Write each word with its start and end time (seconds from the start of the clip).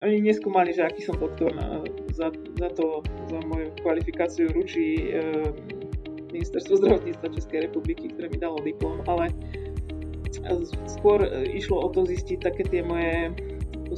oni 0.00 0.24
neskúmali, 0.24 0.72
že 0.72 0.84
aký 0.84 1.04
som 1.04 1.20
doktor. 1.20 1.52
Na, 1.52 1.84
za, 2.16 2.32
za 2.56 2.68
to, 2.72 3.04
za 3.28 3.38
moju 3.44 3.68
kvalifikáciu 3.84 4.48
ručí 4.52 5.12
e, 5.12 5.20
Ministerstvo 6.32 6.80
zdravotníctva 6.80 7.36
Českej 7.36 7.68
republiky, 7.68 8.08
ktoré 8.14 8.32
mi 8.32 8.38
dalo 8.40 8.56
diplom, 8.64 9.02
ale 9.04 9.28
skôr 10.88 11.26
išlo 11.50 11.84
o 11.84 11.88
to 11.90 12.06
zistiť 12.06 12.38
také 12.38 12.62
tie 12.70 12.80
moje 12.86 13.34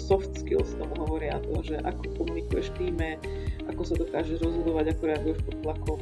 soft 0.00 0.32
skills 0.32 0.72
tomu 0.80 0.96
hovoria 1.04 1.36
to, 1.44 1.60
že 1.60 1.76
ako 1.84 2.24
komunikuješ 2.24 2.72
týme, 2.80 3.20
ako 3.68 3.82
sa 3.84 3.94
dokážeš 4.00 4.40
rozhodovať, 4.40 4.96
ako 4.96 5.02
reaguješ 5.04 5.38
pod 5.44 5.56
tlakom. 5.60 6.00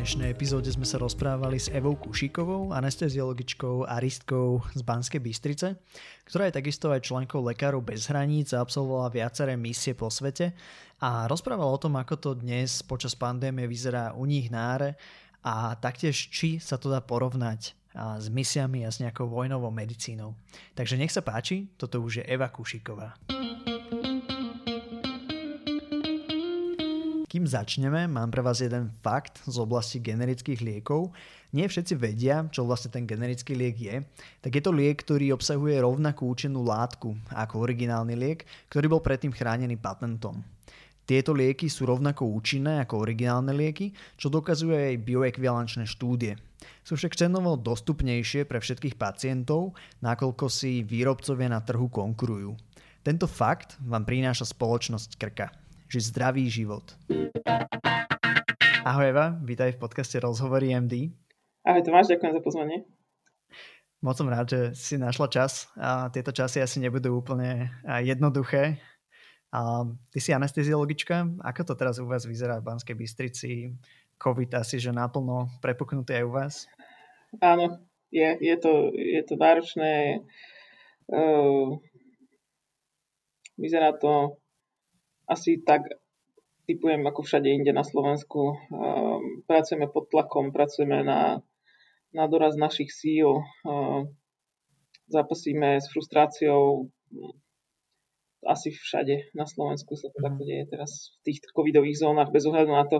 Dnešnej 0.00 0.32
epizóde 0.32 0.72
sme 0.72 0.88
sa 0.88 0.96
rozprávali 0.96 1.60
s 1.60 1.68
Evou 1.68 1.92
Kušíkovou, 1.92 2.72
anesteziologičkou 2.72 3.84
a 3.84 4.00
aristkou 4.00 4.64
z 4.72 4.80
Banskej 4.80 5.20
Bystrice, 5.20 5.76
ktorá 6.24 6.48
je 6.48 6.56
takisto 6.56 6.88
aj 6.88 7.04
členkou 7.04 7.44
Lekárov 7.44 7.84
bez 7.84 8.08
hraníc 8.08 8.56
a 8.56 8.64
absolvovala 8.64 9.12
viaceré 9.12 9.60
misie 9.60 9.92
po 9.92 10.08
svete 10.08 10.56
a 11.04 11.28
rozprávala 11.28 11.68
o 11.68 11.76
tom, 11.76 12.00
ako 12.00 12.16
to 12.16 12.30
dnes 12.32 12.80
počas 12.80 13.12
pandémie 13.12 13.68
vyzerá 13.68 14.16
u 14.16 14.24
nich 14.24 14.48
náre 14.48 14.96
a 15.44 15.76
taktiež 15.76 16.32
či 16.32 16.56
sa 16.56 16.80
to 16.80 16.88
dá 16.88 17.04
porovnať 17.04 17.76
s 17.92 18.26
misiami 18.32 18.88
a 18.88 18.88
s 18.88 19.04
nejakou 19.04 19.28
vojnovou 19.28 19.68
medicínou. 19.68 20.32
Takže 20.72 20.96
nech 20.96 21.12
sa 21.12 21.20
páči, 21.20 21.76
toto 21.76 22.00
už 22.00 22.24
je 22.24 22.24
Eva 22.24 22.48
Kušiková. 22.48 23.20
Kým 27.30 27.46
začneme, 27.46 28.10
mám 28.10 28.26
pre 28.34 28.42
vás 28.42 28.58
jeden 28.58 28.90
fakt 29.06 29.38
z 29.46 29.54
oblasti 29.62 30.02
generických 30.02 30.66
liekov. 30.66 31.14
Nie 31.54 31.70
všetci 31.70 31.94
vedia, 31.94 32.42
čo 32.50 32.66
vlastne 32.66 32.90
ten 32.90 33.06
generický 33.06 33.54
liek 33.54 33.78
je. 33.78 34.02
Tak 34.42 34.50
je 34.50 34.58
to 34.58 34.74
liek, 34.74 34.98
ktorý 34.98 35.38
obsahuje 35.38 35.78
rovnakú 35.78 36.26
účinnú 36.26 36.66
látku 36.66 37.14
ako 37.30 37.62
originálny 37.62 38.18
liek, 38.18 38.50
ktorý 38.66 38.90
bol 38.90 38.98
predtým 38.98 39.30
chránený 39.30 39.78
patentom. 39.78 40.42
Tieto 41.06 41.30
lieky 41.30 41.70
sú 41.70 41.86
rovnako 41.86 42.34
účinné 42.34 42.82
ako 42.82 43.06
originálne 43.06 43.54
lieky, 43.54 43.94
čo 44.18 44.26
dokazuje 44.26 44.90
aj 44.90 45.06
bioekvivalenčné 45.06 45.86
štúdie. 45.86 46.34
Sú 46.82 46.98
však 46.98 47.14
cenovo 47.14 47.54
dostupnejšie 47.54 48.42
pre 48.42 48.58
všetkých 48.58 48.98
pacientov, 48.98 49.78
nakoľko 50.02 50.50
si 50.50 50.82
výrobcovia 50.82 51.46
na 51.46 51.62
trhu 51.62 51.86
konkurujú. 51.86 52.58
Tento 53.06 53.30
fakt 53.30 53.78
vám 53.86 54.02
prináša 54.02 54.50
spoločnosť 54.50 55.14
Krka. 55.14 55.59
Ži 55.90 56.14
zdravý 56.14 56.46
život. 56.46 56.94
Ahoj 58.86 59.10
Eva, 59.10 59.34
vítaj 59.42 59.74
v 59.74 59.82
podcaste 59.82 60.22
Rozhovory 60.22 60.70
MD. 60.70 61.10
Ahoj 61.66 61.82
Tomáš, 61.82 62.14
ďakujem 62.14 62.30
za 62.38 62.42
pozvanie. 62.46 62.86
Moc 63.98 64.14
som 64.14 64.30
rád, 64.30 64.46
že 64.46 64.60
si 64.78 64.94
našla 64.94 65.26
čas 65.26 65.66
a 65.74 66.06
tieto 66.14 66.30
časy 66.30 66.62
asi 66.62 66.78
nebudú 66.78 67.18
úplne 67.18 67.74
jednoduché, 68.06 68.78
a 69.50 69.82
ty 70.14 70.22
si 70.22 70.30
anesteziologička. 70.30 71.26
Ako 71.42 71.66
to 71.66 71.74
teraz 71.74 71.98
u 71.98 72.06
vás 72.06 72.22
vyzerá 72.22 72.62
v 72.62 72.70
Banskej 72.70 72.94
Bystrici? 72.94 73.74
COVID 74.14 74.62
asi, 74.62 74.78
že 74.78 74.94
naplno 74.94 75.50
prepuknuté 75.58 76.22
aj 76.22 76.24
u 76.24 76.30
vás? 76.30 76.54
Áno, 77.42 77.82
je, 78.14 78.30
je, 78.38 78.54
to, 78.62 78.94
je 78.94 79.22
to 79.26 79.34
náročné. 79.34 80.22
Uh, 81.10 81.82
vyzerá 83.58 83.90
to 83.98 84.38
asi 85.30 85.62
tak, 85.62 85.86
typujem 86.66 87.06
ako 87.06 87.22
všade 87.22 87.46
inde 87.46 87.70
na 87.70 87.86
Slovensku. 87.86 88.58
Uh, 88.74 89.22
pracujeme 89.46 89.86
pod 89.86 90.10
tlakom, 90.10 90.50
pracujeme 90.50 91.06
na, 91.06 91.38
na 92.10 92.24
doraz 92.26 92.58
našich 92.58 92.90
síl, 92.90 93.38
uh, 93.38 94.02
zapasíme 95.06 95.78
s 95.78 95.86
frustráciou 95.94 96.90
asi 98.46 98.72
všade 98.72 99.36
na 99.36 99.44
Slovensku 99.44 99.96
sa 99.96 100.08
to 100.08 100.18
mhm. 100.20 100.24
takto 100.24 100.42
deje 100.48 100.64
teraz 100.70 100.92
v 101.20 101.30
tých 101.30 101.38
covidových 101.52 102.00
zónach, 102.00 102.32
bez 102.32 102.48
ohľadu 102.48 102.72
na 102.72 102.84
to, 102.88 102.98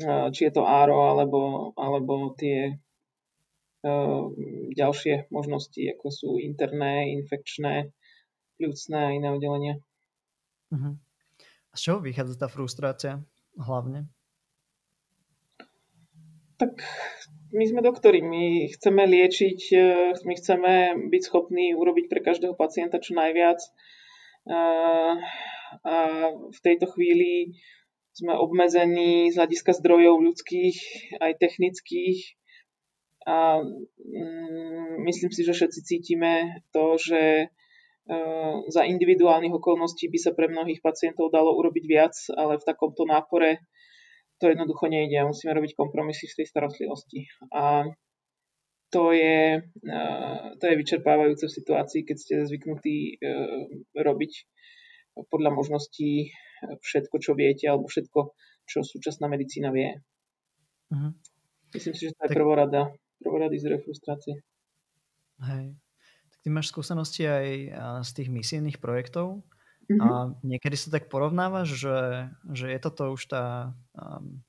eh, 0.00 0.28
či 0.32 0.48
je 0.48 0.52
to 0.56 0.64
áro 0.64 1.12
alebo, 1.12 1.72
alebo 1.76 2.32
tie 2.38 2.80
uh, 3.84 4.24
ďalšie 4.72 5.28
možnosti, 5.28 5.82
ako 5.98 6.06
sú 6.08 6.28
interné, 6.40 7.12
infekčné, 7.20 7.92
pľúcne 8.56 8.96
a 8.96 9.12
iné 9.12 9.28
oddelenia. 9.28 9.76
Uh-huh. 10.72 10.96
Z 11.74 11.80
čoho 11.90 11.98
vychádza 11.98 12.38
tá 12.38 12.46
frustrácia 12.46 13.22
hlavne? 13.58 14.06
Tak 16.54 16.78
my 17.50 17.64
sme 17.66 17.82
doktori, 17.82 18.22
my 18.22 18.70
chceme 18.70 19.02
liečiť, 19.10 19.60
eh, 19.74 20.14
my 20.14 20.34
chceme 20.38 20.72
byť 21.10 21.22
schopní 21.26 21.74
urobiť 21.74 22.06
pre 22.06 22.22
každého 22.22 22.54
pacienta 22.54 23.02
čo 23.02 23.18
najviac 23.18 23.58
a 25.82 25.96
v 26.52 26.58
tejto 26.60 26.86
chvíli 26.92 27.56
sme 28.14 28.36
obmedzení 28.36 29.32
z 29.32 29.34
hľadiska 29.34 29.74
zdrojov 29.74 30.22
ľudských 30.22 30.76
aj 31.18 31.32
technických 31.40 32.38
a 33.26 33.64
mm, 33.64 35.02
myslím 35.02 35.32
si, 35.32 35.42
že 35.42 35.56
všetci 35.56 35.80
cítime 35.82 36.62
to, 36.70 37.00
že 37.00 37.22
e, 37.42 37.46
za 38.68 38.82
individuálnych 38.84 39.56
okolností 39.56 40.12
by 40.12 40.18
sa 40.20 40.30
pre 40.36 40.52
mnohých 40.52 40.84
pacientov 40.84 41.32
dalo 41.32 41.56
urobiť 41.56 41.84
viac, 41.88 42.14
ale 42.36 42.60
v 42.60 42.66
takomto 42.68 43.08
nápore 43.08 43.64
to 44.36 44.52
jednoducho 44.52 44.92
nejde. 44.92 45.24
Musíme 45.24 45.56
robiť 45.56 45.72
kompromisy 45.72 46.28
v 46.28 46.36
tej 46.42 46.46
starostlivosti. 46.52 47.24
A 47.54 47.88
to 48.92 49.10
je, 49.16 49.64
to 50.60 50.64
je 50.68 50.74
vyčerpávajúce 50.78 51.48
v 51.48 51.56
situácii, 51.56 52.00
keď 52.04 52.16
ste 52.20 52.34
zvyknutí 52.46 52.96
e, 52.96 53.34
robiť 53.96 54.32
podľa 55.32 55.50
možností 55.50 56.30
všetko, 56.62 57.16
čo 57.18 57.32
viete, 57.34 57.66
alebo 57.66 57.90
všetko, 57.90 58.20
čo 58.68 58.86
súčasná 58.86 59.26
medicína 59.26 59.74
vie. 59.74 59.98
Uh-huh. 60.92 61.10
Myslím 61.74 61.94
si, 61.96 62.06
že 62.06 62.14
to 62.14 62.28
je 62.28 62.30
tak... 62.30 62.38
prvorada, 62.38 62.92
prvorady 63.18 63.58
zdroj 63.58 63.82
frustrácie. 63.82 64.46
Hej. 65.42 65.74
Ty 66.44 66.48
máš 66.52 66.68
skúsenosti 66.68 67.24
aj 67.24 67.46
z 68.04 68.10
tých 68.20 68.28
misijných 68.28 68.76
projektov 68.76 69.40
uh-huh. 69.88 69.96
a 69.96 70.08
niekedy 70.44 70.76
sa 70.76 70.92
tak 70.92 71.08
porovnávaš, 71.08 71.72
že, 71.72 71.98
že 72.52 72.68
je 72.68 72.78
toto 72.84 73.16
už 73.16 73.32
tá 73.32 73.72
um, 73.96 74.44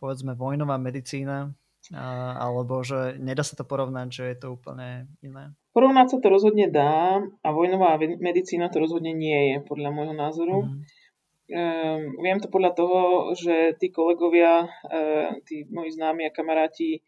povedzme 0.00 0.32
vojnová 0.32 0.80
medicína, 0.80 1.52
alebo 1.92 2.80
že 2.80 3.20
nedá 3.20 3.44
sa 3.44 3.60
to 3.60 3.64
porovnať, 3.68 4.08
že 4.08 4.24
je 4.32 4.36
to 4.40 4.56
úplne 4.56 5.04
iné? 5.20 5.52
Porovnať 5.76 6.16
sa 6.16 6.18
to 6.20 6.32
rozhodne 6.32 6.72
dá 6.72 7.20
a 7.20 7.48
vojnová 7.52 8.00
medicína 8.00 8.72
to 8.72 8.80
rozhodne 8.80 9.12
nie 9.12 9.52
je, 9.52 9.56
podľa 9.64 9.90
môjho 9.92 10.16
názoru. 10.16 10.58
Mm. 10.64 10.80
Um, 11.44 12.24
viem 12.24 12.40
to 12.40 12.48
podľa 12.48 12.72
toho, 12.72 13.00
že 13.36 13.76
tí 13.76 13.92
kolegovia, 13.92 14.64
uh, 14.64 15.36
tí 15.44 15.68
moji 15.68 15.92
známi 15.92 16.24
a 16.24 16.32
kamaráti, 16.32 17.04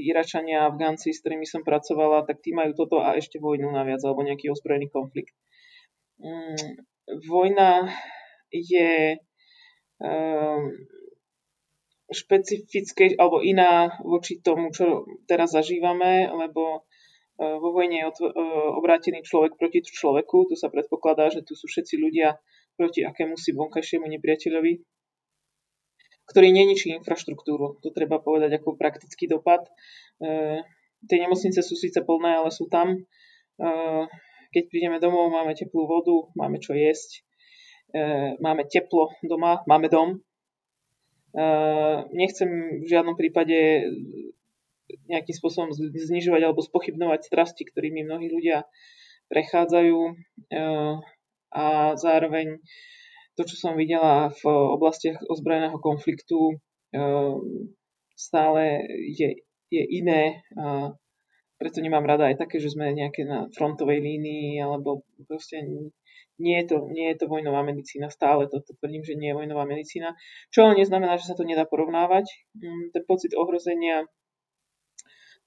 tí 0.00 0.08
Iračania, 0.08 0.64
Afgánci, 0.64 1.12
s 1.12 1.20
ktorými 1.20 1.44
som 1.44 1.60
pracovala, 1.60 2.24
tak 2.24 2.40
tí 2.40 2.56
majú 2.56 2.72
toto 2.72 3.04
a 3.04 3.20
ešte 3.20 3.36
vojnu 3.36 3.68
naviac, 3.68 4.00
alebo 4.00 4.24
nejaký 4.24 4.48
ozbrojený 4.48 4.88
konflikt. 4.88 5.36
Um, 6.16 6.56
vojna 7.28 7.92
je 8.48 9.20
um, 10.00 10.72
špecifické 12.08 13.12
alebo 13.20 13.44
iná 13.44 14.00
voči 14.00 14.40
tomu, 14.40 14.72
čo 14.72 15.04
teraz 15.28 15.54
zažívame, 15.54 16.26
lebo 16.26 16.82
e, 17.38 17.46
vo 17.46 17.70
vojne 17.70 18.02
je 18.02 18.06
e, 18.10 18.26
obrátený 18.74 19.22
človek 19.22 19.54
proti 19.54 19.86
človeku. 19.86 20.50
Tu 20.50 20.58
sa 20.58 20.74
predpokladá, 20.74 21.30
že 21.30 21.46
tu 21.46 21.54
sú 21.54 21.70
všetci 21.70 22.02
ľudia 22.02 22.34
proti 22.74 23.06
akému 23.06 23.38
si 23.38 23.54
vonkajšiemu 23.54 24.10
nepriateľovi, 24.10 24.72
ktorý 26.30 26.54
neničí 26.54 26.94
infraštruktúru. 26.94 27.82
To 27.82 27.88
treba 27.90 28.22
povedať 28.22 28.62
ako 28.62 28.78
praktický 28.78 29.26
dopad. 29.26 29.66
E, 30.22 30.62
tie 31.10 31.18
nemocnice 31.18 31.60
sú 31.60 31.74
síce 31.74 31.98
plné, 32.06 32.38
ale 32.38 32.54
sú 32.54 32.70
tam. 32.70 33.02
Keď 34.50 34.72
prídeme 34.72 34.96
domov, 34.96 35.28
máme 35.28 35.52
teplú 35.52 35.84
vodu, 35.84 36.16
máme 36.32 36.56
čo 36.64 36.72
jesť, 36.72 37.28
máme 38.40 38.64
teplo 38.64 39.12
doma, 39.20 39.60
máme 39.68 39.92
dom, 39.92 40.24
Nechcem 42.10 42.82
v 42.82 42.86
žiadnom 42.90 43.14
prípade 43.14 43.86
nejakým 45.06 45.34
spôsobom 45.34 45.70
znižovať 45.74 46.42
alebo 46.42 46.66
spochybnovať 46.66 47.20
strasti, 47.30 47.62
ktorými 47.62 48.02
mnohí 48.02 48.26
ľudia 48.26 48.66
prechádzajú 49.30 49.98
a 51.54 51.64
zároveň 51.94 52.58
to, 53.40 53.48
čo 53.48 53.56
som 53.56 53.72
videla 53.80 54.28
v 54.28 54.44
oblastiach 54.44 55.16
ozbrojeného 55.24 55.80
konfliktu, 55.80 56.60
stále 58.12 58.84
je, 59.16 59.40
je 59.72 59.82
iné 59.88 60.44
preto 61.60 61.84
nemám 61.84 62.08
rada 62.08 62.32
aj 62.32 62.40
také, 62.40 62.56
že 62.56 62.72
sme 62.72 62.88
nejaké 62.96 63.28
na 63.28 63.52
frontovej 63.52 64.00
línii 64.00 64.64
alebo 64.64 65.04
proste 65.28 65.60
nie 66.40 66.56
je 66.64 66.72
to, 66.72 66.88
nie 66.88 67.12
je 67.12 67.20
to 67.20 67.28
vojnová 67.28 67.60
medicína, 67.60 68.08
stále 68.08 68.48
to 68.48 68.64
tvrdím, 68.64 69.04
že 69.04 69.12
nie 69.12 69.28
je 69.28 69.36
vojnová 69.36 69.68
medicína, 69.68 70.16
čo 70.48 70.64
ale 70.64 70.80
neznamená, 70.80 71.20
že 71.20 71.28
sa 71.28 71.36
to 71.36 71.44
nedá 71.44 71.68
porovnávať. 71.68 72.32
Mm, 72.56 72.96
ten 72.96 73.04
pocit 73.04 73.36
ohrozenia, 73.36 74.08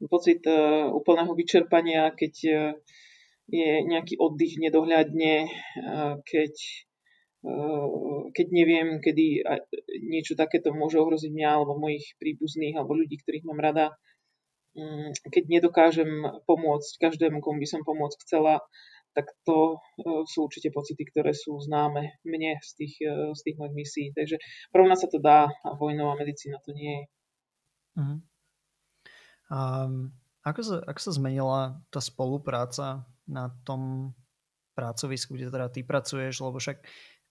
pocit 0.05 0.45
uh, 0.45 0.93
úplného 0.93 1.33
vyčerpania, 1.33 2.13
keď 2.13 2.33
uh, 2.45 2.77
je 3.49 3.81
nejaký 3.89 4.21
oddych 4.21 4.55
nedohľadne, 4.55 5.51
keď, 6.23 6.53
keď 8.33 8.47
neviem, 8.55 9.03
kedy 9.03 9.43
niečo 10.07 10.39
takéto 10.39 10.71
môže 10.71 10.95
ohroziť 10.95 11.31
mňa 11.31 11.49
alebo 11.59 11.75
mojich 11.75 12.15
príbuzných 12.15 12.79
alebo 12.79 12.95
ľudí, 12.95 13.19
ktorých 13.19 13.43
mám 13.43 13.59
rada. 13.59 13.91
Mm, 14.73 15.13
keď 15.29 15.43
nedokážem 15.51 16.09
pomôcť 16.49 16.91
každému, 16.97 17.43
komu 17.43 17.61
by 17.61 17.67
som 17.67 17.85
pomôcť 17.85 18.19
chcela, 18.25 18.63
tak 19.13 19.29
to 19.45 19.77
sú 20.25 20.49
určite 20.49 20.73
pocity, 20.73 21.05
ktoré 21.05 21.37
sú 21.37 21.61
známe 21.61 22.17
mne 22.25 22.57
z 22.65 22.71
tých, 22.81 22.95
z 23.37 23.41
tých 23.45 23.55
mojich 23.61 23.77
misií. 23.77 24.07
Takže 24.09 24.41
porovnať 24.73 24.99
sa 25.05 25.07
to 25.13 25.21
dá 25.21 25.45
a 25.45 25.69
vojnová 25.77 26.17
medicína 26.17 26.57
to 26.65 26.73
nie 26.73 26.89
je. 26.97 27.05
Uh-huh. 27.93 28.19
Um, 29.53 30.17
ako, 30.41 30.61
sa, 30.65 30.75
ako 30.81 30.99
sa 30.99 31.11
zmenila 31.13 31.77
tá 31.93 32.01
spolupráca 32.01 33.05
na 33.29 33.53
tom 33.61 34.11
pracovisku, 34.73 35.37
kde 35.37 35.53
teda 35.53 35.69
ty 35.69 35.85
pracuješ, 35.85 36.41
lebo 36.41 36.57
však 36.57 36.81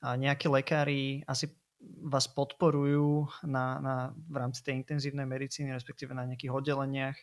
nejakí 0.02 0.50
lekári 0.50 1.22
asi 1.30 1.50
vás 1.82 2.30
podporujú 2.30 3.26
na, 3.46 3.78
na, 3.82 3.94
v 4.14 4.36
rámci 4.38 4.62
tej 4.62 4.82
intenzívnej 4.82 5.26
medicíny, 5.26 5.74
respektíve 5.74 6.14
na 6.14 6.26
nejakých 6.26 6.54
oddeleniach, 6.54 7.18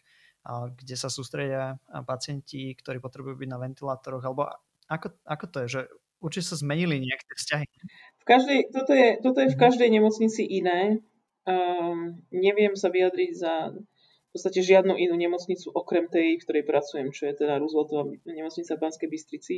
kde 0.75 0.95
sa 0.95 1.11
sústredia 1.11 1.79
pacienti, 2.07 2.75
ktorí 2.75 2.99
potrebujú 2.99 3.39
byť 3.39 3.49
na 3.51 3.59
ventilátoroch, 3.59 4.23
alebo 4.23 4.47
ako, 4.87 5.15
ako 5.23 5.45
to 5.47 5.57
je, 5.63 5.67
že 5.67 5.81
určite 6.19 6.51
sa 6.51 6.59
zmenili 6.59 6.99
nejaké 6.99 7.31
vzťahy? 7.35 7.67
V 8.19 8.25
každej, 8.27 8.59
toto, 8.71 8.91
je, 8.95 9.09
toto 9.23 9.37
je 9.43 9.49
v 9.51 9.57
mhm. 9.57 9.63
každej 9.63 9.89
nemocnici 9.91 10.43
iné. 10.43 10.99
Um, 11.47 12.21
neviem 12.29 12.75
sa 12.75 12.91
vyjadriť 12.91 13.31
za 13.33 13.73
v 14.29 14.37
podstate 14.37 14.61
žiadnu 14.61 14.93
inú 14.93 15.17
nemocnicu 15.17 15.73
okrem 15.73 16.05
tej, 16.05 16.37
v 16.37 16.43
ktorej 16.45 16.63
pracujem, 16.69 17.09
čo 17.09 17.25
je 17.25 17.33
teda 17.33 17.57
Rooseveltová 17.57 18.13
nemocnica 18.29 18.77
v 18.77 18.83
Banskej 18.85 19.09
Bystrici. 19.09 19.57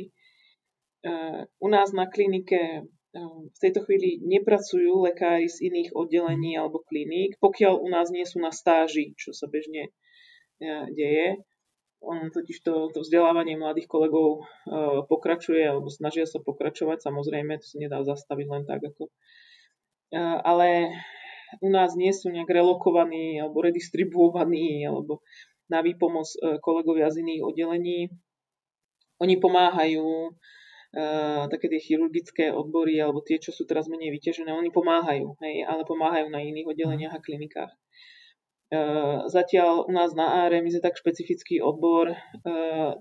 Uh, 1.04 1.44
u 1.60 1.68
nás 1.68 1.92
na 1.92 2.08
klinike 2.08 2.88
v 3.12 3.58
tejto 3.60 3.84
chvíli 3.84 4.24
nepracujú 4.24 5.04
lekári 5.04 5.44
z 5.44 5.68
iných 5.68 5.92
oddelení 5.92 6.56
alebo 6.56 6.80
kliník, 6.80 7.36
pokiaľ 7.44 7.84
u 7.84 7.88
nás 7.92 8.08
nie 8.08 8.24
sú 8.24 8.40
na 8.40 8.48
stáži, 8.48 9.12
čo 9.20 9.36
sa 9.36 9.52
bežne 9.52 9.92
uh, 10.64 10.88
deje. 10.88 11.44
On 12.02 12.32
totiž 12.32 12.64
to, 12.66 12.90
to 12.90 13.04
vzdelávanie 13.04 13.54
mladých 13.60 13.86
kolegov 13.86 14.42
uh, 14.42 15.04
pokračuje 15.06 15.60
alebo 15.60 15.92
snažia 15.92 16.24
sa 16.24 16.40
pokračovať, 16.40 17.04
samozrejme, 17.04 17.60
to 17.60 17.66
sa 17.68 17.76
nedá 17.78 18.00
zastaviť 18.00 18.46
len 18.48 18.64
tak 18.64 18.80
ako. 18.80 19.12
Uh, 20.12 20.40
ale 20.40 20.96
u 21.60 21.68
nás 21.68 21.92
nie 21.92 22.16
sú 22.16 22.32
nejak 22.32 22.48
relokovaní 22.48 23.36
alebo 23.36 23.60
redistribuovaní 23.60 24.88
alebo 24.88 25.20
na 25.68 25.80
výpomoc 25.80 26.28
e, 26.36 26.60
kolegovia 26.60 27.08
z 27.08 27.24
iných 27.24 27.44
oddelení. 27.44 28.00
Oni 29.20 29.34
pomáhajú, 29.40 30.36
Uh, 30.92 31.48
také 31.48 31.72
tie 31.72 31.80
chirurgické 31.80 32.52
odbory 32.52 33.00
alebo 33.00 33.24
tie, 33.24 33.40
čo 33.40 33.48
sú 33.48 33.64
teraz 33.64 33.88
menej 33.88 34.12
vyťažené, 34.12 34.52
oni 34.52 34.68
pomáhajú, 34.68 35.40
hej, 35.40 35.64
ale 35.64 35.88
pomáhajú 35.88 36.28
na 36.28 36.44
iných 36.44 36.68
oddeleniach 36.68 37.16
a 37.16 37.24
klinikách. 37.24 37.72
Uh, 38.68 39.24
zatiaľ 39.32 39.88
u 39.88 39.92
nás 39.96 40.12
na 40.12 40.44
ARM 40.44 40.68
je 40.68 40.84
tak 40.84 41.00
špecifický 41.00 41.64
odbor, 41.64 42.12
uh, 42.12 42.92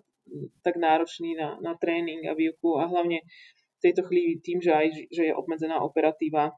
tak 0.63 0.79
náročný 0.79 1.35
na, 1.35 1.59
na 1.59 1.75
tréning 1.75 2.23
a 2.31 2.33
výuku 2.37 2.79
a 2.79 2.87
hlavne 2.87 3.27
v 3.27 3.79
tejto 3.83 4.07
chvíli 4.07 4.39
tým, 4.39 4.63
že 4.63 4.71
aj 4.71 4.87
že 5.11 5.23
je 5.27 5.33
obmedzená 5.35 5.83
operatíva, 5.83 6.55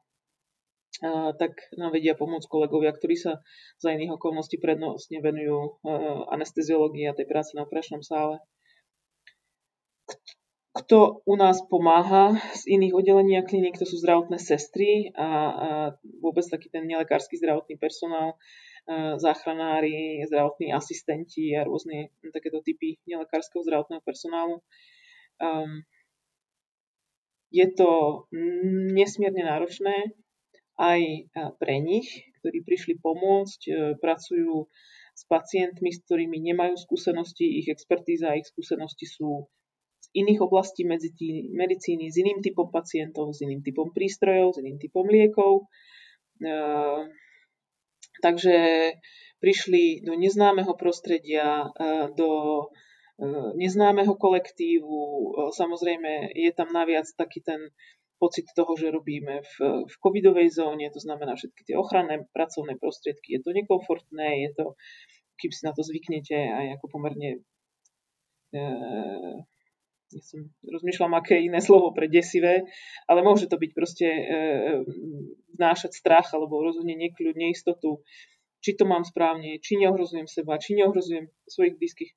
tak 1.40 1.74
nám 1.74 1.90
vedia 1.90 2.14
pomôcť 2.14 2.46
kolegovia, 2.46 2.94
ktorí 2.94 3.18
sa 3.18 3.42
za 3.82 3.90
iných 3.90 4.14
okolností 4.14 4.62
prednostne 4.62 5.18
venujú 5.18 5.82
anesteziológii 6.30 7.10
a 7.10 7.16
tej 7.16 7.26
práce 7.26 7.56
na 7.58 7.66
operačnom 7.66 8.04
sále. 8.04 8.38
Kto 10.74 11.22
u 11.22 11.34
nás 11.38 11.62
pomáha 11.70 12.34
z 12.58 12.74
iných 12.74 12.98
oddelení 12.98 13.38
a 13.38 13.46
kliník, 13.46 13.78
to 13.78 13.86
sú 13.86 13.94
zdravotné 14.02 14.42
sestry 14.42 15.14
a, 15.14 15.22
a 15.22 15.68
vôbec 16.18 16.42
taký 16.50 16.66
ten 16.66 16.82
nelekársky 16.82 17.38
zdravotný 17.38 17.78
personál, 17.78 18.34
záchranári, 19.16 20.26
zdravotní 20.26 20.74
asistenti 20.74 21.54
a 21.54 21.62
rôzne 21.62 22.10
takéto 22.34 22.58
typy 22.60 22.98
nelekárskeho 23.06 23.62
zdravotného 23.62 24.02
personálu. 24.02 24.60
Um, 25.38 25.86
je 27.54 27.66
to 27.70 27.90
nesmierne 28.98 29.46
náročné, 29.46 30.10
aj 30.74 31.30
pre 31.62 31.78
nich, 31.78 32.26
ktorí 32.42 32.66
prišli 32.66 32.98
pomôcť, 32.98 33.60
e, 33.70 33.72
pracujú 34.02 34.66
s 35.14 35.22
pacientmi, 35.30 35.94
s 35.94 36.02
ktorými 36.02 36.42
nemajú 36.50 36.74
skúsenosti, 36.74 37.62
ich 37.62 37.70
expertíza 37.70 38.34
a 38.34 38.38
ich 38.38 38.50
skúsenosti 38.50 39.06
sú 39.06 39.46
iných 40.14 40.40
oblastí 40.40 40.86
medzi 40.86 41.10
medicíny, 41.50 42.06
s 42.06 42.16
iným 42.22 42.38
typom 42.38 42.70
pacientov, 42.70 43.34
s 43.34 43.42
iným 43.42 43.66
typom 43.66 43.90
prístrojov, 43.90 44.54
s 44.54 44.58
iným 44.62 44.78
typom 44.78 45.04
liekov. 45.10 45.66
E, 46.38 46.54
takže 48.22 48.56
prišli 49.42 50.06
do 50.06 50.14
neznámeho 50.14 50.72
prostredia, 50.78 51.66
e, 51.74 52.14
do 52.14 52.30
neznámeho 53.54 54.18
kolektívu. 54.18 54.98
Samozrejme, 55.54 56.34
je 56.34 56.50
tam 56.50 56.74
naviac 56.74 57.06
taký 57.14 57.46
ten 57.46 57.70
pocit 58.18 58.46
toho, 58.56 58.74
že 58.74 58.90
robíme 58.90 59.42
v, 59.42 59.54
v 59.86 59.94
covidovej 60.02 60.50
zóne, 60.50 60.90
to 60.90 60.98
znamená 60.98 61.34
všetky 61.38 61.62
tie 61.66 61.76
ochranné 61.78 62.26
pracovné 62.32 62.78
prostriedky. 62.78 63.38
Je 63.38 63.40
to 63.42 63.54
nekomfortné, 63.54 64.48
je 64.48 64.50
to, 64.54 64.64
kým 65.38 65.50
si 65.52 65.62
na 65.66 65.72
to 65.74 65.82
zvyknete, 65.82 66.34
aj 66.34 66.78
ako 66.78 66.86
pomerne 66.90 67.30
e, 68.50 68.60
ja 70.14 70.22
rozmýšľam, 70.70 71.12
aké 71.18 71.42
iné 71.42 71.58
slovo 71.58 71.90
pre 71.90 72.06
desivé, 72.06 72.64
ale 73.10 73.20
môže 73.26 73.50
to 73.50 73.58
byť 73.58 73.70
proste 73.74 74.06
e, 74.06 74.22
vnášať 75.58 75.92
strach 75.92 76.30
alebo 76.30 76.62
rozhodne 76.62 76.94
nekľud, 76.94 77.34
neistotu, 77.34 78.06
či 78.64 78.78
to 78.78 78.88
mám 78.88 79.04
správne, 79.04 79.60
či 79.60 79.76
neohrozujem 79.76 80.24
seba, 80.24 80.56
či 80.56 80.80
neohrozujem 80.80 81.28
svojich 81.44 81.76
blízkych. 81.76 82.12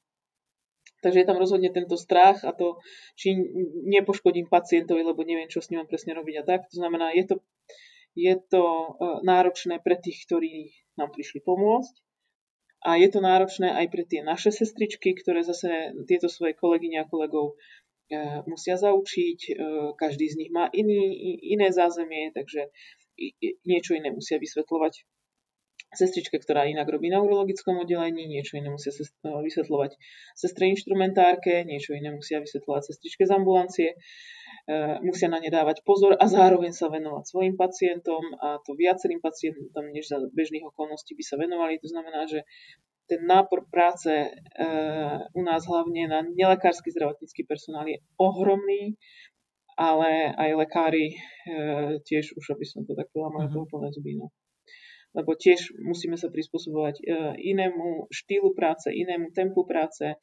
Takže 1.04 1.20
je 1.22 1.28
tam 1.30 1.38
rozhodne 1.38 1.70
tento 1.70 1.94
strach 2.00 2.42
a 2.42 2.56
to, 2.56 2.82
či 3.14 3.38
nepoškodím 3.86 4.50
pacientovi, 4.50 5.06
lebo 5.06 5.22
neviem, 5.22 5.46
čo 5.52 5.62
s 5.62 5.70
ním 5.70 5.86
presne 5.86 6.18
robiť 6.18 6.36
a 6.42 6.44
tak. 6.48 6.60
To 6.74 6.76
znamená, 6.82 7.14
je 7.14 7.24
to, 7.30 7.36
je 8.18 8.34
to 8.50 8.64
e, 8.64 8.90
náročné 9.22 9.78
pre 9.84 10.00
tých, 10.02 10.26
ktorí 10.26 10.74
nám 10.98 11.14
prišli 11.14 11.46
pomôcť. 11.46 11.94
A 12.88 12.98
je 12.98 13.10
to 13.10 13.20
náročné 13.22 13.74
aj 13.74 13.88
pre 13.94 14.06
tie 14.06 14.22
naše 14.26 14.50
sestričky, 14.50 15.14
ktoré 15.18 15.42
zase 15.46 15.94
tieto 16.10 16.30
svoje 16.30 16.58
kolegyne 16.58 17.06
a 17.06 17.10
kolegov 17.10 17.54
e, 17.54 17.56
musia 18.48 18.76
zaučiť. 18.80 19.40
E, 19.48 19.54
každý 20.00 20.26
z 20.32 20.36
nich 20.40 20.52
má 20.52 20.72
iný, 20.72 21.12
iné 21.44 21.72
zázemie, 21.72 22.32
takže 22.32 22.72
niečo 23.66 23.98
iné 23.98 24.14
musia 24.14 24.38
vysvetľovať 24.38 25.04
sestričke, 25.96 26.36
ktorá 26.36 26.68
inak 26.68 26.92
robí 26.92 27.08
na 27.08 27.24
urologickom 27.24 27.80
oddelení, 27.80 28.28
niečo 28.28 28.60
iné 28.60 28.68
musia 28.68 28.92
no, 29.24 29.40
vysvetľovať 29.40 29.96
sestre 30.36 30.68
inštrumentárke, 30.68 31.64
niečo 31.64 31.96
iné 31.96 32.12
musia 32.12 32.44
vysvetľovať 32.44 32.84
sestričke 32.92 33.24
z 33.24 33.32
ambulancie, 33.32 33.90
e, 33.96 33.98
musia 35.00 35.32
na 35.32 35.40
ne 35.40 35.48
dávať 35.48 35.88
pozor 35.88 36.20
a 36.20 36.26
zároveň 36.28 36.76
sa 36.76 36.92
venovať 36.92 37.24
svojim 37.32 37.56
pacientom 37.56 38.20
a 38.44 38.60
to 38.68 38.76
viacerým 38.76 39.24
pacientom, 39.24 39.88
než 39.96 40.12
za 40.12 40.20
bežných 40.36 40.68
okolností 40.68 41.16
by 41.16 41.24
sa 41.24 41.40
venovali. 41.40 41.80
To 41.80 41.88
znamená, 41.88 42.28
že 42.28 42.44
ten 43.08 43.24
nápor 43.24 43.66
práce 43.72 44.12
e, 44.12 44.30
u 45.34 45.42
nás 45.42 45.64
hlavne 45.64 46.12
na 46.12 46.20
nelekársky 46.22 46.92
zdravotnícky 46.92 47.48
personál 47.48 47.88
je 47.88 48.04
ohromný, 48.20 49.00
ale 49.80 50.36
aj 50.36 50.50
lekári 50.60 51.16
e, 51.16 51.18
tiež 52.04 52.36
už, 52.36 52.46
aby 52.54 52.66
som 52.68 52.84
to 52.84 52.94
tak 52.94 53.08
povedala, 53.16 53.42
majú 53.42 53.48
to 53.50 53.60
úplne 53.64 53.90
zuby. 53.96 54.20
No 54.20 54.30
lebo 55.16 55.34
tiež 55.34 55.74
musíme 55.82 56.14
sa 56.14 56.30
prispôsobovať 56.30 57.02
e, 57.02 57.04
inému 57.50 58.12
štýlu 58.14 58.54
práce, 58.54 58.94
inému 58.94 59.34
tempu 59.34 59.66
práce. 59.66 60.14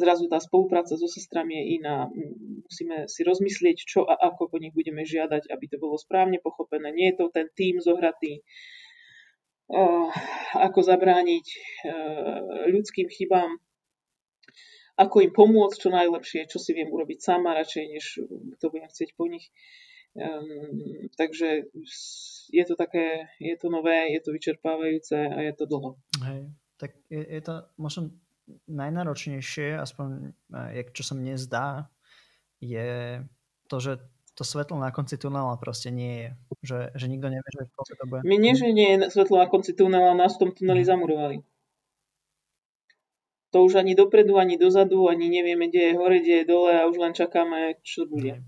Zrazu 0.00 0.24
tá 0.32 0.40
spolupráca 0.40 0.96
so 0.96 1.04
sestrami 1.04 1.52
je 1.52 1.64
iná. 1.76 2.08
Musíme 2.64 3.04
si 3.12 3.20
rozmyslieť, 3.20 3.76
čo 3.84 4.08
a 4.08 4.16
ako 4.16 4.48
po 4.48 4.56
nich 4.56 4.72
budeme 4.72 5.04
žiadať, 5.04 5.52
aby 5.52 5.64
to 5.68 5.76
bolo 5.76 6.00
správne 6.00 6.40
pochopené. 6.40 6.88
Nie 6.96 7.12
je 7.12 7.20
to 7.20 7.26
ten 7.28 7.52
tým 7.52 7.76
zohratý, 7.76 8.40
ako 10.58 10.80
zabrániť 10.82 11.46
ľudským 12.70 13.06
chybám, 13.06 13.58
ako 15.00 15.24
im 15.24 15.32
pomôcť 15.32 15.78
čo 15.80 15.88
najlepšie, 15.88 16.50
čo 16.50 16.60
si 16.60 16.76
viem 16.76 16.90
urobiť 16.92 17.18
sama 17.24 17.56
radšej, 17.56 17.84
než 17.88 18.04
to 18.60 18.66
budem 18.68 18.90
chcieť 18.90 19.16
po 19.16 19.30
nich. 19.30 19.48
Um, 20.10 21.06
takže 21.14 21.70
je 22.50 22.64
to 22.66 22.74
také, 22.74 23.30
je 23.38 23.54
to 23.54 23.70
nové, 23.70 24.10
je 24.10 24.20
to 24.20 24.34
vyčerpávajúce 24.34 25.14
a 25.14 25.38
je 25.46 25.52
to 25.54 25.70
dlho. 25.70 25.96
Hej, 26.26 26.50
tak 26.76 26.98
je, 27.06 27.22
je 27.22 27.40
to 27.40 27.64
možno 27.78 28.10
najnáročnejšie, 28.66 29.78
aspoň 29.78 30.34
jak, 30.50 30.90
čo 30.90 31.06
sa 31.06 31.14
mne 31.14 31.38
zdá, 31.38 31.86
je 32.58 33.22
to, 33.70 33.76
že 33.78 34.02
to 34.40 34.48
svetlo 34.48 34.80
na 34.80 34.88
konci 34.88 35.20
tunela 35.20 35.60
proste 35.60 35.92
nie 35.92 36.24
je. 36.24 36.28
Že, 36.64 36.78
že 36.96 37.06
nikto 37.12 37.28
nevie, 37.28 37.50
že 37.52 37.68
koľko 37.76 37.94
to 38.00 38.04
bude. 38.08 38.20
My 38.24 38.40
nie, 38.40 38.56
že 38.56 38.72
nie 38.72 38.96
je 38.96 39.12
svetlo 39.12 39.36
na 39.36 39.52
konci 39.52 39.76
tunela, 39.76 40.16
nás 40.16 40.40
v 40.40 40.48
tom 40.48 40.50
tuneli 40.56 40.80
zamurovali. 40.80 41.44
to 43.50 43.66
už 43.66 43.82
ani 43.82 43.98
dopredu, 43.98 44.38
ani 44.38 44.54
dozadu, 44.56 45.10
ani 45.10 45.26
nevieme, 45.26 45.68
kde 45.68 45.90
je 45.90 45.98
hore, 45.98 46.22
kde 46.22 46.34
je 46.42 46.46
dole 46.46 46.70
a 46.70 46.86
už 46.86 46.96
len 47.02 47.12
čakáme, 47.12 47.82
čo 47.82 48.06
bude. 48.06 48.46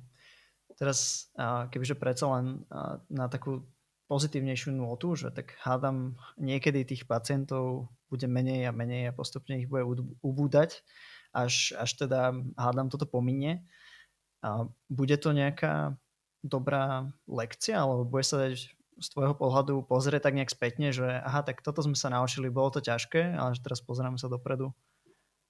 Teraz, 0.79 1.29
kebyže 1.69 1.99
predsa 1.99 2.31
len 2.39 2.63
na 3.11 3.27
takú 3.27 3.67
pozitívnejšiu 4.07 4.73
notu, 4.73 5.19
že 5.19 5.35
tak 5.35 5.59
hádam 5.61 6.15
niekedy 6.39 6.87
tých 6.87 7.05
pacientov 7.05 7.91
bude 8.07 8.31
menej 8.31 8.71
a 8.71 8.73
menej 8.73 9.11
a 9.11 9.17
postupne 9.17 9.59
ich 9.59 9.67
bude 9.67 9.83
ubúdať, 10.23 10.87
až, 11.35 11.75
až 11.75 11.91
teda 11.97 12.37
hádam 12.55 12.93
toto 12.93 13.09
pominie. 13.09 13.65
A 14.43 14.67
bude 14.91 15.17
to 15.17 15.31
nejaká 15.31 15.95
dobrá 16.43 17.07
lekcia, 17.31 17.79
alebo 17.79 18.03
bude 18.03 18.27
sa 18.27 18.43
dať 18.43 18.75
z 19.03 19.07
tvojho 19.15 19.35
pohľadu 19.35 19.87
pozrieť 19.87 20.29
tak 20.29 20.37
nejak 20.37 20.53
spätne, 20.53 20.91
že 20.95 21.07
aha, 21.07 21.43
tak 21.43 21.63
toto 21.65 21.81
sme 21.81 21.97
sa 21.97 22.13
naučili, 22.13 22.53
bolo 22.53 22.75
to 22.75 22.81
ťažké, 22.83 23.35
ale 23.35 23.57
teraz 23.63 23.81
pozeráme 23.81 24.19
sa 24.19 24.29
dopredu. 24.29 24.75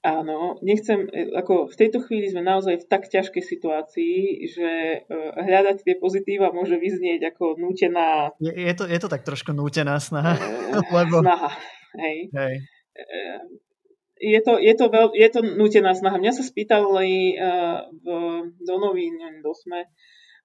Áno, 0.03 0.59
nechcem, 0.67 1.07
e, 1.15 1.31
ako 1.31 1.71
v 1.71 1.79
tejto 1.79 2.03
chvíli 2.03 2.27
sme 2.27 2.43
naozaj 2.43 2.83
v 2.83 2.89
tak 2.91 3.07
ťažkej 3.07 3.39
situácii, 3.39 4.15
že 4.51 4.71
e, 4.99 5.17
hľadať 5.39 5.87
tie 5.87 5.95
pozitíva 5.95 6.51
môže 6.51 6.75
vyznieť 6.75 7.31
ako 7.31 7.55
nútená... 7.55 8.35
Je, 8.43 8.51
je, 8.51 8.75
to, 8.75 8.83
je 8.91 8.99
to 8.99 9.07
tak 9.07 9.23
trošku 9.23 9.55
nútená 9.55 10.03
snaha. 10.03 10.35
E, 10.35 10.43
lebo... 10.99 11.23
Snaha, 11.23 11.55
hej. 12.03 12.35
hej. 12.35 12.55
Je 14.23 14.39
to, 14.39 14.55
je, 14.63 14.71
to 14.79 14.87
veľ, 14.87 15.19
je 15.19 15.29
to 15.35 15.43
nútená 15.43 15.99
snaha. 15.99 16.15
Mňa 16.15 16.31
sa 16.31 16.47
spýtali 16.47 17.35
v, 17.91 18.07
do 18.63 18.75
novín, 18.79 19.19
do 19.43 19.51
SME, 19.51 19.91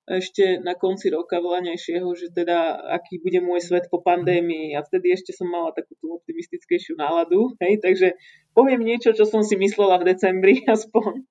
ešte 0.08 0.64
na 0.64 0.72
konci 0.72 1.12
roka 1.12 1.44
volanejšieho, 1.44 2.08
že 2.16 2.32
teda 2.32 2.80
aký 2.96 3.20
bude 3.20 3.44
môj 3.44 3.60
svet 3.60 3.92
po 3.92 4.00
pandémii 4.00 4.72
a 4.72 4.80
vtedy 4.80 5.12
ešte 5.12 5.36
som 5.36 5.52
mala 5.52 5.76
takú 5.76 6.00
tú 6.00 6.16
optimistickejšiu 6.16 6.96
náladu, 6.96 7.60
hej, 7.60 7.84
takže 7.84 8.16
poviem 8.56 8.88
niečo, 8.88 9.12
čo 9.12 9.28
som 9.28 9.44
si 9.44 9.60
myslela 9.60 10.00
v 10.00 10.08
decembri 10.16 10.64
aspoň. 10.76 11.28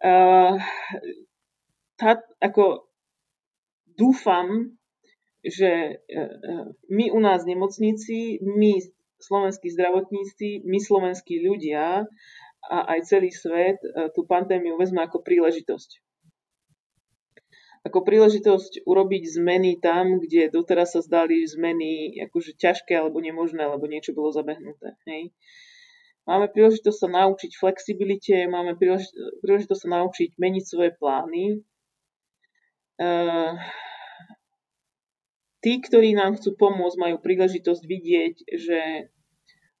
Uh, 0.00 0.56
tá, 2.00 2.24
ako 2.40 2.88
dúfam, 3.84 4.72
že 5.44 6.00
uh, 6.08 6.72
my 6.88 7.12
u 7.12 7.20
nás 7.20 7.44
nemocníci, 7.44 8.40
my 8.48 8.80
slovenskí 9.18 9.68
zdravotníci, 9.74 10.62
my 10.64 10.78
slovenskí 10.78 11.42
ľudia 11.42 12.06
a 12.68 12.78
aj 12.96 13.00
celý 13.06 13.30
svet 13.30 13.78
uh, 13.82 14.10
tú 14.14 14.26
pandémiu 14.26 14.74
vezme 14.78 15.02
ako 15.02 15.22
príležitosť 15.22 16.02
ako 17.86 18.04
príležitosť 18.04 18.84
urobiť 18.84 19.22
zmeny 19.38 19.80
tam, 19.80 20.20
kde 20.20 20.52
doteraz 20.52 20.92
sa 20.92 21.00
zdali 21.00 21.46
zmeny 21.46 22.20
akože 22.28 22.58
ťažké 22.58 22.92
alebo 22.92 23.22
nemožné, 23.22 23.64
lebo 23.64 23.86
niečo 23.86 24.12
bolo 24.12 24.34
zabehnuté. 24.34 24.98
Hej. 25.06 25.32
Máme 26.28 26.52
príležitosť 26.52 26.98
sa 26.98 27.08
naučiť 27.08 27.56
flexibilite, 27.56 28.36
máme 28.44 28.76
príležitosť 28.76 29.80
sa 29.80 29.88
naučiť 29.88 30.36
meniť 30.36 30.64
svoje 30.68 30.92
plány. 30.92 31.64
Tí, 35.58 35.82
ktorí 35.82 36.14
nám 36.14 36.38
chcú 36.38 36.54
pomôcť, 36.54 36.96
majú 36.98 37.16
príležitosť 37.18 37.82
vidieť, 37.82 38.34
že, 38.46 39.10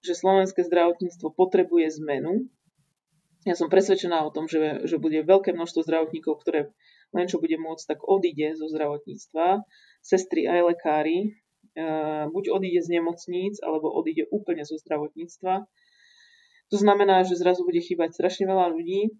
že 0.02 0.12
slovenské 0.12 0.66
zdravotníctvo 0.66 1.30
potrebuje 1.30 2.02
zmenu. 2.02 2.50
Ja 3.46 3.54
som 3.54 3.70
presvedčená 3.70 4.26
o 4.26 4.34
tom, 4.34 4.50
že, 4.50 4.82
že 4.90 4.98
bude 4.98 5.22
veľké 5.22 5.54
množstvo 5.54 5.86
zdravotníkov, 5.86 6.42
ktoré 6.42 6.74
len 7.14 7.24
čo 7.24 7.40
bude 7.40 7.56
môcť, 7.56 7.84
tak 7.96 7.98
odíde 8.04 8.52
zo 8.58 8.68
zdravotníctva. 8.68 9.64
Sestry 10.04 10.44
aj 10.44 10.74
lekári, 10.74 11.18
e, 11.72 11.86
buď 12.28 12.44
odíde 12.52 12.84
z 12.84 13.00
nemocníc, 13.00 13.56
alebo 13.64 13.88
odíde 13.88 14.28
úplne 14.28 14.66
zo 14.68 14.76
zdravotníctva. 14.76 15.64
To 16.68 16.76
znamená, 16.76 17.24
že 17.24 17.40
zrazu 17.40 17.64
bude 17.64 17.80
chýbať 17.80 18.12
strašne 18.12 18.44
veľa 18.44 18.68
ľudí. 18.76 19.08
E, 19.08 19.12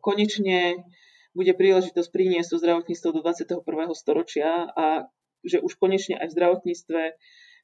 konečne 0.00 0.88
bude 1.32 1.52
príležitosť 1.56 2.08
priniesť 2.12 2.48
to 2.54 2.56
zdravotníctvo 2.60 3.08
do 3.12 3.20
21. 3.24 3.64
storočia 3.96 4.68
a 4.72 5.08
že 5.42 5.58
už 5.58 5.74
konečne 5.80 6.20
aj 6.20 6.30
v 6.30 6.34
zdravotníctve 6.38 7.00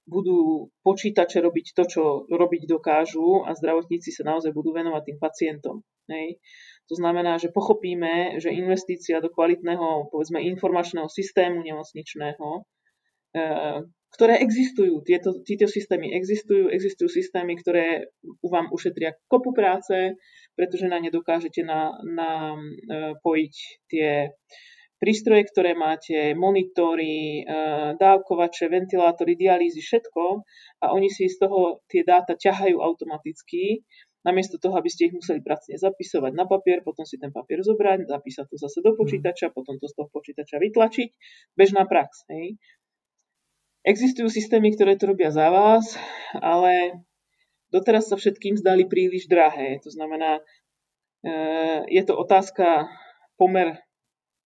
budú 0.08 0.72
počítače 0.82 1.44
robiť 1.44 1.76
to, 1.76 1.84
čo 1.84 2.02
robiť 2.32 2.64
dokážu 2.64 3.44
a 3.44 3.52
zdravotníci 3.52 4.08
sa 4.10 4.24
naozaj 4.24 4.56
budú 4.56 4.72
venovať 4.72 5.02
tým 5.04 5.18
pacientom. 5.20 5.76
Hej. 6.08 6.40
To 6.88 6.96
znamená, 6.96 7.36
že 7.36 7.52
pochopíme, 7.52 8.40
že 8.40 8.48
investícia 8.48 9.20
do 9.20 9.28
kvalitného, 9.28 10.08
povedzme, 10.08 10.40
informačného 10.40 11.04
systému 11.04 11.60
nemocničného, 11.60 12.48
e, 12.56 13.42
ktoré 14.08 14.40
existujú, 14.40 15.04
tieto, 15.04 15.44
tieto 15.44 15.68
systémy 15.68 16.16
existujú, 16.16 16.72
existujú 16.72 17.08
systémy, 17.12 17.60
ktoré 17.60 18.08
vám 18.40 18.72
ušetria 18.72 19.16
kopu 19.28 19.52
práce, 19.52 20.16
pretože 20.56 20.88
na 20.88 20.98
ne 20.98 21.12
dokážete 21.12 21.60
na, 21.62 21.92
na, 22.02 22.56
e, 22.56 23.14
pojiť 23.20 23.54
tie 23.86 24.32
prístroje, 24.98 25.46
ktoré 25.46 25.78
máte, 25.78 26.34
monitory, 26.34 27.44
e, 27.46 27.52
dávkovače, 28.00 28.66
ventilátory, 28.72 29.36
dialýzy, 29.38 29.84
všetko 29.84 30.42
a 30.82 30.96
oni 30.96 31.12
si 31.12 31.28
z 31.28 31.44
toho 31.44 31.84
tie 31.86 32.02
dáta 32.02 32.34
ťahajú 32.34 32.80
automaticky 32.80 33.84
Namiesto 34.26 34.58
toho, 34.58 34.74
aby 34.74 34.90
ste 34.90 35.08
ich 35.08 35.14
museli 35.14 35.38
pracne 35.40 35.78
zapisovať 35.78 36.34
na 36.34 36.44
papier, 36.44 36.82
potom 36.82 37.06
si 37.06 37.16
ten 37.22 37.30
papier 37.30 37.62
zobrať, 37.62 38.10
zapísať 38.10 38.44
to 38.50 38.56
zase 38.58 38.78
do 38.82 38.92
mhm. 38.92 38.98
počítača, 38.98 39.54
potom 39.54 39.78
to 39.78 39.86
z 39.86 39.94
toho 39.94 40.08
počítača 40.10 40.58
vytlačiť. 40.58 41.08
Bežná 41.54 41.86
prax. 41.86 42.26
Hej. 42.28 42.58
Existujú 43.88 44.28
systémy, 44.28 44.76
ktoré 44.76 45.00
to 45.00 45.08
robia 45.08 45.32
za 45.32 45.48
vás, 45.48 45.96
ale 46.36 47.00
doteraz 47.72 48.12
sa 48.12 48.20
všetkým 48.20 48.60
zdali 48.60 48.84
príliš 48.84 49.24
drahé. 49.32 49.80
To 49.80 49.88
znamená, 49.88 50.44
e, 51.24 51.32
je 51.88 52.02
to 52.04 52.12
otázka 52.20 52.92
pomer 53.40 53.80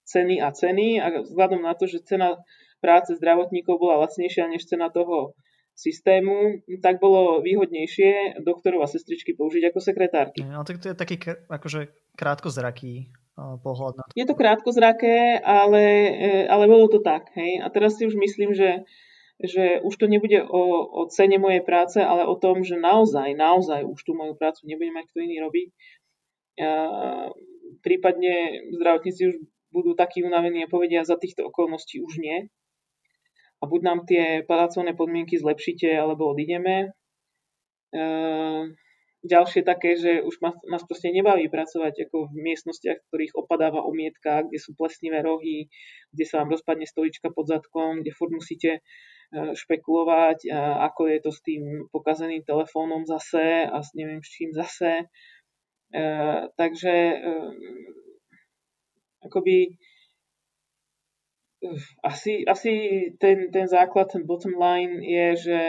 ceny 0.07 0.39
a 0.39 0.55
ceny 0.55 1.03
a 1.03 1.27
vzhľadom 1.27 1.67
na 1.67 1.75
to, 1.75 1.91
že 1.91 2.07
cena 2.07 2.39
práce 2.79 3.19
zdravotníkov 3.19 3.83
bola 3.83 4.07
lacnejšia 4.07 4.47
než 4.47 4.71
cena 4.71 4.95
toho 4.95 5.35
systému, 5.75 6.63
tak 6.85 7.01
bolo 7.03 7.41
výhodnejšie 7.43 8.45
doktorov 8.45 8.85
a 8.85 8.91
sestričky 8.91 9.35
použiť 9.35 9.73
ako 9.73 9.79
sekretárky. 9.83 10.47
No 10.47 10.63
tak 10.63 10.79
to 10.85 10.93
je 10.93 10.95
taký 10.95 11.19
akože 11.51 11.91
krátkozraký 12.15 13.11
pohľad 13.37 13.95
na 13.97 14.03
to. 14.05 14.13
Je 14.13 14.29
to 14.29 14.37
krátkozraké, 14.37 15.41
ale, 15.41 15.85
e, 16.13 16.31
ale 16.47 16.65
bolo 16.69 16.93
to 16.93 17.01
tak. 17.01 17.33
Hej? 17.33 17.65
A 17.65 17.67
teraz 17.73 17.97
si 17.97 18.05
už 18.05 18.15
myslím, 18.21 18.53
že, 18.53 18.85
že 19.41 19.81
už 19.81 19.95
to 19.97 20.07
nebude 20.11 20.45
o, 20.45 20.63
o 20.85 21.03
cene 21.09 21.39
mojej 21.41 21.65
práce, 21.65 21.99
ale 22.03 22.29
o 22.29 22.37
tom, 22.37 22.67
že 22.67 22.77
naozaj, 22.77 23.33
naozaj 23.33 23.87
už 23.87 24.01
tú 24.05 24.13
moju 24.13 24.37
prácu 24.37 24.69
nebude 24.69 24.93
mať 24.93 25.05
kto 25.09 25.19
iný 25.25 25.37
robiť. 25.41 25.69
A, 26.61 26.71
prípadne 27.81 28.67
zdravotníci 28.77 29.23
už 29.33 29.35
budú 29.73 29.97
takí 29.97 30.21
unavení 30.21 30.63
a 30.63 30.71
povedia, 30.71 31.03
za 31.03 31.17
týchto 31.17 31.49
okolností 31.49 32.05
už 32.05 32.21
nie 32.21 32.53
a 33.63 33.65
buď 33.65 33.81
nám 33.87 34.01
tie 34.03 34.43
pracovné 34.43 34.99
podmienky 34.99 35.39
zlepšíte, 35.39 35.87
alebo 35.95 36.35
odídeme. 36.35 36.91
E, 37.95 38.07
ďalšie 39.23 39.63
také, 39.63 39.95
že 39.95 40.19
už 40.27 40.43
nás 40.67 40.83
proste 40.83 41.15
nebaví 41.15 41.47
pracovať 41.47 42.11
ako 42.11 42.35
v 42.35 42.43
miestnostiach, 42.43 42.99
v 42.99 43.07
ktorých 43.07 43.39
opadáva 43.39 43.87
omietka, 43.87 44.51
kde 44.51 44.59
sú 44.59 44.75
plesnivé 44.75 45.23
rohy, 45.23 45.71
kde 46.11 46.25
sa 46.27 46.43
vám 46.43 46.59
rozpadne 46.59 46.91
stolička 46.91 47.31
pod 47.31 47.47
zadkom, 47.47 48.03
kde 48.03 48.11
furt 48.11 48.35
musíte 48.35 48.83
špekulovať, 49.33 50.53
ako 50.93 51.03
je 51.09 51.19
to 51.25 51.31
s 51.33 51.41
tým 51.41 51.89
pokazeným 51.89 52.45
telefónom 52.45 53.09
zase 53.09 53.65
a 53.65 53.81
s 53.81 53.97
neviem 53.97 54.21
s 54.21 54.29
čím 54.29 54.53
zase. 54.53 55.09
E, 55.93 56.05
takže 56.53 56.95
akoby 59.25 59.81
asi, 62.03 62.45
asi 62.45 62.73
ten, 63.17 63.49
ten 63.55 63.67
základ, 63.71 64.11
ten 64.11 64.27
bottom 64.27 64.59
line 64.59 64.99
je, 65.01 65.27
že 65.37 65.61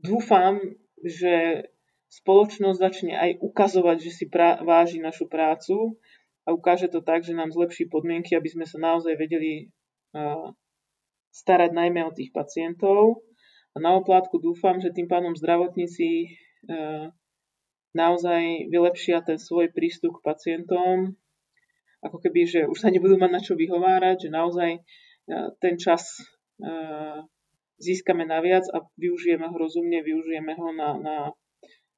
dúfam, 0.00 0.60
že 1.04 1.68
spoločnosť 2.10 2.78
začne 2.80 3.14
aj 3.14 3.30
ukazovať, 3.44 3.96
že 4.02 4.10
si 4.10 4.24
pra- 4.26 4.58
váži 4.64 4.98
našu 4.98 5.30
prácu 5.30 6.00
a 6.44 6.56
ukáže 6.56 6.88
to 6.88 7.04
tak, 7.04 7.24
že 7.24 7.36
nám 7.36 7.52
zlepší 7.52 7.88
podmienky, 7.92 8.36
aby 8.36 8.48
sme 8.48 8.64
sa 8.64 8.80
naozaj 8.80 9.16
vedeli 9.16 9.68
starať 11.30 11.70
najmä 11.70 12.02
o 12.06 12.14
tých 12.14 12.34
pacientov. 12.34 13.22
A 13.74 13.78
na 13.78 13.94
oplátku 13.94 14.42
dúfam, 14.42 14.82
že 14.82 14.90
tým 14.90 15.06
pánom 15.06 15.36
zdravotníci 15.36 16.34
naozaj 17.94 18.66
vylepšia 18.70 19.22
ten 19.22 19.38
svoj 19.38 19.70
prístup 19.70 20.18
k 20.18 20.26
pacientom, 20.26 21.14
ako 22.00 22.16
keby, 22.18 22.48
že 22.48 22.60
už 22.66 22.78
sa 22.80 22.88
nebudú 22.90 23.20
mať 23.20 23.30
na 23.30 23.40
čo 23.40 23.54
vyhovárať, 23.54 24.26
že 24.26 24.30
naozaj 24.32 24.70
ten 25.60 25.74
čas 25.78 26.18
získame 27.80 28.28
naviac 28.28 28.68
a 28.76 28.84
využijeme 29.00 29.48
ho 29.48 29.56
rozumne, 29.56 30.04
využijeme 30.04 30.52
ho 30.52 30.68
na, 30.76 30.88
na, 31.00 31.16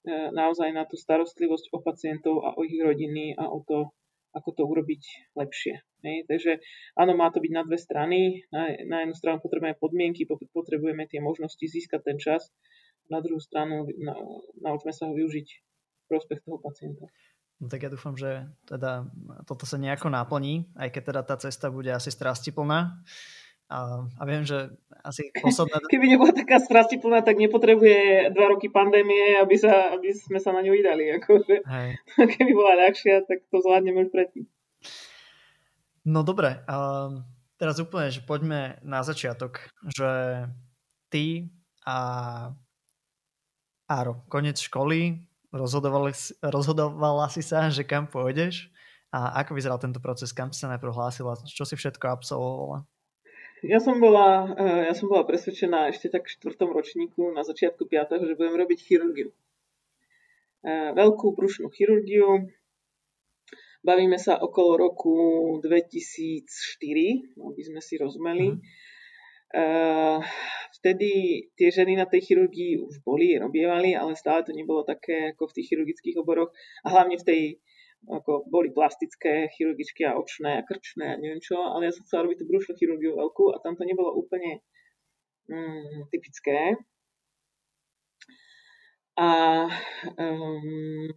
e, 0.07 0.31
naozaj 0.31 0.71
na 0.71 0.87
tú 0.87 0.95
starostlivosť 0.95 1.75
o 1.75 1.79
pacientov 1.83 2.47
a 2.47 2.55
o 2.55 2.63
ich 2.63 2.79
rodiny 2.79 3.35
a 3.35 3.51
o 3.51 3.67
to, 3.67 3.91
ako 4.33 4.49
to 4.57 4.63
urobiť 4.65 5.33
lepšie. 5.37 5.85
Hej. 6.03 6.17
Takže 6.27 6.53
áno, 6.99 7.13
má 7.15 7.29
to 7.29 7.39
byť 7.39 7.53
na 7.53 7.63
dve 7.63 7.79
strany. 7.79 8.43
Na, 8.49 8.73
na 8.89 8.97
jednu 9.05 9.15
stranu 9.15 9.39
potrebujeme 9.39 9.77
podmienky, 9.79 10.25
potrebujeme 10.29 11.05
tie 11.07 11.21
možnosti 11.21 11.63
získať 11.63 12.01
ten 12.03 12.19
čas. 12.19 12.49
Na 13.13 13.21
druhú 13.21 13.39
stranu 13.39 13.87
na, 14.01 14.17
naučme 14.65 14.91
sa 14.91 15.07
ho 15.09 15.13
využiť 15.13 15.49
v 15.49 16.05
prospech 16.09 16.41
toho 16.43 16.59
pacienta. 16.59 17.07
No 17.63 17.71
tak 17.71 17.87
ja 17.87 17.91
dúfam, 17.93 18.19
že 18.19 18.51
teda 18.67 19.07
toto 19.47 19.71
sa 19.71 19.79
nejako 19.79 20.11
naplní, 20.11 20.67
aj 20.75 20.91
keď 20.91 21.03
teda 21.15 21.23
tá 21.23 21.37
cesta 21.39 21.71
bude 21.71 21.95
asi 21.95 22.11
strastiplná. 22.11 22.99
A, 23.73 24.05
a 24.05 24.23
viem, 24.29 24.45
že 24.45 24.69
asi 25.01 25.33
posledné... 25.33 25.89
Keby 25.93 26.07
nebola 26.13 26.37
taká 26.37 26.61
strastiplná, 26.61 27.25
tak 27.25 27.41
nepotrebuje 27.41 28.31
dva 28.37 28.53
roky 28.53 28.69
pandémie, 28.69 29.41
aby, 29.41 29.57
sa, 29.57 29.97
aby 29.97 30.13
sme 30.13 30.37
sa 30.37 30.53
na 30.53 30.61
ňu 30.61 30.77
vydali. 30.77 31.17
Akože. 31.17 31.65
Hej. 31.65 31.89
Keby 32.37 32.53
bola 32.53 32.77
ľahšia, 32.85 33.25
tak 33.25 33.49
to 33.49 33.57
zvládneme 33.65 34.05
už 34.05 34.13
predtým. 34.13 34.45
No 36.05 36.21
dobre, 36.21 36.61
a 36.69 36.77
teraz 37.57 37.81
úplne, 37.81 38.13
že 38.13 38.21
poďme 38.21 38.77
na 38.85 39.01
začiatok, 39.07 39.65
že 39.87 40.45
ty 41.09 41.49
a 41.87 41.97
Áro, 43.93 44.25
konec 44.33 44.57
školy, 44.57 45.21
rozhodovala 45.53 47.29
si 47.29 47.45
sa, 47.45 47.69
že 47.69 47.85
kam 47.85 48.09
pôjdeš 48.09 48.73
a 49.13 49.45
ako 49.45 49.53
vyzeral 49.53 49.77
tento 49.77 50.01
proces, 50.01 50.33
kam 50.33 50.49
si 50.49 50.65
sa 50.65 50.73
najprv 50.73 50.97
hlásila, 50.97 51.37
čo 51.45 51.69
si 51.69 51.77
všetko 51.77 52.09
absolvovala? 52.09 52.89
Ja 53.63 53.79
som 53.79 54.03
bola, 54.03 54.51
eh, 54.59 54.91
ja 54.91 54.95
som 54.95 55.07
bola 55.07 55.23
presvedčená 55.23 55.95
ešte 55.95 56.11
tak 56.11 56.27
v 56.27 56.35
štvrtom 56.35 56.75
ročníku 56.75 57.31
na 57.31 57.47
začiatku 57.47 57.87
5. 57.87 58.27
že 58.27 58.35
budem 58.35 58.59
robiť 58.59 58.79
chirurgiu. 58.83 59.31
Eh, 60.67 60.91
veľkú 60.95 61.35
brušnú 61.39 61.71
chirurgiu, 61.71 62.51
Bavíme 63.83 64.15
sa 64.15 64.39
okolo 64.39 64.79
roku 64.79 65.15
2004, 65.59 67.35
aby 67.35 67.63
sme 67.67 67.83
si 67.83 67.99
rozumeli. 67.99 68.55
Uh, 69.53 70.23
vtedy 70.79 71.45
tie 71.59 71.69
ženy 71.69 71.99
na 71.99 72.07
tej 72.07 72.31
chirurgii 72.31 72.79
už 72.79 73.03
boli, 73.03 73.35
robievali, 73.37 73.93
ale 73.93 74.15
stále 74.15 74.47
to 74.47 74.55
nebolo 74.55 74.87
také 74.87 75.35
ako 75.35 75.51
v 75.51 75.55
tých 75.59 75.67
chirurgických 75.75 76.17
oboroch 76.23 76.55
a 76.87 76.95
hlavne 76.95 77.19
v 77.19 77.27
tej 77.27 77.43
ako 78.11 78.51
boli 78.51 78.75
plastické 78.75 79.47
chirurgičky 79.55 80.03
a 80.03 80.19
očné 80.19 80.59
a 80.59 80.67
krčné 80.67 81.15
a 81.15 81.21
neviem 81.21 81.39
čo, 81.39 81.63
ale 81.63 81.87
ja 81.87 81.93
som 81.95 82.03
chcela 82.03 82.27
robiť 82.27 82.43
tú 82.43 82.47
brušnú 82.51 82.73
chirurgiu 82.75 83.15
veľkú 83.15 83.55
a 83.55 83.63
tam 83.63 83.79
to 83.79 83.87
nebolo 83.87 84.11
úplne 84.11 84.59
mm, 85.47 86.11
typické. 86.11 86.83
A 89.13 89.29
um, 90.19 91.13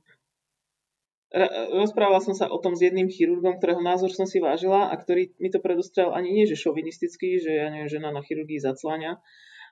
rozprával 1.74 2.22
som 2.22 2.38
sa 2.38 2.52
o 2.52 2.62
tom 2.62 2.78
s 2.78 2.86
jedným 2.86 3.10
chirurgom, 3.10 3.58
ktorého 3.58 3.82
názor 3.82 4.14
som 4.14 4.30
si 4.30 4.38
vážila 4.38 4.92
a 4.92 4.96
ktorý 4.96 5.34
mi 5.42 5.50
to 5.50 5.64
predostrel 5.64 6.14
ani 6.14 6.30
nie, 6.32 6.46
že 6.46 6.60
šovinistický, 6.60 7.42
že 7.42 7.52
ja 7.56 7.68
neviem, 7.74 7.90
žena 7.90 8.14
na 8.14 8.22
chirurgii 8.22 8.62
zaclania, 8.62 9.18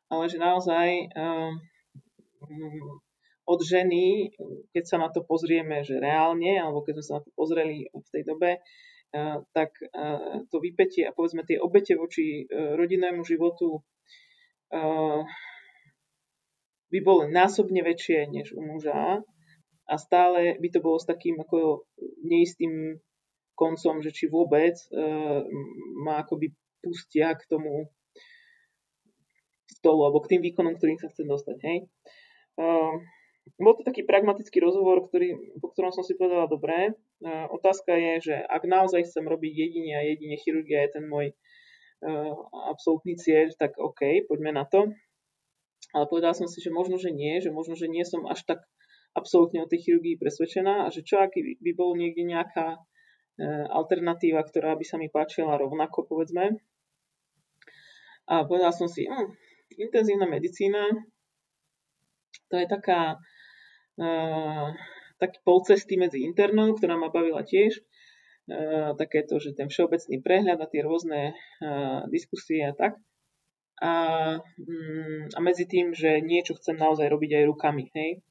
ale 0.09 0.25
že 0.31 0.41
naozaj 0.41 1.13
um, 1.13 1.61
od 3.43 3.59
ženy, 3.59 4.31
keď 4.71 4.83
sa 4.87 4.97
na 4.99 5.11
to 5.11 5.27
pozrieme, 5.27 5.83
že 5.83 5.99
reálne, 5.99 6.55
alebo 6.55 6.79
keď 6.83 6.99
sme 6.99 7.03
sa 7.03 7.13
na 7.19 7.23
to 7.27 7.31
pozreli 7.35 7.91
v 7.91 8.09
tej 8.11 8.23
dobe, 8.23 8.51
uh, 8.59 9.43
tak 9.51 9.75
uh, 9.91 10.47
to 10.47 10.63
vypetie 10.63 11.03
a 11.03 11.15
povedzme 11.15 11.43
tie 11.43 11.59
obete 11.59 11.99
voči 11.99 12.47
uh, 12.47 12.79
rodinnému 12.79 13.23
životu 13.23 13.83
by 16.89 16.99
boli 17.05 17.29
násobne 17.29 17.85
väčšie 17.85 18.25
než 18.25 18.57
u 18.57 18.61
muža 18.65 19.21
a 19.85 19.93
stále 20.01 20.57
by 20.57 20.67
to 20.73 20.81
bolo 20.81 20.97
s 20.97 21.05
takým 21.05 21.37
ako 21.37 21.85
neistým 22.25 22.97
koncom, 23.53 24.01
že 24.01 24.09
či 24.09 24.25
vôbec 24.25 24.73
ma 26.01 26.25
akoby 26.25 26.57
pustia 26.81 27.37
k 27.37 27.45
tomu 27.45 27.93
stolu 29.77 30.09
alebo 30.09 30.25
k 30.25 30.33
tým 30.33 30.41
výkonom, 30.41 30.73
ktorým 30.73 30.97
sa 30.97 31.13
chcem 31.13 31.29
dostať. 31.29 31.57
Hej. 31.61 31.85
Uh, 33.43 33.59
bol 33.59 33.73
to 33.75 33.83
taký 33.83 34.07
pragmatický 34.07 34.63
rozhovor, 34.63 35.07
ktorý, 35.07 35.59
po 35.59 35.71
ktorom 35.71 35.91
som 35.91 36.03
si 36.03 36.15
povedala, 36.15 36.51
dobré. 36.51 36.95
Uh, 37.19 37.47
otázka 37.51 37.95
je, 37.95 38.13
že 38.31 38.35
ak 38.39 38.63
naozaj 38.67 39.07
chcem 39.07 39.25
robiť 39.27 39.51
jedine 39.51 39.93
a 39.99 40.01
jedine 40.03 40.35
chirurgia 40.39 40.87
je 40.87 40.99
ten 40.99 41.05
môj 41.07 41.31
uh, 41.31 42.33
absolútny 42.71 43.19
cieľ, 43.19 43.51
tak 43.55 43.75
OK, 43.79 44.27
poďme 44.27 44.55
na 44.55 44.65
to. 44.67 44.91
Ale 45.93 46.09
povedala 46.09 46.33
som 46.33 46.49
si, 46.49 46.63
že 46.63 46.73
možno, 46.73 46.97
že 46.97 47.13
nie, 47.13 47.37
že 47.43 47.53
možno, 47.53 47.77
že 47.77 47.85
nie 47.85 48.01
som 48.01 48.25
až 48.25 48.41
tak 48.47 48.65
absolútne 49.13 49.61
o 49.61 49.69
tej 49.69 49.85
chirurgii 49.85 50.17
presvedčená 50.17 50.85
a 50.85 50.87
že 50.89 51.05
čo 51.05 51.21
ak 51.21 51.37
by 51.37 51.71
bol 51.77 51.93
niekde 51.93 52.25
nejaká 52.25 52.77
e, 53.37 53.45
alternatíva, 53.69 54.41
ktorá 54.41 54.73
by 54.73 54.85
sa 54.85 54.97
mi 54.97 55.07
páčila 55.07 55.53
rovnako, 55.53 56.09
povedzme. 56.09 56.57
A 58.25 58.41
povedal 58.49 58.73
som 58.73 58.89
si, 58.89 59.05
hm, 59.05 59.29
intenzívna 59.77 60.25
medicína, 60.25 60.89
to 62.49 62.57
je 62.57 62.65
taká 62.65 63.21
taký 65.21 65.37
polcesty 65.45 65.95
medzi 65.95 66.25
internou, 66.25 66.73
ktorá 66.73 66.97
ma 66.97 67.13
bavila 67.13 67.45
tiež, 67.45 67.79
takéto, 68.99 69.39
že 69.39 69.55
ten 69.55 69.71
všeobecný 69.71 70.19
prehľad 70.19 70.59
a 70.59 70.67
tie 70.67 70.81
rôzne 70.83 71.37
diskusie 72.11 72.65
a 72.67 72.73
tak. 72.75 72.99
A, 73.83 73.93
um, 74.39 75.27
a 75.33 75.39
medzi 75.43 75.67
tým, 75.67 75.91
že 75.91 76.23
niečo 76.23 76.55
chcem 76.55 76.77
naozaj 76.77 77.09
robiť 77.09 77.41
aj 77.41 77.43
rukami, 77.51 77.91
hej. 77.91 78.23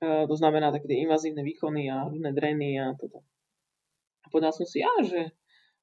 To 0.00 0.34
znamená 0.36 0.70
také 0.70 0.86
tie 0.86 1.02
invazívne 1.02 1.42
výkony 1.42 1.90
a 1.90 2.06
rôzne 2.06 2.30
dreny 2.30 2.78
a 2.78 2.94
toto. 2.94 3.24
A 4.22 4.26
povedal 4.28 4.52
som 4.54 4.68
si, 4.68 4.84
ja, 4.84 4.90
že 5.02 5.32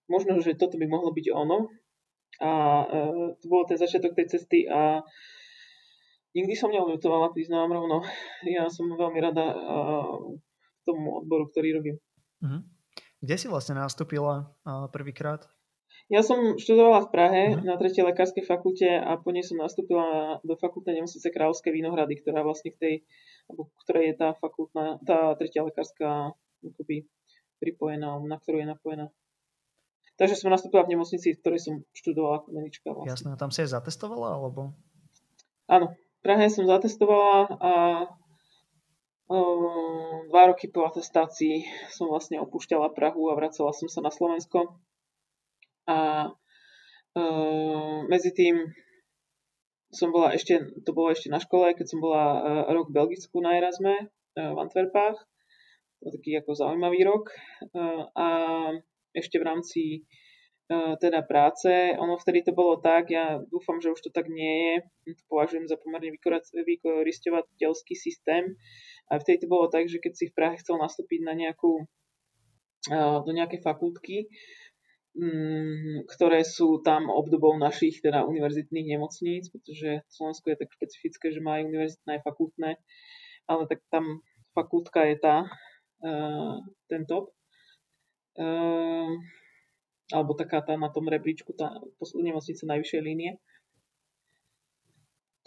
možno, 0.07 0.39
že 0.39 0.55
toto 0.55 0.79
by 0.79 0.87
mohlo 0.87 1.11
byť 1.11 1.27
ono. 1.33 1.67
A 2.37 2.51
e, 2.85 2.85
to 3.41 3.45
bol 3.49 3.65
ten 3.65 3.81
začiatok 3.81 4.13
tej 4.13 4.37
cesty 4.37 4.69
a 4.69 5.01
nikdy 6.37 6.53
som 6.53 6.69
neoľutovala, 6.69 7.33
priznám 7.33 7.73
rovno. 7.73 8.05
Ja 8.45 8.69
som 8.69 8.93
veľmi 8.93 9.17
rada 9.17 9.45
e, 9.49 9.55
tomu 10.85 11.17
odboru, 11.25 11.49
ktorý 11.49 11.81
robím. 11.81 11.97
Mhm. 12.45 12.77
Kde 13.17 13.35
si 13.35 13.49
vlastne 13.49 13.81
nastúpila 13.81 14.53
prvýkrát? 14.93 15.49
Ja 16.07 16.23
som 16.23 16.55
študovala 16.55 17.03
v 17.03 17.11
Prahe 17.11 17.43
uh-huh. 17.51 17.67
na 17.67 17.75
3. 17.75 17.91
lekárskej 18.13 18.47
fakulte 18.47 18.87
a 18.87 19.19
po 19.19 19.35
nej 19.35 19.43
som 19.43 19.59
nastúpila 19.59 20.39
do 20.39 20.55
fakultnej 20.55 21.01
nemocnice 21.01 21.27
Kráľovské 21.33 21.73
Vinohrady, 21.73 22.23
ktorá 22.23 22.47
vlastne 22.47 22.71
k 22.71 22.79
tej 22.79 22.93
ktorej 23.83 24.11
je 24.11 24.15
tá 24.15 24.29
fakultná, 24.39 24.99
tá 25.03 25.35
tretia 25.35 25.63
lekárska 25.63 26.35
akoby 26.63 27.07
pripojená, 27.59 28.19
na 28.23 28.37
ktorú 28.39 28.63
je 28.63 28.67
napojená. 28.67 29.07
Takže 30.17 30.35
som 30.35 30.49
nastúpila 30.49 30.83
v 30.87 30.97
nemocnici, 30.97 31.35
v 31.35 31.39
ktorej 31.43 31.61
som 31.61 31.73
študovala 31.93 32.43
ako 32.43 32.47
medička. 32.55 32.89
Vlastne. 32.89 33.11
Jasné, 33.13 33.31
tam 33.37 33.51
si 33.53 33.63
aj 33.63 33.75
zatestovala, 33.75 34.35
alebo? 34.35 34.73
Áno, 35.69 35.93
Prahe 36.27 36.51
som 36.51 36.67
zatestovala 36.67 37.55
a 37.55 38.03
dva 40.27 40.43
roky 40.51 40.67
po 40.67 40.83
atestácii 40.83 41.63
som 41.87 42.11
vlastne 42.11 42.35
opúšťala 42.43 42.91
Prahu 42.91 43.31
a 43.31 43.39
vracala 43.39 43.71
som 43.71 43.87
sa 43.87 44.03
na 44.03 44.11
Slovensko. 44.11 44.75
A 45.87 46.27
um, 47.15 48.11
medzi 48.11 48.35
tým 48.35 48.59
som 49.87 50.11
bola 50.11 50.35
ešte, 50.35 50.59
to 50.83 50.91
bolo 50.91 51.15
ešte 51.15 51.31
na 51.31 51.39
škole, 51.39 51.71
keď 51.71 51.95
som 51.95 52.03
bola 52.03 52.43
uh, 52.43 52.75
rok 52.75 52.91
v 52.91 52.97
Belgicku 52.99 53.39
na 53.39 53.55
Erasme 53.55 53.95
uh, 54.35 54.51
v 54.51 54.57
Antwerpách. 54.67 55.15
To 56.03 56.11
taký 56.11 56.43
ako 56.43 56.59
zaujímavý 56.59 57.07
rok. 57.07 57.31
A 58.19 58.27
ešte 59.15 59.39
v 59.39 59.47
rámci 59.47 59.81
teda 60.99 61.23
práce, 61.23 61.95
ono 61.95 62.19
vtedy 62.19 62.43
to 62.43 62.51
bolo 62.51 62.75
tak, 62.83 63.07
ja 63.07 63.39
dúfam, 63.39 63.79
že 63.79 63.87
už 63.87 64.03
to 64.03 64.11
tak 64.11 64.27
nie 64.27 64.83
je, 65.07 65.15
to 65.15 65.23
považujem 65.31 65.63
za 65.63 65.79
pomerne 65.79 66.11
vykoristovateľský 66.53 67.95
systém. 67.95 68.59
A 69.07 69.15
vtedy 69.15 69.43
to 69.43 69.47
bolo 69.47 69.71
tak, 69.71 69.87
že 69.87 70.03
keď 70.03 70.13
si 70.19 70.25
v 70.27 70.35
Prahe 70.35 70.59
chcel 70.59 70.75
nastúpiť 70.75 71.23
na 71.23 71.31
nejakú, 71.31 71.87
do 73.23 73.31
nejakej 73.31 73.63
fakultky, 73.63 74.27
Mm, 75.17 76.05
ktoré 76.05 76.45
sú 76.45 76.77
tam 76.85 77.09
obdobou 77.09 77.57
našich 77.57 78.05
teda 78.05 78.21
univerzitných 78.29 78.85
nemocníc, 78.85 79.49
pretože 79.49 80.05
Slovensko 80.13 80.53
je 80.53 80.61
tak 80.61 80.69
špecifické, 80.69 81.33
že 81.33 81.41
má 81.41 81.57
aj 81.57 81.73
univerzitné 81.73 82.11
aj 82.13 82.21
fakultné, 82.21 82.77
ale 83.49 83.65
tak 83.65 83.81
tam 83.89 84.21
fakultka 84.53 85.09
je 85.09 85.17
tá, 85.17 85.49
uh, 86.05 86.61
ten 86.85 87.09
top. 87.09 87.33
Alebo 90.13 90.31
taká 90.33 90.63
tá 90.63 90.79
na 90.79 90.87
tom 90.87 91.11
rebríčku, 91.11 91.51
tá 91.51 91.83
nemocnica 92.15 92.63
najvyššej 92.63 93.01
línie. 93.03 93.39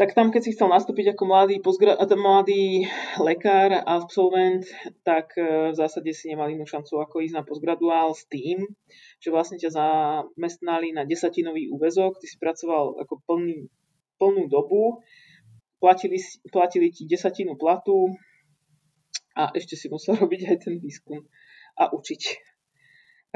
Tak 0.00 0.16
tam, 0.16 0.32
keď 0.32 0.40
si 0.40 0.56
chcel 0.56 0.72
nastúpiť 0.72 1.12
ako 1.12 1.28
mladý, 1.28 1.60
pozgra- 1.60 2.00
mladý 2.00 2.88
lekár 3.20 3.84
absolvent, 3.84 4.64
tak 5.04 5.36
e, 5.36 5.68
v 5.72 5.76
zásade 5.76 6.08
si 6.16 6.32
nemal 6.32 6.48
inú 6.48 6.64
šancu 6.64 7.04
ako 7.04 7.20
ísť 7.20 7.36
na 7.36 7.44
postgraduál 7.44 8.16
s 8.16 8.24
tým, 8.24 8.64
že 9.20 9.28
vlastne 9.28 9.60
ťa 9.60 9.76
zamestnali 9.76 10.96
na 10.96 11.04
desatinový 11.04 11.68
úvezok, 11.68 12.16
ty 12.16 12.32
si 12.32 12.40
pracoval 12.40 12.96
ako 13.04 13.20
plný, 13.28 13.68
plnú 14.16 14.48
dobu, 14.48 15.04
platili, 15.84 16.16
platili 16.48 16.88
ti 16.88 17.04
desatinu 17.04 17.60
platu 17.60 18.08
a 19.36 19.52
ešte 19.52 19.76
si 19.76 19.92
musel 19.92 20.16
robiť 20.24 20.48
aj 20.48 20.56
ten 20.64 20.80
výskum 20.80 21.28
a 21.76 21.92
učiť. 21.92 22.22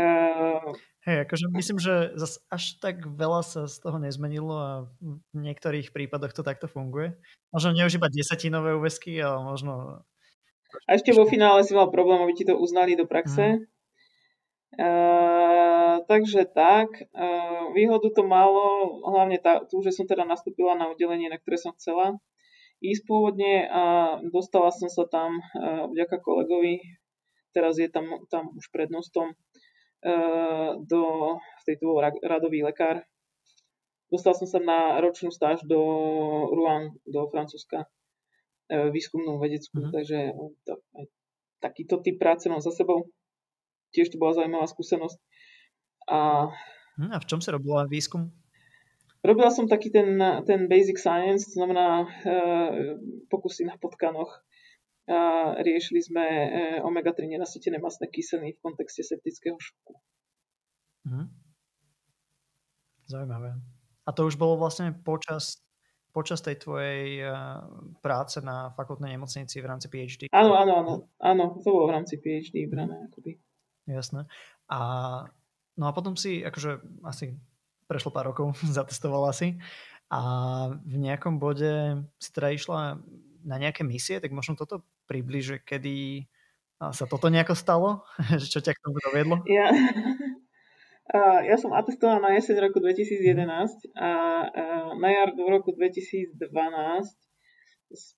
Uh, 0.00 0.72
Hej, 1.04 1.28
akože 1.28 1.52
myslím, 1.52 1.78
že 1.84 2.16
zas 2.16 2.40
až 2.48 2.80
tak 2.80 3.04
veľa 3.04 3.44
sa 3.44 3.68
z 3.68 3.76
toho 3.76 4.00
nezmenilo 4.00 4.56
a 4.56 4.70
v 5.04 5.36
niektorých 5.36 5.92
prípadoch 5.92 6.32
to 6.32 6.40
takto 6.40 6.64
funguje. 6.64 7.12
Možno 7.52 7.76
nie 7.76 7.84
už 7.84 8.00
iba 8.00 8.08
desatinové 8.08 8.72
úvesky, 8.72 9.20
ale 9.20 9.44
možno... 9.44 10.00
A 10.88 10.96
ešte 10.96 11.12
vo 11.12 11.28
finále 11.28 11.60
si 11.60 11.76
mal 11.76 11.92
problém, 11.92 12.24
aby 12.24 12.32
ti 12.32 12.48
to 12.48 12.56
uznali 12.56 12.96
do 12.96 13.04
praxe. 13.04 13.60
Mm. 13.60 13.62
Uh, 14.74 16.02
takže 16.10 16.50
tak, 16.50 16.90
uh, 17.14 17.70
výhodu 17.76 18.10
to 18.10 18.26
malo, 18.26 18.98
hlavne 19.06 19.38
tá, 19.38 19.62
tu, 19.62 19.84
že 19.86 19.94
som 19.94 20.08
teda 20.08 20.26
nastúpila 20.26 20.74
na 20.74 20.90
oddelenie, 20.90 21.30
na 21.30 21.38
ktoré 21.38 21.60
som 21.60 21.76
chcela 21.78 22.18
ísť 22.82 23.06
pôvodne 23.06 23.70
a 23.70 23.82
dostala 24.34 24.74
som 24.74 24.90
sa 24.90 25.06
tam 25.06 25.38
uh, 25.38 25.86
vďaka 25.94 26.18
kolegovi, 26.18 26.82
teraz 27.54 27.78
je 27.78 27.86
tam, 27.86 28.26
tam 28.26 28.50
už 28.58 28.66
prednostom, 28.74 29.38
do, 30.84 31.02
vtedy 31.64 31.76
to 31.80 31.84
bol 31.88 32.04
radový 32.04 32.60
lekár. 32.60 33.02
Dostal 34.12 34.36
som 34.36 34.46
sa 34.46 34.60
na 34.60 35.00
ročnú 35.00 35.32
stáž 35.32 35.64
do 35.64 35.80
Rouen, 36.52 36.92
do 37.08 37.26
Francúzska, 37.32 37.88
eh, 38.68 38.92
výskumnú 38.92 39.40
vedeckú, 39.40 39.80
mm-hmm. 39.80 39.94
takže 39.96 40.18
to, 40.68 40.72
takýto 41.58 41.98
typ 42.04 42.20
práce 42.20 42.46
mám 42.46 42.60
za 42.60 42.70
sebou. 42.70 43.08
Tiež 43.96 44.12
to 44.12 44.20
bola 44.20 44.36
zaujímavá 44.36 44.68
skúsenosť. 44.68 45.18
A, 46.12 46.52
hm, 47.00 47.10
a 47.10 47.18
v 47.18 47.26
čom 47.26 47.40
sa 47.40 47.56
robila 47.56 47.88
výskum? 47.88 48.28
Robila 49.24 49.48
som 49.48 49.64
taký 49.64 49.88
ten, 49.88 50.20
ten 50.44 50.68
basic 50.68 51.00
science, 51.00 51.48
to 51.48 51.56
znamená 51.56 52.04
e, 52.04 52.06
pokusy 53.32 53.64
na 53.64 53.80
potkanoch, 53.80 54.28
a 55.04 55.52
riešili 55.60 56.00
sme 56.00 56.24
e, 56.24 56.48
omega-3 56.80 57.36
nenasytené 57.36 57.76
masné 57.76 58.08
kyseliny 58.08 58.56
v 58.56 58.62
kontexte 58.64 59.04
septického 59.04 59.60
šoku. 59.60 60.00
Mhm. 61.04 61.24
Zaujímavé. 63.04 63.60
A 64.04 64.10
to 64.16 64.24
už 64.24 64.40
bolo 64.40 64.56
vlastne 64.56 64.96
počas, 64.96 65.60
počas 66.12 66.40
tej 66.40 66.56
tvojej 66.56 67.20
uh, 67.24 67.64
práce 68.00 68.40
na 68.40 68.72
fakultnej 68.72 69.12
nemocnici 69.16 69.60
v 69.60 69.68
rámci 69.68 69.92
PhD? 69.92 70.22
Áno, 70.32 70.56
áno, 70.56 70.72
áno. 70.80 70.94
Áno, 71.20 71.44
to 71.60 71.68
bolo 71.68 71.92
v 71.92 72.00
rámci 72.00 72.16
PhD 72.16 72.64
brané. 72.64 72.96
Akoby. 73.12 73.36
Jasné. 73.84 74.24
A, 74.72 74.78
no 75.76 75.84
a 75.84 75.92
potom 75.92 76.16
si, 76.16 76.40
akože 76.40 76.80
asi 77.04 77.36
prešlo 77.84 78.08
pár 78.08 78.32
rokov, 78.32 78.56
zatestovala 78.76 79.36
si 79.36 79.60
a 80.12 80.20
v 80.84 80.96
nejakom 81.00 81.40
bode 81.40 82.00
si 82.20 82.28
teda 82.32 82.52
išla 82.52 83.00
na 83.44 83.56
nejaké 83.60 83.84
misie, 83.84 84.20
tak 84.20 84.32
možno 84.32 84.56
toto 84.56 84.84
približe, 85.04 85.60
kedy 85.62 86.26
sa 86.80 87.04
toto 87.08 87.30
nejako 87.32 87.54
stalo? 87.56 87.88
Čo 88.52 88.60
ťa 88.60 88.72
k 88.74 88.82
tomu 88.82 88.98
dovedlo? 89.00 89.36
Ja, 89.48 89.70
ja 91.50 91.56
som 91.56 91.72
atestovaná 91.72 92.32
na 92.32 92.36
jeseň 92.36 92.68
roku 92.68 92.82
2011 92.82 93.40
a 93.96 94.10
na 94.98 95.08
jar 95.12 95.32
do 95.32 95.46
roku 95.48 95.72
2012 95.72 96.34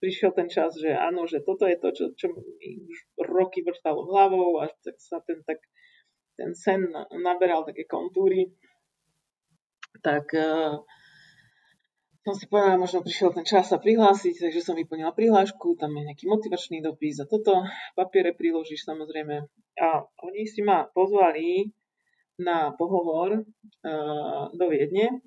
prišiel 0.00 0.32
ten 0.32 0.48
čas, 0.48 0.72
že 0.78 0.94
áno, 0.94 1.28
že 1.28 1.44
toto 1.44 1.68
je 1.68 1.76
to, 1.76 1.92
čo, 1.92 2.04
čo 2.16 2.26
mi 2.32 2.80
už 2.86 2.98
roky 3.28 3.60
vrtalo 3.60 4.08
hlavou 4.08 4.64
a 4.64 4.72
tak 4.80 4.96
sa 4.96 5.20
ten, 5.20 5.44
tak, 5.44 5.60
ten 6.38 6.56
sen 6.56 6.88
naberal 7.20 7.66
také 7.68 7.84
kontúry. 7.84 8.56
Tak 10.00 10.32
uh, 10.32 10.80
som 12.26 12.34
si 12.34 12.50
povedala, 12.50 12.74
možno 12.82 13.06
prišiel 13.06 13.30
ten 13.30 13.46
čas 13.46 13.70
sa 13.70 13.78
prihlásiť, 13.78 14.50
takže 14.50 14.58
som 14.58 14.74
vyplnila 14.74 15.14
prihlášku, 15.14 15.78
tam 15.78 15.94
je 15.94 16.10
nejaký 16.10 16.26
motivačný 16.26 16.82
dopis 16.82 17.22
a 17.22 17.30
toto, 17.30 17.62
papiere 17.94 18.34
priložíš 18.34 18.82
samozrejme. 18.82 19.46
A 19.78 19.86
oni 20.26 20.42
si 20.42 20.58
ma 20.66 20.90
pozvali 20.90 21.70
na 22.42 22.74
pohovor 22.74 23.46
uh, 23.46 24.50
do 24.50 24.66
Viedne, 24.66 25.22